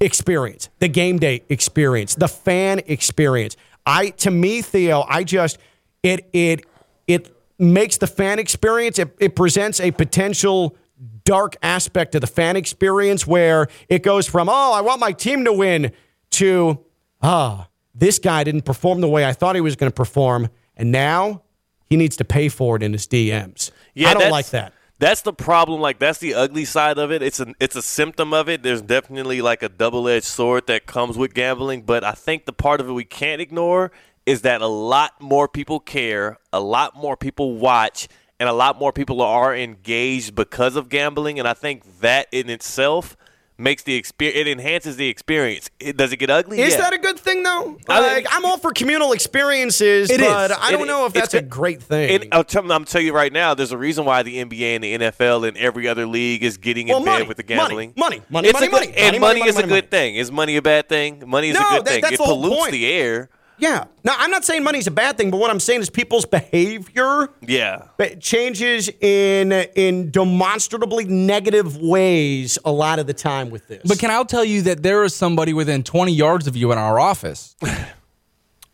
experience, 0.00 0.68
the 0.78 0.88
game 0.88 1.18
day 1.18 1.42
experience, 1.48 2.14
the 2.14 2.28
fan 2.28 2.80
experience. 2.86 3.56
I 3.84 4.10
to 4.10 4.30
me, 4.30 4.62
Theo, 4.62 5.04
I 5.08 5.24
just 5.24 5.58
it 6.02 6.28
it 6.32 6.64
it 7.06 7.34
makes 7.58 7.96
the 7.96 8.06
fan 8.06 8.38
experience, 8.38 8.98
it, 8.98 9.14
it 9.20 9.36
presents 9.36 9.80
a 9.80 9.90
potential 9.90 10.76
dark 11.24 11.56
aspect 11.62 12.14
of 12.14 12.20
the 12.20 12.26
fan 12.26 12.56
experience 12.56 13.26
where 13.26 13.68
it 13.88 14.02
goes 14.02 14.26
from, 14.26 14.48
oh, 14.48 14.72
I 14.72 14.80
want 14.80 15.00
my 15.00 15.12
team 15.12 15.44
to 15.44 15.52
win 15.52 15.92
to, 16.30 16.84
ah, 17.22 17.66
oh, 17.66 17.70
this 17.94 18.18
guy 18.18 18.44
didn't 18.44 18.62
perform 18.62 19.00
the 19.00 19.08
way 19.08 19.26
I 19.26 19.32
thought 19.32 19.54
he 19.54 19.60
was 19.60 19.76
going 19.76 19.90
to 19.90 19.94
perform. 19.94 20.48
And 20.76 20.92
now 20.92 21.42
he 21.86 21.96
needs 21.96 22.16
to 22.18 22.24
pay 22.24 22.48
for 22.48 22.76
it 22.76 22.82
in 22.82 22.92
his 22.92 23.06
DMs. 23.06 23.70
Yeah, 23.94 24.10
I 24.10 24.14
don't 24.14 24.30
like 24.30 24.50
that. 24.50 24.72
That's 25.00 25.22
the 25.22 25.32
problem. 25.32 25.80
Like 25.80 25.98
that's 26.00 26.18
the 26.18 26.34
ugly 26.34 26.64
side 26.64 26.98
of 26.98 27.12
it. 27.12 27.22
It's 27.22 27.38
a 27.38 27.54
it's 27.60 27.76
a 27.76 27.82
symptom 27.82 28.34
of 28.34 28.48
it. 28.48 28.64
There's 28.64 28.82
definitely 28.82 29.40
like 29.40 29.62
a 29.62 29.68
double 29.68 30.08
edged 30.08 30.24
sword 30.24 30.66
that 30.66 30.86
comes 30.86 31.16
with 31.16 31.34
gambling. 31.34 31.82
But 31.82 32.02
I 32.02 32.12
think 32.12 32.46
the 32.46 32.52
part 32.52 32.80
of 32.80 32.88
it 32.88 32.92
we 32.92 33.04
can't 33.04 33.40
ignore 33.40 33.92
is 34.28 34.42
that 34.42 34.60
a 34.60 34.66
lot 34.66 35.20
more 35.20 35.48
people 35.48 35.80
care, 35.80 36.36
a 36.52 36.60
lot 36.60 36.94
more 36.94 37.16
people 37.16 37.56
watch, 37.56 38.08
and 38.38 38.48
a 38.48 38.52
lot 38.52 38.78
more 38.78 38.92
people 38.92 39.22
are 39.22 39.56
engaged 39.56 40.34
because 40.34 40.76
of 40.76 40.88
gambling. 40.88 41.38
And 41.38 41.48
I 41.48 41.54
think 41.54 42.00
that 42.00 42.28
in 42.30 42.50
itself 42.50 43.16
makes 43.60 43.82
the 43.82 43.94
experience. 43.96 44.38
It 44.38 44.46
enhances 44.46 44.96
the 44.96 45.08
experience. 45.08 45.68
It, 45.80 45.96
does 45.96 46.12
it 46.12 46.18
get 46.18 46.30
ugly? 46.30 46.60
Is 46.60 46.74
Yeah. 46.74 46.82
that 46.82 46.92
a 46.92 46.98
good 46.98 47.18
thing 47.18 47.42
though? 47.42 47.76
I- 47.88 48.00
Like, 48.00 48.26
I'm 48.30 48.44
all 48.44 48.56
for 48.58 48.70
communal 48.72 49.10
experiences, 49.12 50.10
It 50.10 50.20
but 50.20 50.50
is. 50.52 50.56
I 50.60 50.70
don't 50.70 50.82
It- 50.82 50.86
know 50.86 51.06
if 51.06 51.12
that's 51.12 51.34
a 51.34 51.42
great 51.42 51.82
thing. 51.82 52.10
And 52.22 52.28
I'll 52.32 52.44
tell, 52.44 52.70
I'm 52.70 52.84
telling 52.84 53.06
you 53.06 53.12
right 53.12 53.32
now, 53.32 53.54
there's 53.54 53.72
a 53.72 53.78
reason 53.78 54.04
why 54.04 54.22
the 54.22 54.38
NBA 54.38 54.76
and 54.76 54.84
the 54.84 54.92
NFL 54.94 55.42
and 55.48 55.56
every 55.56 55.88
other 55.88 56.06
league 56.06 56.44
is 56.44 56.56
getting 56.58 56.86
Well, 56.88 56.98
in 56.98 57.04
money, 57.06 57.18
bed 57.22 57.28
with 57.28 57.36
the 57.38 57.42
gambling. 57.42 57.94
money, 57.96 58.20
money, 58.28 58.48
It's 58.48 58.54
money, 58.54 58.66
good, 58.68 58.72
money, 58.72 58.92
and 58.96 59.18
money, 59.20 59.40
money, 59.40 59.48
is 59.48 59.56
a 59.56 59.62
money, 59.62 59.72
good 59.72 59.90
thing. 59.90 60.14
Is 60.14 60.30
money 60.30 60.56
a 60.56 60.62
bad 60.62 60.88
thing? 60.88 61.24
Money 61.26 61.48
is 61.48 61.54
No, 61.58 61.66
a 61.66 61.70
good 61.78 61.84
that- 61.86 62.00
thing. 62.02 62.12
it 62.12 62.18
pollutes 62.20 62.56
point. 62.56 62.70
the 62.72 62.86
air. 62.92 63.28
Yeah. 63.58 63.84
Now, 64.04 64.14
I'm 64.18 64.30
not 64.30 64.44
saying 64.44 64.62
money's 64.64 64.86
a 64.86 64.90
bad 64.92 65.16
thing, 65.16 65.30
but 65.30 65.38
what 65.38 65.50
I'm 65.50 65.60
saying 65.60 65.80
is 65.80 65.90
people's 65.90 66.24
behavior 66.24 67.28
Yeah. 67.40 67.88
But 67.96 68.20
changes 68.20 68.88
in 69.00 69.52
in 69.52 70.10
demonstrably 70.10 71.04
negative 71.04 71.76
ways 71.76 72.58
a 72.64 72.72
lot 72.72 72.98
of 72.98 73.06
the 73.06 73.14
time 73.14 73.50
with 73.50 73.66
this. 73.68 73.82
But 73.84 73.98
can 73.98 74.10
I 74.10 74.22
tell 74.24 74.44
you 74.44 74.62
that 74.62 74.82
there 74.82 75.04
is 75.04 75.14
somebody 75.14 75.52
within 75.52 75.82
20 75.82 76.12
yards 76.12 76.46
of 76.46 76.56
you 76.56 76.72
in 76.72 76.78
our 76.78 76.98
office 76.98 77.56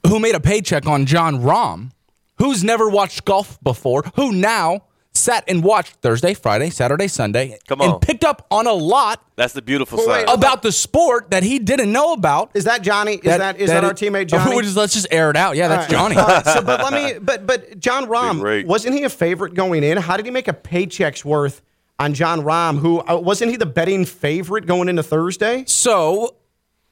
who 0.07 0.21
made 0.21 0.35
a 0.35 0.41
paycheck 0.41 0.87
on 0.87 1.07
Jon 1.07 1.41
Rahm, 1.41 1.91
who's 2.39 2.63
never 2.63 2.89
watched 2.89 3.25
golf 3.25 3.59
before, 3.63 4.03
who 4.17 4.33
now 4.33 4.83
sat 5.17 5.45
and 5.47 5.63
watched 5.63 5.93
Thursday, 6.03 6.35
Friday, 6.35 6.71
Saturday, 6.71 7.07
Sunday, 7.09 7.57
Come 7.69 7.81
on. 7.81 7.91
and 7.93 8.01
picked 8.01 8.25
up 8.25 8.47
on 8.51 8.67
a 8.67 8.73
lot 8.73 9.23
That's 9.37 9.53
the 9.53 9.63
beautiful 9.63 9.99
Well, 9.99 10.07
side. 10.07 10.29
about 10.29 10.63
the 10.63 10.73
sport 10.73 11.31
that 11.31 11.43
he 11.45 11.59
didn't 11.59 11.93
know 11.93 12.13
about. 12.13 12.51
is 12.55 12.65
that 12.65 12.83
Johnny? 12.83 13.15
Is 13.15 13.23
that, 13.23 13.61
is 13.61 13.71
that, 13.71 13.85
our 13.85 13.93
teammate 13.93 14.27
Johnny? 14.27 14.51
We'll 14.55 14.63
just- 14.65 14.77
let's 14.77 14.93
just 14.95 15.07
air 15.11 15.31
it 15.31 15.37
out. 15.37 15.57
Yeah, 15.57 15.69
that's 15.69 15.93
All 15.93 16.05
right. 16.07 16.15
Johnny. 16.15 16.17
All 16.17 16.27
right, 16.27 16.45
so, 16.47 16.63
but 16.63 16.81
let 16.83 16.93
me. 16.93 17.19
But 17.25 17.47
but 17.47 17.79
Jon 17.79 18.07
Rahm 18.07 18.43
rate. 18.43 18.67
wasn't 18.67 18.95
he 18.97 19.05
a 19.05 19.09
favorite 19.09 19.55
going 19.55 19.83
in? 19.85 19.97
How 19.99 20.17
did 20.17 20.27
he 20.27 20.33
make 20.33 20.49
a 20.49 20.53
paycheck's 20.53 21.25
worth 21.25 21.63
on 21.99 22.13
Jon 22.13 22.41
Rahm? 22.43 22.79
Who 22.81 23.01
uh, 23.01 23.17
wasn't 23.17 23.51
he 23.53 23.57
the 23.57 23.67
betting 23.67 24.05
favorite 24.05 24.67
going 24.67 24.89
into 24.89 25.03
Thursday? 25.03 25.65
So 25.67 26.37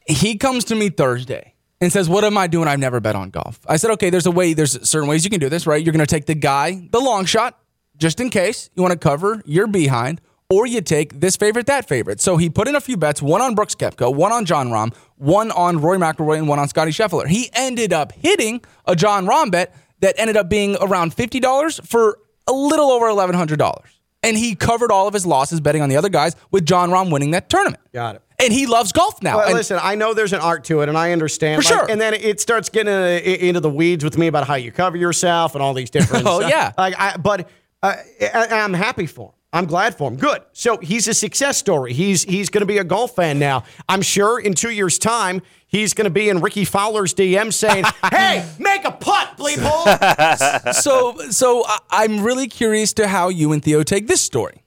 he 0.07 0.37
comes 0.37 0.65
to 0.67 0.75
me 0.75 0.91
Thursday 0.91 1.55
and 1.81 1.93
says, 1.93 2.09
What 2.09 2.25
am 2.25 2.39
I 2.39 2.47
doing? 2.47 2.69
I've 2.69 2.79
never 2.79 3.01
bet 3.01 3.17
on 3.17 3.31
golf. 3.31 3.61
I 3.67 3.77
said, 3.77 3.91
Okay, 3.93 4.11
there's 4.11 4.27
a 4.27 4.31
way, 4.31 4.55
there's 4.55 4.89
certain 4.89 5.09
ways 5.09 5.25
you 5.25 5.31
can 5.31 5.41
do 5.41 5.49
this, 5.49 5.67
right? 5.67 5.83
You're 5.85 5.93
going 5.93 6.07
to 6.07 6.11
take 6.13 6.27
the 6.27 6.35
guy, 6.35 6.89
the 6.93 7.01
long 7.01 7.25
shot, 7.25 7.59
just 8.03 8.21
in 8.21 8.29
case 8.29 8.69
you 8.75 8.83
want 8.83 8.93
to 8.93 8.99
cover 8.99 9.41
your 9.47 9.67
behind, 9.67 10.21
or 10.51 10.67
you 10.67 10.83
take 10.83 11.21
this 11.21 11.37
favorite, 11.37 11.65
that 11.67 11.89
favorite. 11.89 12.21
So 12.21 12.37
he 12.37 12.51
put 12.51 12.69
in 12.69 12.75
a 12.75 12.81
few 12.81 12.99
bets 12.99 13.23
one 13.23 13.41
on 13.41 13.55
Brooks 13.55 13.75
Koepka, 13.75 14.15
one 14.15 14.33
on 14.33 14.45
Jon 14.45 14.69
Rahm, 14.69 14.95
one 15.17 15.51
on 15.51 15.79
Rory 15.79 15.99
McIlroy, 15.99 16.37
and 16.37 16.47
one 16.47 16.59
on 16.59 16.69
Scotty 16.69 16.91
Scheffler. 16.91 17.27
He 17.27 17.49
ended 17.55 17.93
up 17.93 18.13
hitting 18.13 18.63
a 18.85 18.95
Jon 18.95 19.25
Rahm 19.25 19.51
bet 19.51 19.75
that 20.01 20.15
ended 20.19 20.37
up 20.37 20.51
being 20.51 20.77
around 20.83 21.17
$50 21.17 21.87
for 21.87 22.19
a 22.47 22.53
little 22.53 22.91
over 22.91 23.07
$1,100. 23.07 23.83
And 24.25 24.37
he 24.37 24.55
covered 24.55 24.93
all 24.93 25.09
of 25.09 25.15
his 25.15 25.25
losses 25.25 25.61
betting 25.61 25.81
on 25.81 25.89
the 25.89 25.97
other 25.97 26.09
guys 26.09 26.37
with 26.51 26.67
Jon 26.67 26.91
Rahm 26.91 27.11
winning 27.11 27.31
that 27.31 27.49
tournament. 27.49 27.83
Got 27.93 28.17
it. 28.17 28.23
And 28.39 28.53
he 28.53 28.67
loves 28.67 28.93
golf 28.93 29.23
now. 29.23 29.39
Well, 29.39 29.55
listen, 29.55 29.79
I 29.81 29.95
know 29.95 30.15
there's 30.15 30.33
an 30.33 30.41
art 30.41 30.65
to 30.65 30.81
it, 30.81 30.89
and 30.89 30.99
I 30.99 31.13
understand. 31.13 31.63
For 31.63 31.71
like, 31.71 31.81
sure. 31.81 31.91
And 31.91 32.01
then 32.01 32.15
it 32.15 32.41
starts 32.41 32.69
getting 32.69 32.93
uh, 32.93 33.21
into 33.25 33.61
the 33.61 33.71
weeds 33.71 34.03
with 34.03 34.19
me 34.19 34.27
about 34.27 34.47
how 34.49 34.57
you 34.57 34.73
cover 34.73 34.97
yourself 34.97 35.55
and 35.55 35.63
all 35.63 35.75
these 35.75 35.91
different. 35.91 36.27
Oh, 36.33 36.41
yeah. 36.41 36.73
Like, 36.77 36.95
I, 36.99 37.17
but 37.17 37.49
uh, 37.83 37.97
I, 38.21 38.47
I'm 38.51 38.75
happy 38.75 39.07
for 39.07 39.29
him. 39.29 39.35
I'm 39.55 39.67
glad 39.67 39.97
for 39.99 40.11
him. 40.11 40.17
Good. 40.17 40.43
So 40.53 40.79
he's 40.79 41.09
a 41.09 41.15
success 41.15 41.59
story. 41.59 41.93
He's 41.93 42.23
he's 42.23 42.49
going 42.49 42.63
to 42.63 42.67
be 42.67 42.79
a 42.79 42.85
golf 42.85 43.15
fan 43.15 43.39
now. 43.39 43.65
I'm 43.87 44.01
sure 44.01 44.41
in 44.41 44.55
two 44.55 44.71
years' 44.71 44.99
time 44.99 45.43
he's 45.67 45.93
going 45.93 46.07
to 46.07 46.11
be 46.11 46.31
in 46.31 46.41
Rickie 46.41 46.65
Fowler's 46.65 47.13
DM 47.13 47.53
saying, 47.53 47.85
"Hey, 48.11 48.49
make 48.59 48.87
a 48.87 48.93
putt, 48.93 49.37
bleep 49.37 49.59
hole." 49.61 50.73
so 50.73 51.19
so 51.31 51.65
I'm 51.91 52.23
really 52.23 52.49
curious 52.49 52.95
to 52.95 53.09
how 53.09 53.29
you 53.29 53.53
and 53.53 53.63
Theo 53.63 53.83
take 53.83 54.07
this 54.07 54.23
story. 54.23 54.63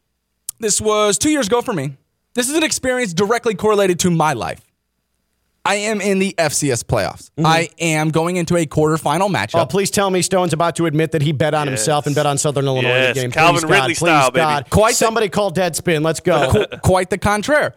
This 0.60 0.80
was 0.80 1.18
two 1.18 1.32
years 1.32 1.48
ago 1.48 1.62
for 1.62 1.74
me. 1.74 1.98
This 2.36 2.50
is 2.50 2.56
an 2.56 2.64
experience 2.64 3.14
directly 3.14 3.56
correlated 3.56 4.00
to 4.02 4.12
my 4.12 4.34
life. 4.34 4.62
I 5.68 5.76
am 5.76 6.00
in 6.00 6.20
the 6.20 6.36
FCS 6.38 6.84
playoffs. 6.84 7.32
Mm-hmm. 7.32 7.46
I 7.48 7.70
am 7.80 8.10
going 8.10 8.36
into 8.38 8.56
a 8.56 8.68
quarterfinal 8.68 9.30
matchup. 9.34 9.62
Oh, 9.62 9.66
please 9.66 9.90
tell 9.90 10.12
me 10.12 10.22
Stone's 10.22 10.54
about 10.54 10.76
to 10.76 10.86
admit 10.86 11.12
that 11.14 11.24
he 11.24 11.32
bet 11.32 11.56
on 11.56 11.66
himself 11.66 12.06
and 12.06 12.14
bet 12.16 12.28
on 12.28 12.38
Southern 12.38 12.66
Illinois 12.66 12.90
in 12.90 12.94
Yes, 12.94 13.16
the 13.16 13.22
game. 13.22 13.32
Calvin 13.32 13.62
please, 13.62 13.72
Ridley 13.72 13.94
God, 13.94 13.96
style, 13.96 14.22
please, 14.32 14.34
baby. 14.36 14.42
God. 14.46 14.70
Quite 14.70 14.92
the- 14.92 14.96
Somebody 14.98 15.30
call 15.30 15.52
Deadspin. 15.52 16.04
Let's 16.04 16.20
go. 16.20 16.52
Qu- 16.70 16.78
quite 16.84 17.10
the 17.10 17.18
contraire. 17.18 17.74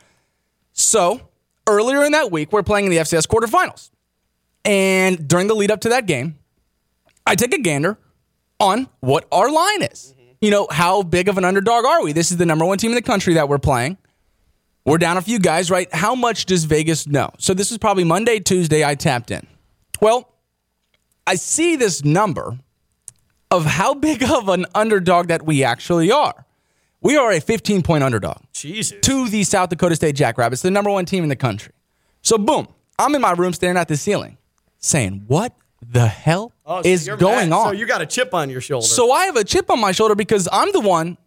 So 0.72 1.28
earlier 1.66 2.05
in 2.05 2.12
that 2.12 2.30
week, 2.30 2.53
we're 2.53 2.62
playing 2.62 2.84
in 2.84 2.91
the 2.91 2.99
FCS 2.99 3.26
quarterfinals, 3.26 3.91
and 4.66 5.26
during 5.26 5.47
the 5.47 5.55
lead 5.55 5.70
up 5.70 5.80
to 5.80 5.89
that 5.89 6.07
game, 6.07 6.39
I 7.26 7.34
take 7.36 7.55
a 7.55 7.59
gander 7.59 7.99
on 8.61 8.89
what 9.01 9.26
our 9.32 9.51
line 9.51 9.82
is. 9.82 10.14
Mm-hmm. 10.18 10.32
You 10.43 10.51
know, 10.51 10.68
how 10.70 11.03
big 11.03 11.28
of 11.28 11.39
an 11.39 11.45
underdog 11.45 11.84
are 11.86 12.03
we? 12.05 12.12
This 12.12 12.30
is 12.30 12.36
the 12.36 12.47
number 12.47 12.64
one 12.66 12.76
team 12.78 12.91
in 12.91 12.95
the 12.97 13.03
country 13.03 13.34
that 13.34 13.49
we're 13.49 13.59
playing. 13.59 13.97
We're 14.89 14.99
down 14.99 15.18
a 15.18 15.22
few 15.22 15.39
guys, 15.39 15.70
right? 15.70 15.93
How 15.93 16.14
much 16.14 16.47
does 16.47 16.64
Vegas 16.64 17.07
know? 17.07 17.30
So 17.39 17.53
this 17.53 17.70
is 17.70 17.76
probably 17.78 18.05
Monday, 18.05 18.41
Tuesday. 18.41 18.84
I 18.84 18.95
tapped 18.95 19.30
in. 19.30 19.47
Well, 20.01 20.32
I 21.26 21.34
see 21.34 21.76
this 21.76 22.05
number 22.05 22.59
of 23.51 23.66
how 23.66 23.93
big 23.93 24.22
of 24.22 24.49
an 24.49 24.64
underdog 24.74 25.28
that 25.28 25.45
we 25.45 25.62
actually 25.62 26.11
are. 26.11 26.47
We 27.03 27.16
are 27.18 27.30
a 27.32 27.41
15 27.41 27.82
point 27.82 28.03
underdog 28.03 28.39
Jesus. 28.53 28.99
to 29.03 29.28
the 29.28 29.45
South 29.45 29.68
Dakota 29.68 29.95
State 29.95 30.16
Jackrabbits, 30.16 30.62
the 30.62 30.70
number 30.70 30.91
one 30.91 31.05
team 31.05 31.22
in 31.22 31.28
the 31.28 31.36
country. 31.36 31.72
So, 32.22 32.39
boom, 32.39 32.66
I'm 32.99 33.14
in 33.14 33.20
my 33.20 33.32
room 33.32 33.53
staring 33.53 33.76
at 33.76 33.89
the 33.89 33.97
ceiling, 33.97 34.39
saying, 34.78 35.24
What 35.26 35.55
the 35.86 36.07
hell 36.09 36.53
Oh, 36.66 36.82
so 36.82 36.89
is 36.89 37.07
going 37.09 37.51
mad. 37.51 37.53
on? 37.53 37.66
So 37.66 37.72
you 37.72 37.86
got 37.86 38.01
a 38.03 38.07
chip 38.07 38.32
on 38.34 38.49
your 38.51 38.61
shoulder. 38.62 38.86
So 38.86 39.12
I 39.12 39.26
have 39.26 39.36
a 39.36 39.45
chip 39.45 39.70
on 39.70 39.80
my 39.80 39.93
shoulder 39.93 40.14
because 40.14 40.49
I'm 40.51 40.72
the 40.72 40.80
one 40.80 41.18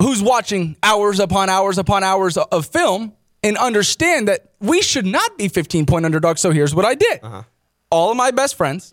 who's 0.00 0.22
watching 0.22 0.76
hours 0.82 1.20
upon 1.20 1.48
hours 1.48 1.78
upon 1.78 2.02
hours 2.02 2.36
of 2.36 2.66
film 2.66 3.12
and 3.42 3.56
understand 3.58 4.28
that 4.28 4.50
we 4.60 4.82
should 4.82 5.06
not 5.06 5.36
be 5.38 5.48
15 5.48 5.86
point 5.86 6.04
underdogs. 6.04 6.40
So 6.40 6.50
here's 6.50 6.74
what 6.74 6.84
I 6.84 6.94
did. 6.94 7.20
Uh-huh. 7.22 7.42
All 7.90 8.10
of 8.10 8.16
my 8.16 8.30
best 8.30 8.56
friends, 8.56 8.92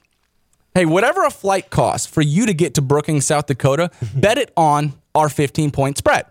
hey, 0.76 0.86
whatever 0.86 1.24
a 1.24 1.32
flight 1.32 1.70
costs 1.70 2.06
for 2.06 2.22
you 2.22 2.46
to 2.46 2.54
get 2.54 2.76
to 2.76 2.82
Brookings, 2.82 3.26
South 3.26 3.48
Dakota, 3.48 3.90
bet 4.16 4.38
it 4.38 4.52
on 4.56 4.94
our 5.16 5.30
15 5.30 5.72
point 5.72 5.98
spread. 5.98 6.26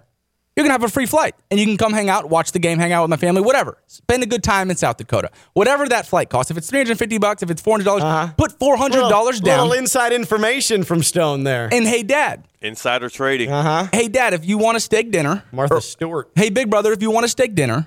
You're 0.56 0.64
gonna 0.64 0.72
have 0.72 0.82
a 0.82 0.88
free 0.88 1.06
flight 1.06 1.34
and 1.50 1.58
you 1.60 1.64
can 1.64 1.76
come 1.76 1.92
hang 1.92 2.10
out, 2.10 2.28
watch 2.28 2.52
the 2.52 2.58
game, 2.58 2.78
hang 2.78 2.92
out 2.92 3.02
with 3.02 3.10
my 3.10 3.16
family, 3.16 3.40
whatever. 3.40 3.78
Spend 3.86 4.22
a 4.22 4.26
good 4.26 4.42
time 4.42 4.70
in 4.70 4.76
South 4.76 4.96
Dakota. 4.96 5.30
Whatever 5.54 5.88
that 5.88 6.06
flight 6.06 6.28
costs. 6.28 6.50
If 6.50 6.56
it's 6.58 6.68
350 6.68 7.18
bucks, 7.18 7.42
if 7.42 7.50
it's 7.50 7.62
$400, 7.62 7.84
dollars 7.84 8.32
put 8.36 8.58
$400 8.58 8.90
little, 8.90 9.10
down. 9.40 9.68
Little 9.68 9.72
inside 9.72 10.12
information 10.12 10.82
from 10.82 11.02
Stone 11.02 11.44
there. 11.44 11.68
and 11.72 11.86
hey, 11.86 12.02
dad, 12.02 12.46
Insider 12.60 13.08
trading. 13.08 13.50
Uh-huh. 13.50 13.88
hey, 13.92 14.08
dad, 14.08 14.34
if 14.34 14.44
you 14.44 14.58
want 14.58 14.76
a 14.76 14.80
steak 14.80 15.10
dinner, 15.10 15.44
Martha 15.52 15.74
or- 15.74 15.80
Stewart. 15.80 16.30
hey, 16.34 16.50
big 16.50 16.68
brother, 16.68 16.92
if 16.92 17.00
you 17.00 17.10
want 17.10 17.24
a 17.24 17.28
steak 17.28 17.54
dinner, 17.54 17.86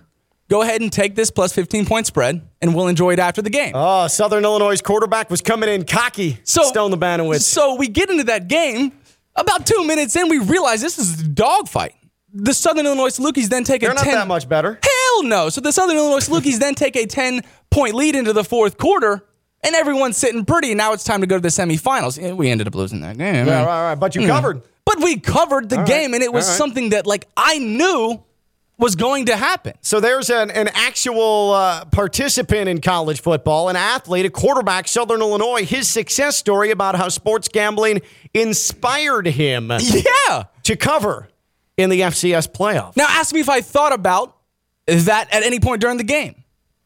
go 0.50 0.62
ahead 0.64 0.82
and 0.82 0.92
take 0.92 1.16
this 1.16 1.30
plus 1.30 1.54
15 1.54 1.86
point 1.86 2.08
spread 2.08 2.42
and 2.62 2.74
we'll 2.74 2.88
enjoy 2.88 3.12
it 3.12 3.20
after 3.20 3.42
the 3.42 3.50
game. 3.52 3.74
Oh, 3.76 4.08
Southern 4.08 4.46
Illinois 4.46 4.82
quarterback 4.82 5.30
was 5.30 5.42
coming 5.42 5.70
in 5.70 5.84
cocky. 5.86 6.40
So 6.44 6.64
Stone 6.64 6.92
the 6.92 6.98
Banowitz. 6.98 7.42
So 7.42 7.76
we 7.76 7.88
get 7.88 8.10
into 8.10 8.24
that 8.26 8.48
game. 8.48 8.94
About 9.36 9.66
two 9.68 9.84
minutes 9.86 10.16
in, 10.16 10.30
we 10.30 10.38
realize 10.40 10.82
this 10.82 10.98
is 10.98 11.22
a 11.22 11.28
dogfight. 11.28 11.96
The 12.36 12.54
Southern 12.54 12.86
Illinois 12.88 13.10
Salukis 13.10 13.48
then 13.48 13.64
take 13.64 13.82
They're 13.82 13.92
a 13.92 13.96
not 13.96 14.04
10. 14.04 14.14
that 14.16 14.28
much 14.28 14.50
better. 14.50 14.80
Hell 14.82 15.24
no. 15.24 15.50
So 15.50 15.62
the 15.62 15.72
Southern 15.72 15.98
Illinois 15.98 16.20
Salukis 16.28 16.58
then 16.60 16.74
take 16.76 16.96
a 16.96 17.06
10 17.06 17.42
point 17.70 17.94
lead 17.94 18.16
into 18.16 18.34
the 18.34 18.44
fourth 18.44 18.78
quarter, 18.78 19.24
and 19.64 19.76
everyone's 19.76 20.18
sitting 20.18 20.44
pretty. 20.46 20.74
Now 20.74 20.94
it's 20.94 21.04
time 21.04 21.22
to 21.22 21.28
go 21.28 21.36
to 21.38 21.42
the 21.42 21.50
semifinals. 21.50 22.36
We 22.36 22.50
ended 22.50 22.68
up 22.68 22.76
losing 22.76 23.02
that 23.02 23.18
game. 23.18 23.46
Yeah, 23.48 23.64
right, 23.64 23.90
right. 23.90 23.96
But 23.96 24.16
you 24.16 24.26
covered. 24.28 24.62
But 24.86 24.98
we 25.02 25.20
covered 25.20 25.70
the 25.70 25.78
right. 25.78 25.88
game, 25.88 26.14
and 26.14 26.24
it 26.24 26.34
was 26.34 26.46
All 26.46 26.52
right. 26.52 26.58
something 26.58 26.90
that 26.90 27.06
like 27.06 27.28
I 27.38 27.58
knew 27.60 28.24
was 28.80 28.96
going 28.96 29.28
to 29.28 29.38
happen. 29.38 29.74
So 29.82 30.00
there's 30.00 30.30
an, 30.32 30.50
an 30.50 30.68
actual 30.74 31.52
uh, 31.54 31.86
participant 31.86 32.68
in 32.68 32.82
college 32.82 33.22
football, 33.22 33.70
an 33.70 33.76
athlete, 33.76 34.26
a 34.26 34.30
quarterback, 34.32 34.88
Southern 34.88 35.22
Illinois. 35.22 35.64
His 35.64 35.88
success 35.88 36.36
story 36.36 36.72
about 36.72 36.96
how 36.96 37.08
sports 37.10 37.48
gambling 37.48 38.02
inspired 38.34 39.28
him 39.28 39.72
Yeah. 39.80 40.44
to 40.64 40.76
cover 40.76 41.28
in 41.78 41.90
the 41.90 42.02
FCS 42.02 42.48
playoff. 42.52 42.96
Now 42.96 43.06
ask 43.10 43.34
me 43.34 43.40
if 43.42 43.50
I 43.50 43.62
thought 43.62 43.94
about 43.94 44.36
that 44.88 45.28
at 45.34 45.44
any 45.44 45.60
point 45.60 45.82
during 45.82 45.98
the 45.98 46.04
game. 46.04 46.36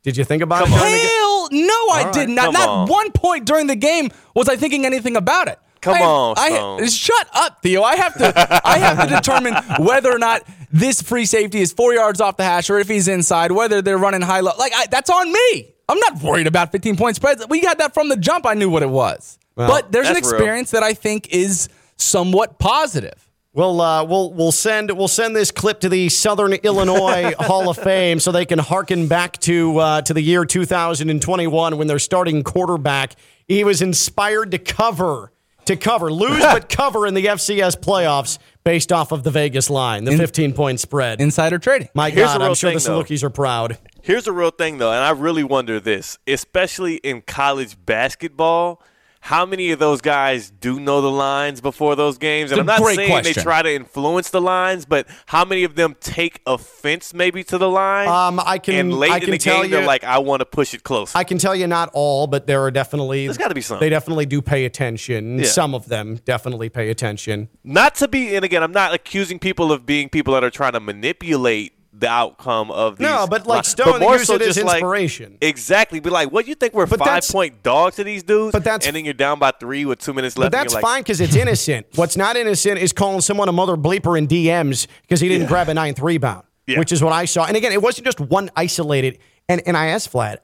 Did 0.03 0.15
you 0.17 0.23
think 0.23 0.41
about 0.41 0.63
Come 0.65 0.73
it? 0.73 0.75
on. 0.75 0.79
the 0.91 0.97
ga- 0.97 1.03
Hell 1.03 1.49
no, 1.51 1.73
I 1.93 2.01
right, 2.05 2.13
did 2.13 2.29
not. 2.29 2.45
come 2.45 2.53
Not 2.53 2.69
on. 2.69 2.87
one 2.87 3.11
point 3.11 3.45
during 3.45 3.67
the 3.67 3.75
game 3.75 4.09
was 4.35 4.47
I 4.47 4.55
thinking 4.55 4.85
anything 4.85 5.15
about 5.17 5.47
it. 5.49 5.59
Come 5.81 5.95
I, 5.95 6.01
on, 6.01 6.35
I, 6.37 6.49
Stone. 6.49 6.87
shut 6.89 7.27
up, 7.33 7.61
Theo. 7.61 7.83
I 7.83 7.95
have 7.97 8.17
to. 8.17 8.61
I 8.67 8.77
have 8.79 9.07
to 9.07 9.15
determine 9.15 9.53
whether 9.85 10.11
or 10.11 10.17
not 10.17 10.41
this 10.71 11.01
free 11.01 11.25
safety 11.25 11.59
is 11.61 11.71
four 11.71 11.93
yards 11.93 12.19
off 12.19 12.35
the 12.37 12.43
hash 12.43 12.69
or 12.69 12.79
if 12.79 12.87
he's 12.87 13.07
inside. 13.07 13.51
Whether 13.51 13.81
they're 13.81 13.97
running 13.97 14.21
high 14.21 14.39
low. 14.39 14.53
Like 14.57 14.71
I, 14.75 14.87
that's 14.87 15.09
on 15.09 15.31
me. 15.31 15.73
I'm 15.89 15.99
not 15.99 16.21
worried 16.21 16.47
about 16.47 16.71
15 16.71 16.95
point 16.97 17.15
spreads. 17.15 17.45
We 17.47 17.61
got 17.61 17.77
that 17.77 17.93
from 17.93 18.09
the 18.09 18.17
jump. 18.17 18.45
I 18.45 18.53
knew 18.55 18.69
what 18.69 18.83
it 18.83 18.89
was. 18.89 19.37
but 19.55 19.91
there's 19.91 20.07
an 20.07 20.15
that's 20.15 20.27
real. 20.27 20.35
experience 20.35 20.71
that 20.71 20.83
I 20.83 20.93
think 20.93 21.29
is 21.33 21.69
somewhat 21.97 22.59
positive. 22.59 23.26
We'll 23.57 23.81
uh, 23.81 24.03
we'll 24.03 24.31
we'll 24.33 24.51
send 24.51 24.95
we'll 24.95 25.07
send 25.07 25.35
this 25.35 25.49
clip 25.49 25.79
to 25.79 25.89
the 25.89 26.09
Southern 26.09 26.53
Illinois 26.53 27.33
Hall 27.39 27.69
of 27.71 27.77
Fame 27.77 28.19
so 28.19 28.31
they 28.31 28.45
can 28.45 28.59
harken 28.59 29.07
back 29.07 29.39
to 29.39 29.79
uh, 29.79 30.01
to 30.03 30.13
the 30.13 30.21
year 30.21 30.45
2021 30.45 31.75
when 31.75 31.87
their 31.87 31.97
starting 31.97 32.43
quarterback 32.43 33.15
he 33.47 33.63
was 33.63 33.81
inspired 33.81 34.51
to 34.51 34.59
cover 34.59 35.33
to 35.65 35.75
cover, 35.75 36.13
lose 36.13 36.39
but 36.39 36.69
cover 36.77 37.07
in 37.07 37.15
the 37.15 37.25
FCS 37.25 37.77
playoffs 37.77 38.37
based 38.63 38.91
off 38.91 39.11
of 39.11 39.23
the 39.23 39.31
Vegas 39.31 39.71
line, 39.71 40.03
the 40.03 40.15
15 40.15 40.53
point 40.53 40.79
spread. 40.79 41.19
Insider 41.19 41.57
trading. 41.57 41.89
My 41.95 42.11
Here's 42.11 42.27
God, 42.27 42.43
I'm 42.43 42.53
sure 42.53 42.69
thing, 42.69 42.77
the 42.77 42.83
though. 42.83 43.03
Salukis 43.03 43.23
are 43.23 43.31
proud. 43.31 43.79
Here's 44.03 44.25
the 44.25 44.33
real 44.33 44.51
thing, 44.51 44.77
though, 44.77 44.91
and 44.91 45.03
I 45.03 45.09
really 45.09 45.43
wonder 45.43 45.79
this, 45.79 46.19
especially 46.27 46.97
in 46.97 47.23
college 47.23 47.75
basketball. 47.87 48.83
How 49.27 49.45
many 49.45 49.71
of 49.71 49.79
those 49.79 49.99
guys 49.99 50.49
do 50.49 50.79
know 50.79 51.01
the 51.01 51.11
lines 51.11 51.59
before 51.59 51.97
those 51.97 52.17
games? 52.17 52.53
And 52.53 52.61
I'm 52.61 52.65
not 52.65 52.81
saying 52.81 53.23
they 53.23 53.33
try 53.33 53.61
to 53.61 53.69
influence 53.75 54.29
the 54.29 54.39
lines, 54.39 54.85
but 54.85 55.05
how 55.25 55.43
many 55.43 55.65
of 55.65 55.75
them 55.75 55.97
take 55.99 56.39
offense 56.45 57.13
maybe 57.13 57.43
to 57.43 57.57
the 57.57 57.69
line? 57.69 58.07
Um, 58.07 58.39
I 58.45 58.57
can- 58.57 58.75
and 58.75 58.93
late 58.93 59.11
I 59.11 59.17
in 59.17 59.29
the 59.31 59.37
tell 59.37 59.63
game, 59.63 59.71
they're 59.71 59.81
you- 59.81 59.85
like, 59.85 60.05
I 60.05 60.19
want 60.19 60.39
to 60.39 60.45
push 60.45 60.73
it 60.73 60.83
close. 60.83 61.13
I 61.13 61.25
can 61.25 61.39
tell 61.39 61.53
you 61.53 61.67
not 61.67 61.89
all, 61.91 62.27
but 62.27 62.47
there 62.47 62.63
are 62.63 62.71
definitely. 62.71 63.27
There's 63.27 63.37
gotta 63.37 63.53
be 63.53 63.59
some. 63.59 63.81
They 63.81 63.89
definitely 63.89 64.27
do 64.27 64.41
pay 64.41 64.63
attention. 64.63 65.39
Yeah. 65.39 65.45
Some 65.47 65.75
of 65.75 65.89
them 65.89 66.21
definitely 66.23 66.69
pay 66.69 66.89
attention. 66.89 67.49
not 67.65 67.95
to 67.95 68.07
be, 68.07 68.33
and 68.33 68.45
again, 68.45 68.63
I'm 68.63 68.71
not 68.71 68.93
accusing 68.93 69.39
people 69.39 69.73
of 69.73 69.85
being 69.85 70.07
people 70.07 70.35
that 70.35 70.43
are 70.45 70.49
trying 70.49 70.71
to 70.71 70.79
manipulate 70.79 71.73
the 71.99 72.07
outcome 72.09 72.69
of 72.69 72.97
these. 72.97 73.07
No, 73.07 73.25
but 73.27 73.47
like 73.47 73.65
Stone, 73.65 73.99
they 73.99 74.05
more 74.05 74.17
use 74.17 74.27
so 74.27 74.35
it 74.35 74.41
as 74.43 74.55
just 74.55 74.65
like- 74.65 74.75
inspiration. 74.77 75.37
exactly. 75.41 75.99
Be 75.99 76.09
like, 76.09 76.31
what 76.31 76.47
you 76.47 76.53
think 76.55 76.73
we're 76.73 76.85
But 76.85 76.99
five 76.99 77.23
point 77.27 77.63
dogs 77.63 77.95
to 77.95 78.03
these 78.03 78.21
dudes? 78.23 78.51
But 78.51 78.63
that's- 78.63 78.85
and 78.85 78.95
then 78.95 79.03
you're 79.05 79.13
down 79.15 79.39
by 79.39 79.51
three 79.59 79.85
with 79.85 79.99
two 79.99 80.13
minutes 80.13 80.37
left. 80.37 80.53
and 80.53 80.61
that's 80.61 80.73
like, 80.75 80.81
fine 80.83 81.01
because 81.01 81.19
it's 81.21 81.35
innocent. 81.35 81.87
What's 81.95 82.15
not 82.15 82.35
innocent 82.37 82.79
is 82.79 82.93
calling 82.93 83.21
someone 83.21 83.49
a 83.49 83.51
mother 83.51 83.75
bleeper 83.75 84.17
in 84.17 84.27
DMs 84.27 84.85
because 85.01 85.19
he 85.21 85.27
didn't 85.27 85.43
Yeah. 85.43 85.47
grab 85.49 85.69
a 85.69 85.73
ninth 85.73 85.99
rebound, 85.99 86.43
Yeah. 86.67 86.77
which 86.79 86.91
is 86.91 87.03
what 87.03 87.13
I 87.13 87.25
saw. 87.25 87.45
And 87.45 87.57
again, 87.57 87.71
it 87.71 87.81
wasn't 87.81 88.05
just 88.05 88.19
one 88.19 88.51
isolated. 88.55 89.17
And 89.49 89.61
and 89.65 89.75
I 89.75 89.87
asked 89.87 90.11
Vlad, 90.11 90.37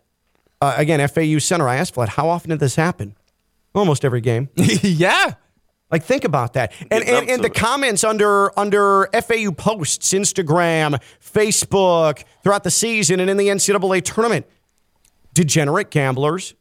uh, 0.62 0.74
again, 0.78 1.08
FAU 1.08 1.38
center. 1.40 1.68
I 1.70 1.76
asked 1.76 1.94
Vlad, 1.96 2.08
how 2.10 2.30
often 2.30 2.50
did 2.50 2.60
this 2.60 2.76
happen? 2.76 3.16
Almost 3.76 4.06
every 4.06 4.22
game. 4.22 4.50
yeah. 4.56 5.34
Like 5.94 6.04
think 6.04 6.24
about 6.24 6.54
that. 6.54 6.74
And 6.90 7.04
and, 7.04 7.30
and 7.30 7.44
the 7.44 7.50
it. 7.50 7.54
comments 7.54 8.04
under 8.04 8.58
under 8.60 9.08
FAU 9.14 9.52
posts, 9.52 10.12
Instagram, 10.12 11.00
Facebook 11.24 12.24
throughout 12.42 12.64
the 12.64 12.72
season 12.72 13.20
and 13.20 13.30
in 13.30 13.38
the 13.38 13.50
NCAA 13.50 14.04
tournament. 14.04 14.48
Degenerate 15.36 15.92
gamblers 15.92 16.56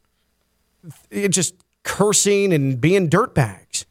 just 1.29 1.55
cursing 1.81 2.53
and 2.53 2.79
being 2.79 3.09
dirtbags. 3.09 3.85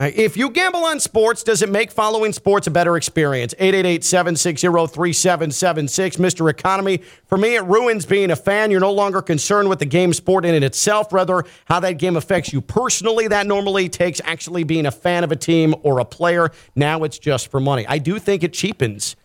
If 0.00 0.36
you 0.36 0.50
gamble 0.50 0.84
on 0.84 1.00
sports, 1.00 1.42
does 1.42 1.60
it 1.60 1.68
make 1.68 1.90
following 1.90 2.32
sports 2.32 2.68
a 2.68 2.70
better 2.70 2.96
experience? 2.96 3.52
888-760-3776. 3.58 6.18
Mr. 6.18 6.48
Economy. 6.48 7.02
For 7.26 7.36
me, 7.36 7.56
it 7.56 7.64
ruins 7.64 8.06
being 8.06 8.30
a 8.30 8.36
fan. 8.36 8.70
You're 8.70 8.78
no 8.78 8.92
longer 8.92 9.20
concerned 9.20 9.68
with 9.68 9.80
the 9.80 9.86
game 9.86 10.12
sport 10.12 10.44
in 10.44 10.54
it 10.54 10.62
itself, 10.62 11.12
rather 11.12 11.42
how 11.64 11.80
that 11.80 11.94
game 11.94 12.16
affects 12.16 12.52
you 12.52 12.60
personally. 12.60 13.26
That 13.26 13.48
normally 13.48 13.88
takes 13.88 14.20
actually 14.24 14.62
being 14.62 14.86
a 14.86 14.92
fan 14.92 15.24
of 15.24 15.32
a 15.32 15.36
team 15.36 15.74
or 15.82 15.98
a 15.98 16.04
player. 16.04 16.52
Now 16.76 17.02
it's 17.02 17.18
just 17.18 17.50
for 17.50 17.58
money. 17.58 17.84
I 17.88 17.98
do 17.98 18.20
think 18.20 18.44
it 18.44 18.52
cheapens. 18.52 19.16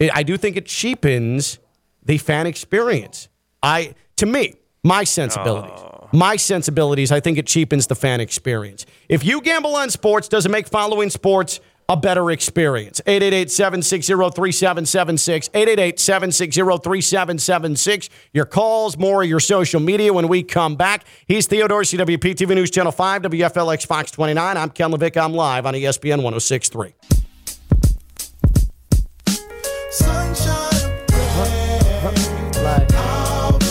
I 0.00 0.10
I 0.12 0.24
do 0.24 0.36
think 0.36 0.56
it 0.56 0.66
cheapens 0.66 1.60
the 2.04 2.18
fan 2.18 2.48
experience. 2.48 3.28
I 3.62 3.94
to 4.16 4.26
me, 4.26 4.54
my 4.82 5.04
sensibilities. 5.04 5.70
Oh. 5.76 5.89
My 6.12 6.36
sensibilities, 6.36 7.12
I 7.12 7.20
think 7.20 7.38
it 7.38 7.46
cheapens 7.46 7.86
the 7.86 7.94
fan 7.94 8.20
experience. 8.20 8.84
If 9.08 9.24
you 9.24 9.40
gamble 9.40 9.76
on 9.76 9.90
sports, 9.90 10.26
does 10.26 10.44
it 10.44 10.50
make 10.50 10.66
following 10.66 11.08
sports 11.08 11.60
a 11.88 11.96
better 11.96 12.32
experience? 12.32 13.00
888-760-3776. 13.06 15.50
888-760-3776. 15.50 18.08
Your 18.32 18.44
calls, 18.44 18.98
more 18.98 19.22
of 19.22 19.28
your 19.28 19.38
social 19.38 19.80
media 19.80 20.12
when 20.12 20.26
we 20.26 20.42
come 20.42 20.74
back. 20.74 21.04
He's 21.26 21.46
Theodore, 21.46 21.82
CWPTV 21.82 22.56
News 22.56 22.72
Channel 22.72 22.90
5, 22.90 23.22
WFLX 23.22 23.86
Fox 23.86 24.10
29. 24.10 24.56
I'm 24.56 24.70
Ken 24.70 24.90
LaVicka. 24.90 25.24
I'm 25.24 25.34
live 25.34 25.64
on 25.64 25.74
ESPN 25.74 26.24
1063. 26.24 26.92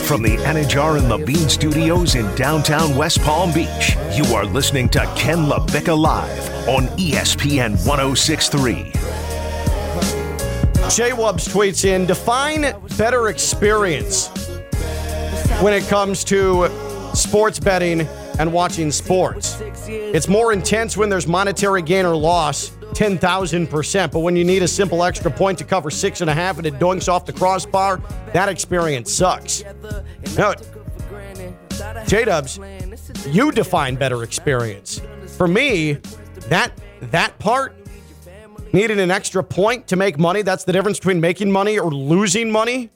From 0.09 0.23
the 0.23 0.37
Anidjar 0.37 0.97
and 0.97 1.07
Levine 1.07 1.47
Studios 1.47 2.15
in 2.15 2.25
downtown 2.33 2.95
West 2.95 3.21
Palm 3.21 3.53
Beach, 3.53 3.95
you 4.11 4.25
are 4.33 4.43
listening 4.43 4.89
to 4.89 5.01
Ken 5.15 5.45
LaVicka 5.45 5.95
Live 5.95 6.67
on 6.67 6.87
ESPN 6.97 7.73
1063. 7.85 8.75
Jay 10.89 11.11
Wubbs 11.11 11.47
tweets 11.47 11.85
in 11.85 12.07
define 12.07 12.73
better 12.97 13.27
experience 13.27 14.29
when 15.61 15.73
it 15.73 15.83
comes 15.83 16.23
to 16.23 16.67
sports 17.13 17.59
betting 17.59 18.01
and 18.39 18.51
watching 18.51 18.89
sports. 18.89 19.61
It's 19.85 20.27
more 20.27 20.53
intense 20.53 20.97
when 20.97 21.09
there's 21.09 21.27
monetary 21.27 21.83
gain 21.83 22.07
or 22.07 22.15
loss, 22.15 22.71
10,000%. 22.93 24.11
But 24.11 24.19
when 24.19 24.35
you 24.35 24.43
need 24.43 24.63
a 24.63 24.67
simple 24.67 25.03
extra 25.03 25.31
point 25.31 25.57
to 25.59 25.63
cover 25.63 25.89
six 25.89 26.21
and 26.21 26.29
a 26.29 26.33
half 26.33 26.57
and 26.57 26.67
it 26.67 26.75
doinks 26.75 27.07
off 27.07 27.25
the 27.25 27.33
crossbar, 27.33 28.01
that 28.33 28.49
experience 28.49 29.11
sucks. 29.13 29.63
No, 30.37 30.53
J 32.07 32.25
Dubs, 32.25 32.59
you 33.27 33.51
define 33.51 33.95
better 33.95 34.23
experience. 34.23 35.01
For 35.37 35.47
me, 35.47 35.93
that 36.49 36.71
that 37.01 37.37
part 37.39 37.75
needing 38.73 38.99
an 38.99 39.11
extra 39.11 39.43
point 39.43 39.87
to 39.87 39.95
make 39.95 40.19
money, 40.19 40.41
that's 40.41 40.63
the 40.63 40.73
difference 40.73 40.99
between 40.99 41.19
making 41.19 41.51
money 41.51 41.79
or 41.79 41.91
losing 41.91 42.51
money. 42.51 42.91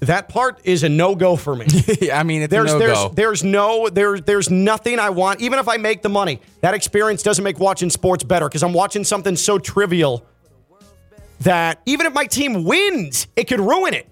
That 0.00 0.28
part 0.28 0.60
is 0.64 0.82
a 0.82 0.88
no-go 0.90 1.36
for 1.36 1.56
me. 1.56 1.66
I 2.12 2.22
mean, 2.22 2.42
it's 2.42 2.50
There's 2.50 2.72
a 2.72 2.78
there's 2.78 3.10
there's 3.14 3.44
no 3.44 3.88
there's 3.88 4.20
there's 4.22 4.50
nothing 4.50 4.98
I 4.98 5.10
want. 5.10 5.40
Even 5.40 5.58
if 5.58 5.68
I 5.68 5.78
make 5.78 6.02
the 6.02 6.10
money, 6.10 6.40
that 6.60 6.74
experience 6.74 7.22
doesn't 7.22 7.42
make 7.42 7.58
watching 7.58 7.88
sports 7.88 8.22
better 8.22 8.46
because 8.48 8.62
I'm 8.62 8.74
watching 8.74 9.04
something 9.04 9.36
so 9.36 9.58
trivial 9.58 10.26
that 11.40 11.80
even 11.86 12.06
if 12.06 12.12
my 12.14 12.24
team 12.26 12.64
wins, 12.64 13.26
it 13.36 13.44
could 13.44 13.60
ruin 13.60 13.94
it. 13.94 14.08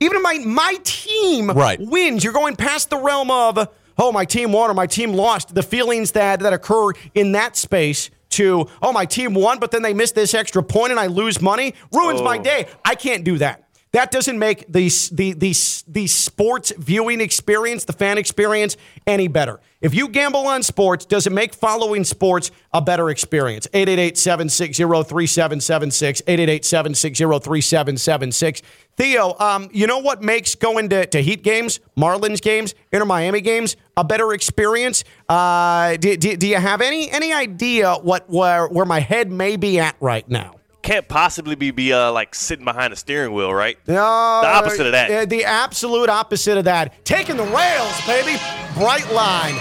Even 0.00 0.16
if 0.16 0.22
my 0.22 0.38
my 0.38 0.76
team 0.82 1.50
Right. 1.50 1.78
wins, 1.80 2.24
you're 2.24 2.32
going 2.32 2.56
past 2.56 2.90
the 2.90 2.96
realm 2.96 3.30
of 3.30 3.68
oh 3.98 4.12
my 4.12 4.24
team 4.24 4.52
won 4.52 4.70
or 4.70 4.74
my 4.74 4.86
team 4.86 5.12
lost. 5.12 5.54
The 5.54 5.62
feelings 5.62 6.12
that 6.12 6.40
that 6.40 6.52
occur 6.52 6.92
in 7.14 7.32
that 7.32 7.56
space 7.56 8.10
to 8.30 8.66
oh 8.82 8.92
my 8.92 9.04
team 9.04 9.34
won, 9.34 9.58
but 9.58 9.70
then 9.70 9.82
they 9.82 9.92
missed 9.94 10.14
this 10.14 10.34
extra 10.34 10.62
point 10.62 10.90
and 10.90 10.98
I 10.98 11.06
lose 11.06 11.40
money 11.40 11.74
ruins 11.92 12.22
my 12.22 12.38
Oh. 12.38 12.42
day. 12.42 12.66
I 12.84 12.94
can't 12.94 13.24
do 13.24 13.38
that. 13.38 13.64
That 13.92 14.12
doesn't 14.12 14.38
make 14.38 14.72
the, 14.72 14.88
the 15.10 15.32
the 15.32 15.52
the 15.88 16.06
sports 16.06 16.72
viewing 16.78 17.20
experience, 17.20 17.84
the 17.84 17.92
fan 17.92 18.18
experience, 18.18 18.76
any 19.04 19.26
better. 19.26 19.58
If 19.80 19.94
you 19.94 20.06
gamble 20.08 20.46
on 20.46 20.62
sports, 20.62 21.04
does 21.06 21.26
it 21.26 21.32
make 21.32 21.54
following 21.54 22.04
sports 22.04 22.52
a 22.72 22.80
better 22.80 23.10
experience? 23.10 23.66
888-760-3776, 23.72 26.22
888-760-3776. 26.24 28.62
Theo, 28.96 29.34
um, 29.40 29.68
you 29.72 29.86
know 29.86 29.98
what 29.98 30.22
makes 30.22 30.54
going 30.54 30.90
to, 30.90 31.06
to 31.06 31.22
Heat 31.22 31.42
games, 31.42 31.80
Marlins 31.96 32.42
games, 32.42 32.74
Inter 32.92 33.06
Miami 33.06 33.40
games 33.40 33.76
a 33.96 34.04
better 34.04 34.34
experience? 34.34 35.02
Uh, 35.28 35.96
do, 35.96 36.16
do, 36.16 36.36
do 36.36 36.46
you 36.46 36.56
have 36.56 36.80
any 36.80 37.10
any 37.10 37.32
idea 37.32 37.94
what 37.94 38.30
where, 38.30 38.68
where 38.68 38.86
my 38.86 39.00
head 39.00 39.32
may 39.32 39.56
be 39.56 39.80
at 39.80 39.96
right 40.00 40.28
now? 40.28 40.59
Can't 40.82 41.06
possibly 41.08 41.54
be, 41.54 41.70
be 41.70 41.92
uh, 41.92 42.10
like 42.12 42.34
sitting 42.34 42.64
behind 42.64 42.92
a 42.92 42.96
steering 42.96 43.34
wheel, 43.34 43.52
right? 43.52 43.76
No, 43.86 43.94
The 43.94 44.48
opposite 44.48 44.86
of 44.86 44.92
that. 44.92 45.10
uh, 45.10 45.24
The 45.26 45.44
absolute 45.44 46.08
opposite 46.08 46.56
of 46.56 46.64
that. 46.64 47.04
Taking 47.04 47.36
the 47.36 47.44
rails, 47.44 48.06
baby. 48.06 48.38
Brightline. 48.74 49.58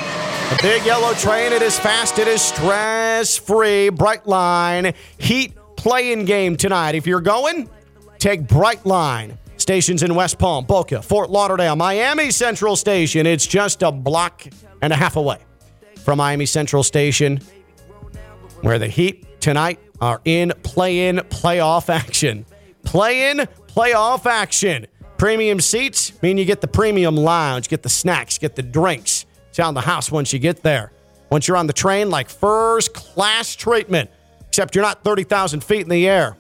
The 0.50 0.60
big 0.62 0.86
yellow 0.86 1.14
train. 1.16 1.52
It 1.52 1.62
is 1.62 1.78
fast. 1.78 2.18
It 2.20 2.28
is 2.28 2.42
stress 2.42 3.38
free. 3.38 3.90
Brightline. 3.92 4.96
Heat 5.18 5.54
playing 5.76 6.26
game 6.26 6.56
tonight. 6.56 6.96
If 6.96 7.06
you're 7.06 7.22
going, 7.22 7.70
take 8.18 8.44
Brightline. 8.44 9.38
Stations 9.58 10.02
in 10.04 10.16
West 10.16 10.40
Palm, 10.40 10.64
Boca, 10.66 11.02
Fort 11.02 11.30
Lauderdale, 11.30 11.76
Miami 11.76 12.32
Central 12.32 12.76
Station. 12.78 13.28
It's 13.28 13.46
just 13.46 13.84
a 13.84 13.92
block 13.92 14.48
and 14.82 14.94
a 14.94 14.96
half 14.96 15.18
away 15.18 15.38
from 16.04 16.18
Miami 16.18 16.46
Central 16.46 16.82
Station, 16.82 17.42
where 18.62 18.80
the 18.80 18.88
Heat 18.88 19.26
tonight 19.40 19.80
are 20.02 20.22
in 20.26 20.54
play 20.64 21.08
in 21.08 21.18
playoff 21.18 21.90
action. 21.90 22.46
Play 22.84 23.32
in 23.32 23.40
playoff 23.68 24.26
action. 24.26 24.88
Premium 25.18 25.60
seats 25.60 26.22
mean 26.22 26.38
you 26.38 26.46
get 26.46 26.62
the 26.62 26.68
premium 26.68 27.16
lounge, 27.16 27.68
get 27.68 27.84
the 27.84 27.90
snacks, 27.90 28.38
get 28.38 28.56
the 28.56 28.64
drinks. 28.64 29.26
It's 29.50 29.60
on 29.60 29.74
the 29.74 29.82
house 29.82 30.12
once 30.12 30.32
you 30.32 30.40
get 30.40 30.64
there. 30.64 30.92
Once 31.30 31.48
you're 31.48 31.58
on 31.58 31.68
the 31.68 31.74
train, 31.74 32.10
like 32.10 32.30
first 32.30 32.94
class 32.94 33.56
treatment, 33.56 34.10
except 34.48 34.76
you're 34.76 34.84
not 34.84 35.04
30,000 35.04 35.64
feet 35.64 35.82
in 35.82 35.90
the 35.90 36.08
air. 36.08 36.38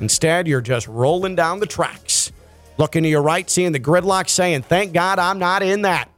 Instead, 0.00 0.48
you're 0.48 0.60
just 0.60 0.88
rolling 0.88 1.36
down 1.36 1.60
the 1.60 1.66
tracks. 1.66 2.32
Looking 2.76 3.04
to 3.04 3.08
your 3.08 3.22
right, 3.22 3.48
seeing 3.48 3.72
the 3.72 3.80
gridlock, 3.80 4.28
saying, 4.28 4.62
Thank 4.62 4.92
God 4.92 5.18
I'm 5.18 5.38
not 5.38 5.62
in 5.62 5.82
that. 5.82 6.10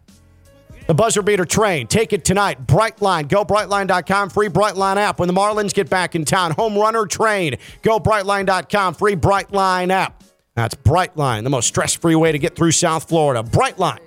The 0.86 0.94
buzzer 0.94 1.22
beater 1.22 1.44
train. 1.44 1.86
Take 1.86 2.12
it 2.12 2.24
tonight. 2.24 2.66
Brightline. 2.66 3.28
Go 3.28 3.44
brightline.com. 3.44 4.30
Free 4.30 4.48
Brightline 4.48 4.96
app. 4.96 5.18
When 5.18 5.28
the 5.28 5.34
Marlins 5.34 5.72
get 5.72 5.88
back 5.88 6.14
in 6.14 6.24
town. 6.24 6.50
Home 6.52 6.76
runner 6.76 7.06
train. 7.06 7.56
Go 7.82 7.98
brightline.com. 7.98 8.94
Free 8.94 9.16
Brightline 9.16 9.90
app. 9.90 10.22
That's 10.54 10.74
Brightline, 10.76 11.42
the 11.42 11.50
most 11.50 11.66
stress 11.66 11.94
free 11.94 12.14
way 12.14 12.30
to 12.30 12.38
get 12.38 12.54
through 12.54 12.70
South 12.70 13.08
Florida. 13.08 13.42
Brightline. 13.42 13.98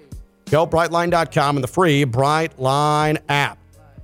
Go 0.49 0.65
brightline.com 0.65 1.57
and 1.57 1.63
the 1.63 1.67
free 1.67 2.05
Brightline 2.05 3.17
app. 3.27 3.57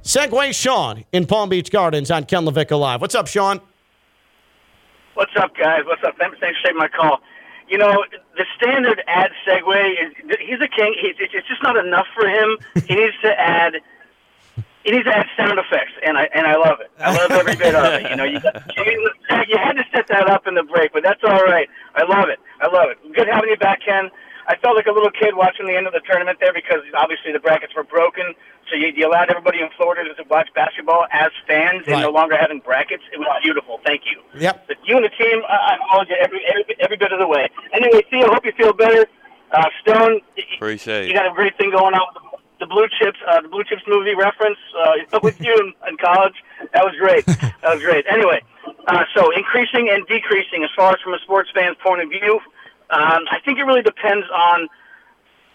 Segway 0.03 0.53
Sean 0.53 1.05
in 1.13 1.25
Palm 1.25 1.47
Beach 1.47 1.71
Gardens 1.71 2.11
on 2.11 2.25
Ken 2.25 2.43
LaVicka 2.43 2.77
Live. 2.77 2.99
What's 2.99 3.15
up, 3.15 3.27
Sean? 3.27 3.61
What's 5.13 5.31
up, 5.37 5.55
guys? 5.55 5.81
What's 5.85 6.03
up? 6.05 6.15
Thanks 6.19 6.37
for 6.37 6.47
taking 6.65 6.77
my 6.77 6.89
call. 6.89 7.21
You 7.73 7.79
know, 7.79 8.05
the 8.37 8.45
standard 8.55 9.01
ad 9.07 9.31
segue 9.47 9.93
is 9.93 10.37
he's 10.39 10.61
a 10.61 10.67
king. 10.67 10.93
He's, 11.01 11.15
it's 11.17 11.47
just 11.47 11.63
not 11.63 11.75
enough 11.75 12.05
for 12.13 12.27
him. 12.29 12.59
He 12.85 12.93
needs 12.93 13.15
to 13.23 13.33
add. 13.33 13.77
He 14.85 14.91
needs 14.91 15.05
to 15.05 15.17
add 15.17 15.25
sound 15.35 15.57
effects, 15.57 15.93
and 16.05 16.15
I 16.15 16.29
and 16.35 16.45
I 16.45 16.55
love 16.55 16.81
it. 16.81 16.91
I 16.99 17.17
love 17.17 17.31
every 17.31 17.55
bit 17.55 17.73
of 17.73 17.83
it. 17.93 18.11
You 18.11 18.15
know, 18.15 18.25
you 18.25 18.39
you, 18.77 19.11
you 19.47 19.57
had 19.57 19.73
to 19.73 19.83
set 19.91 20.07
that 20.09 20.29
up 20.29 20.45
in 20.45 20.53
the 20.53 20.61
break, 20.61 20.93
but 20.93 21.01
that's 21.01 21.23
all 21.23 21.43
right. 21.45 21.67
I 21.95 22.03
love 22.03 22.29
it. 22.29 22.37
I 22.61 22.67
love 22.67 22.91
it. 22.91 22.99
Good 23.15 23.27
having 23.27 23.49
you 23.49 23.57
back, 23.57 23.79
Ken. 23.83 24.11
I 24.47 24.55
felt 24.57 24.75
like 24.75 24.87
a 24.87 24.91
little 24.91 25.11
kid 25.11 25.35
watching 25.35 25.65
the 25.67 25.75
end 25.75 25.87
of 25.87 25.93
the 25.93 26.01
tournament 26.01 26.39
there 26.39 26.53
because 26.53 26.81
obviously 26.95 27.31
the 27.31 27.39
brackets 27.39 27.73
were 27.75 27.83
broken. 27.83 28.33
So 28.69 28.75
you, 28.75 28.87
you 28.95 29.07
allowed 29.07 29.29
everybody 29.29 29.59
in 29.61 29.69
Florida 29.77 30.03
to 30.13 30.23
watch 30.29 30.49
basketball 30.55 31.05
as 31.11 31.31
fans 31.47 31.83
and 31.87 32.01
no 32.01 32.09
longer 32.11 32.35
having 32.37 32.59
brackets. 32.59 33.03
It 33.11 33.19
was 33.19 33.27
beautiful. 33.43 33.79
Thank 33.85 34.03
you. 34.05 34.21
Yep. 34.39 34.67
But 34.67 34.77
you 34.85 34.95
and 34.97 35.05
the 35.05 35.09
team, 35.09 35.41
I, 35.47 35.75
I 35.75 35.77
followed 35.91 36.07
you 36.09 36.15
every, 36.19 36.41
every 36.47 36.63
every 36.79 36.97
bit 36.97 37.11
of 37.11 37.19
the 37.19 37.27
way. 37.27 37.49
Anyway, 37.73 38.03
Theo, 38.09 38.27
hope 38.31 38.45
you 38.45 38.53
feel 38.57 38.73
better. 38.73 39.05
Uh, 39.51 39.65
Stone, 39.81 40.21
y- 40.35 40.43
y- 40.43 40.43
Appreciate 40.57 41.03
it. 41.03 41.07
you 41.09 41.13
got 41.13 41.27
a 41.29 41.33
great 41.33 41.55
thing 41.57 41.71
going 41.71 41.93
on 41.93 42.01
with 42.13 42.23
the, 42.59 42.65
the 42.65 42.67
Blue 42.67 42.87
Chips, 42.99 43.19
uh, 43.27 43.41
the 43.41 43.49
Blue 43.49 43.63
Chips 43.63 43.83
movie 43.87 44.15
reference 44.15 44.57
uh, 44.79 45.19
with 45.21 45.39
you 45.39 45.53
in, 45.53 45.73
in 45.87 45.97
college. 45.97 46.33
That 46.73 46.83
was 46.83 46.95
great. 46.97 47.25
That 47.27 47.75
was 47.75 47.83
great. 47.83 48.05
Anyway, 48.09 48.41
uh, 48.87 49.03
so 49.15 49.29
increasing 49.31 49.89
and 49.91 50.07
decreasing 50.07 50.63
as 50.63 50.69
far 50.75 50.93
as 50.93 51.01
from 51.01 51.13
a 51.13 51.19
sports 51.19 51.49
fan's 51.53 51.77
point 51.83 52.01
of 52.01 52.09
view, 52.09 52.39
um, 52.93 53.25
I 53.31 53.39
think 53.43 53.59
it 53.59 53.63
really 53.63 53.81
depends 53.81 54.25
on 54.33 54.69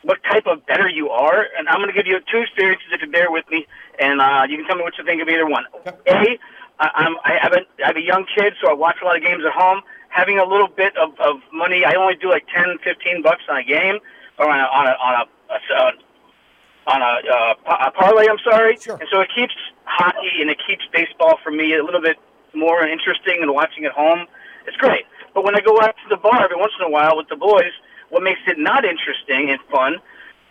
what 0.03 0.19
type 0.25 0.47
of 0.47 0.65
better 0.67 0.89
you 0.89 1.11
are. 1.11 1.47
And 1.57 1.69
I'm 1.69 1.77
going 1.79 1.89
to 1.89 1.95
give 1.95 2.07
you 2.07 2.19
two 2.31 2.39
experiences 2.39 2.87
if 2.93 3.01
you 3.03 3.11
bear 3.11 3.31
with 3.31 3.45
me, 3.51 3.67
and 3.99 4.21
uh, 4.21 4.45
you 4.49 4.57
can 4.57 4.67
tell 4.67 4.77
me 4.77 4.83
what 4.83 4.97
you 4.99 5.05
think 5.05 5.23
of 5.23 5.29
either 5.29 5.47
one. 5.47 5.65
A, 6.07 6.39
I, 6.81 6.91
I'm, 6.95 7.17
I, 7.25 7.39
have 7.43 7.53
a, 7.53 7.61
I 7.83 7.87
have 7.89 7.97
a 7.97 8.03
young 8.03 8.25
kid, 8.37 8.55
so 8.63 8.71
I 8.71 8.75
watch 8.75 8.97
a 9.03 9.05
lot 9.05 9.17
of 9.17 9.23
games 9.23 9.43
at 9.45 9.53
home. 9.53 9.83
Having 10.11 10.39
a 10.39 10.45
little 10.45 10.69
bit 10.69 10.97
of, 10.97 11.19
of 11.21 11.37
money, 11.53 11.85
I 11.85 11.95
only 11.95 12.15
do 12.15 12.31
like 12.31 12.47
10, 12.55 12.79
15 12.83 13.23
bucks 13.23 13.43
on 13.49 13.57
a 13.59 13.65
game 13.65 13.99
or 14.39 14.49
on 14.49 14.59
a, 14.59 14.63
on 14.65 14.87
a, 14.87 14.91
on 14.91 15.15
a, 15.15 15.53
a, 15.53 15.89
a 15.89 15.93
on 16.89 17.03
a, 17.03 17.21
uh, 17.69 17.89
a 17.89 17.91
parlay. 17.91 18.27
I'm 18.31 18.39
sorry, 18.43 18.79
Sure. 18.81 18.97
and 18.97 19.07
so 19.13 19.21
it 19.21 19.29
keeps 19.35 19.53
hockey 19.85 20.41
and 20.41 20.49
it 20.49 20.59
keeps 20.67 20.83
baseball 20.93 21.39
for 21.45 21.51
me 21.51 21.75
a 21.77 21.85
little 21.85 22.01
bit 22.01 22.17
more 22.55 22.87
interesting 22.87 23.41
than 23.41 23.53
watching 23.53 23.85
at 23.85 23.93
home. 23.93 24.27
It's 24.67 24.77
great, 24.79 25.05
but 25.35 25.45
when 25.45 25.55
I 25.57 25.61
go 25.61 25.81
out 25.81 25.95
to 26.03 26.09
the 26.09 26.17
bar 26.17 26.43
every 26.45 26.57
once 26.57 26.73
in 26.79 26.87
a 26.87 26.91
while 26.91 27.17
with 27.17 27.29
the 27.29 27.37
boys, 27.37 27.73
what 28.11 28.23
makes 28.23 28.41
it 28.47 28.59
not 28.59 28.85
interesting 28.85 29.51
and 29.51 29.61
fun 29.71 29.95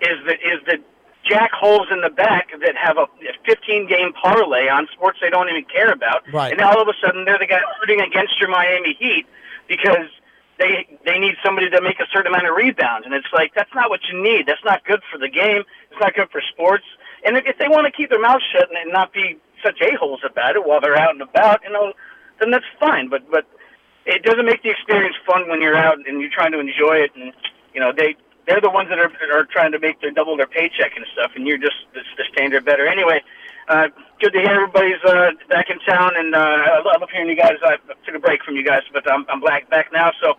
is 0.02 0.18
that 0.28 0.38
is 0.46 0.60
the 0.66 0.78
jack 1.28 1.52
holes 1.52 1.88
in 1.92 2.02
the 2.02 2.10
back 2.10 2.50
that 2.62 2.76
have 2.78 2.98
a 2.98 3.06
15 3.46 3.88
game 3.88 4.14
parlay 4.14 4.70
on 4.70 4.88
sports 4.94 5.18
they 5.22 5.30
don't 5.30 5.50
even 5.50 5.66
care 5.66 5.92
about, 5.92 6.22
Right. 6.32 6.52
and 6.54 6.62
all 6.62 6.82
of 6.82 6.88
a 6.88 6.94
sudden 7.04 7.26
they're 7.26 7.40
the 7.40 7.48
guy 7.48 7.60
rooting 7.82 8.00
against 8.02 8.40
your 8.40 8.50
Miami 8.50 8.94
Heat 9.00 9.26
because 9.68 10.08
they 10.60 10.88
they 11.06 11.20
need 11.20 11.36
somebody 11.44 11.70
to 11.70 11.82
make 11.82 12.00
a 12.00 12.08
certain 12.14 12.28
amount 12.34 12.48
of 12.48 12.56
rebounds, 12.56 13.06
and 13.06 13.14
it's 13.14 13.28
like 13.34 13.54
that's 13.56 13.74
not 13.76 13.90
what 13.90 14.02
you 14.12 14.22
need. 14.22 14.46
That's 14.48 14.64
not 14.64 14.86
good 14.86 15.02
for 15.12 15.18
the 15.18 15.30
game. 15.30 15.64
It's 15.92 16.00
not 16.00 16.14
good 16.16 16.30
for 16.32 16.42
sports. 16.54 16.86
And 17.26 17.36
if, 17.36 17.46
if 17.46 17.58
they 17.58 17.68
want 17.68 17.86
to 17.86 17.92
keep 17.92 18.10
their 18.10 18.22
mouths 18.22 18.44
shut 18.54 18.70
and 18.70 18.92
not 18.94 19.12
be 19.12 19.38
such 19.64 19.82
a 19.82 19.96
holes 19.98 20.22
about 20.24 20.56
it 20.56 20.66
while 20.66 20.80
they're 20.80 20.96
out 20.98 21.12
and 21.12 21.22
about, 21.22 21.62
you 21.64 21.72
know, 21.72 21.94
then 22.40 22.52
that's 22.52 22.66
fine. 22.80 23.10
But 23.10 23.30
but 23.30 23.46
it 24.08 24.24
doesn't 24.24 24.46
make 24.46 24.64
the 24.64 24.70
experience 24.70 25.16
fun 25.26 25.50
when 25.50 25.62
you're 25.62 25.76
out 25.76 25.98
and 26.08 26.22
you're 26.22 26.32
trying 26.34 26.54
to 26.54 26.60
enjoy 26.60 27.04
it. 27.04 27.12
And 27.16 27.34
you 27.74 27.80
know 27.80 27.92
they 27.96 28.16
they're 28.48 28.62
the 28.62 28.70
ones 28.70 28.90
that 28.90 28.98
are 28.98 29.12
are 29.32 29.46
trying 29.46 29.74
to 29.74 29.80
make 29.80 30.02
their 30.02 30.12
double 30.12 30.38
their 30.38 30.48
paycheck 30.48 30.96
and 30.96 31.06
stuff, 31.14 31.32
and 31.36 31.46
you're 31.46 31.58
just 31.58 31.76
the, 31.94 32.02
the 32.18 32.24
standard 32.32 32.66
better. 32.66 32.88
Anyway, 32.88 33.22
uh, 33.68 33.90
good 34.20 34.32
to 34.32 34.40
hear 34.40 34.52
everybody's 34.52 35.04
uh, 35.06 35.32
back 35.50 35.70
in 35.70 35.78
town, 35.80 36.12
and 36.16 36.34
uh, 36.34 36.40
I 36.40 36.82
love 36.82 37.08
hearing 37.12 37.30
you 37.30 37.36
guys. 37.36 37.58
I 37.62 37.76
took 38.06 38.16
a 38.16 38.20
break 38.20 38.44
from 38.44 38.56
you 38.56 38.64
guys, 38.64 38.84
but 38.94 39.10
I'm 39.12 39.26
I'm 39.30 39.42
back 39.42 39.70
back 39.70 39.92
now, 39.92 40.12
so. 40.22 40.34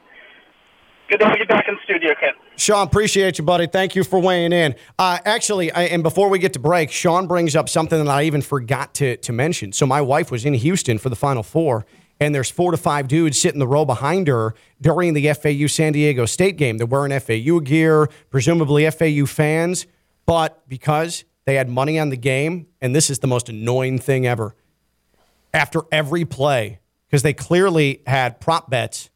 Good 1.11 1.21
to 1.21 1.27
have 1.27 1.39
you 1.39 1.47
back 1.47 1.67
in 1.67 1.77
the 1.77 1.81
studio, 1.85 2.15
Ken. 2.21 2.35
Sean, 2.57 2.87
appreciate 2.87 3.39
you, 3.39 3.45
buddy. 3.45 3.67
Thank 3.67 3.97
you 3.97 4.05
for 4.05 4.19
weighing 4.21 4.53
in. 4.53 4.75
Uh, 4.99 5.19
actually, 5.25 5.73
I, 5.73 5.85
and 5.85 6.03
before 6.03 6.29
we 6.29 6.39
get 6.39 6.53
to 6.53 6.59
break, 6.59 6.91
Sean 6.91 7.27
brings 7.27 7.57
up 7.57 7.71
something 7.71 8.05
that 8.05 8.11
I 8.11 8.25
even 8.25 8.43
forgot 8.43 8.93
to, 8.97 9.17
to 9.17 9.33
mention. 9.33 9.73
So, 9.73 9.87
my 9.87 10.03
wife 10.03 10.31
was 10.31 10.45
in 10.45 10.53
Houston 10.53 10.99
for 10.99 11.09
the 11.09 11.17
Final 11.17 11.43
Four, 11.43 11.87
and 12.21 12.35
there's 12.35 12.51
four 12.51 12.71
to 12.71 12.77
five 12.77 13.09
dudes 13.09 13.39
sitting 13.39 13.57
in 13.57 13.61
the 13.61 13.69
row 13.69 13.85
behind 13.85 14.29
her 14.29 14.55
during 14.81 15.15
the 15.15 15.33
FAU 15.33 15.67
San 15.67 15.93
Diego 15.93 16.27
State 16.27 16.57
game. 16.57 16.79
They're 16.79 16.87
wearing 16.87 17.19
FAU 17.19 17.61
gear, 17.61 18.09
presumably 18.31 18.91
FAU 18.91 19.27
fans, 19.27 19.87
but 20.27 20.69
because 20.69 21.25
they 21.45 21.55
had 21.55 21.69
money 21.69 21.99
on 21.99 22.11
the 22.11 22.17
game, 22.17 22.67
and 22.81 22.95
this 22.95 23.09
is 23.09 23.21
the 23.21 23.27
most 23.27 23.49
annoying 23.49 23.99
thing 23.99 24.27
ever, 24.27 24.55
after 25.55 25.83
every 25.91 26.25
play, 26.25 26.81
because 27.07 27.23
they 27.23 27.33
clearly 27.33 28.03
had 28.07 28.41
prop 28.41 28.69
bets 28.69 29.11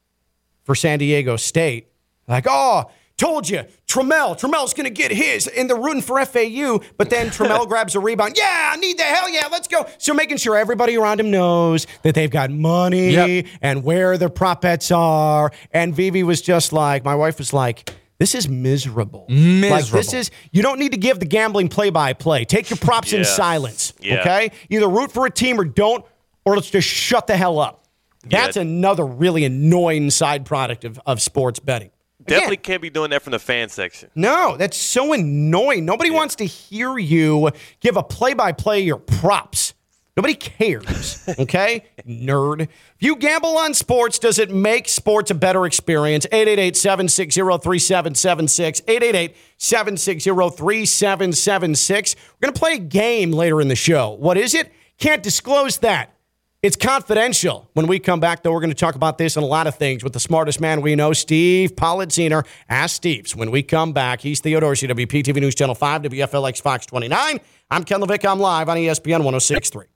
for 0.65 0.75
San 0.75 0.99
Diego 0.99 1.37
State. 1.37 1.89
Like, 2.27 2.47
oh, 2.49 2.91
told 3.19 3.49
you, 3.49 3.65
Trammell, 3.93 4.39
Trammell's 4.41 4.73
going 4.75 4.85
to 4.85 4.91
get 4.91 5.11
his. 5.11 5.47
And 5.47 5.69
they're 5.69 5.77
rooting 5.77 6.01
for 6.03 6.25
FAU, 6.25 6.81
but 6.97 7.11
then 7.11 7.29
Trammell 7.29 7.69
grabs 7.69 7.95
a 7.95 8.01
rebound. 8.01 8.35
Yeah, 8.39 8.71
I 8.73 8.77
need 8.77 8.97
the 8.99 9.03
hell 9.03 9.29
yeah, 9.29 9.49
let's 9.51 9.69
go. 9.69 9.87
So 9.99 10.15
making 10.15 10.39
sure 10.39 10.57
everybody 10.57 10.97
around 10.97 11.21
him 11.21 11.31
knows 11.31 11.87
that 12.03 12.15
they've 12.15 12.31
got 12.31 12.51
money 12.51 13.11
Yep. 13.11 13.47
and 13.61 13.85
where 13.85 14.17
their 14.17 14.29
prop 14.31 14.63
bets 14.63 14.91
are. 14.91 15.51
And 15.73 15.95
Vivi 15.95 16.23
was 16.23 16.41
just 16.41 16.73
like, 16.73 17.05
my 17.05 17.15
wife 17.15 17.39
was 17.39 17.53
like, 17.53 17.93
this 18.19 18.35
is 18.35 18.49
miserable. 18.49 19.27
Like, 19.29 19.87
this 19.87 20.13
is, 20.15 20.31
you 20.53 20.63
don't 20.63 20.79
need 20.79 20.93
to 20.93 20.99
give 20.99 21.19
the 21.19 21.27
gambling 21.27 21.69
play 21.69 21.91
by 21.91 22.13
play. 22.13 22.45
Take 22.45 22.71
your 22.71 22.77
props 22.77 23.13
in 23.13 23.25
silence. 23.25 23.93
Yeah. 24.01 24.21
Okay? 24.21 24.53
Either 24.71 24.89
root 24.89 25.11
for 25.13 25.27
a 25.27 25.31
team 25.31 25.61
or 25.61 25.65
don't, 25.65 26.05
or 26.45 26.55
let's 26.55 26.71
just 26.71 26.87
shut 26.89 27.27
the 27.27 27.37
hell 27.37 27.59
up. 27.59 27.85
That's 28.25 28.55
Yeah. 28.57 28.63
another 28.63 29.05
really 29.05 29.45
annoying 29.45 30.11
side 30.11 30.45
product 30.47 30.85
of, 30.85 31.01
of 31.05 31.21
sports 31.21 31.59
betting. 31.59 31.91
Again, 32.23 32.39
Definitely 32.39 32.57
can't 32.59 32.83
be 32.83 32.91
doing 32.91 33.11
that 33.11 33.23
from 33.23 33.33
the 33.33 33.39
fan 33.39 33.69
section. 33.69 34.11
no, 34.15 34.57
that's 34.57 34.77
so 34.77 35.13
annoying. 35.13 35.85
Nobody 35.85 36.11
wants 36.11 36.35
to 36.37 36.45
hear 36.45 36.99
you 36.99 37.51
give 37.81 37.97
a 37.97 38.03
play 38.03 38.35
by 38.35 38.53
play 38.53 38.81
your 38.81 38.99
props. 38.99 39.75
Nobody 40.17 40.35
cares. 40.35 41.27
Okay? 41.39 41.85
Nerd. 42.07 42.63
If 42.63 42.69
you 43.01 43.17
gamble 43.17 43.57
on 43.57 43.73
sports, 43.73 44.19
does 44.19 44.39
it 44.39 44.51
make 44.51 44.87
sports 44.89 45.31
a 45.31 45.35
better 45.35 45.65
experience? 45.65 46.27
888 46.31 46.77
760 46.77 47.41
3776. 47.41 48.83
888 48.87 49.37
760 49.57 50.31
3776. 50.57 52.17
We're 52.17 52.47
going 52.47 52.55
to 52.55 52.59
play 52.61 52.75
a 52.75 52.79
game 52.79 53.33
later 53.33 53.61
in 53.61 53.69
the 53.69 53.77
show. 53.77 54.11
What 54.11 54.37
is 54.37 54.55
it? 54.55 54.71
Can't 54.99 55.23
disclose 55.23 55.79
that. 55.79 56.15
It's 56.63 56.77
confidential. 56.77 57.69
When 57.73 57.89
we 57.89 57.99
come 57.99 58.21
back, 58.21 58.45
though, 58.45 58.53
we're 58.53 58.61
going 58.61 58.71
to 58.71 58.77
talk 58.77 58.95
about 58.95 59.19
this 59.19 59.37
and 59.37 59.43
a 59.43 59.49
lot 59.49 59.67
of 59.67 59.75
things 59.75 60.05
with 60.05 60.13
the 60.13 60.21
smartest 60.21 60.61
man 60.61 60.81
we 60.81 60.95
know, 60.95 61.13
Steve 61.13 61.75
Politziner. 61.75 62.47
Ask 62.69 62.95
Steve's. 62.95 63.35
When 63.35 63.51
we 63.51 63.65
come 63.65 63.93
back, 63.93 64.21
he's 64.21 64.39
Theodore, 64.39 64.75
CWP 64.75 65.25
TV 65.25 65.41
News 65.41 65.57
Channel 65.57 65.75
5, 65.75 66.03
WFLX 66.03 66.63
Fox 66.63 66.87
29. 66.87 67.41
I'm 67.69 67.83
Ken 67.83 68.01
LaVicka. 68.01 68.31
I'm 68.31 68.39
live 68.39 68.69
on 68.69 68.77
ESPN 68.77 69.25
1063. 69.25 69.87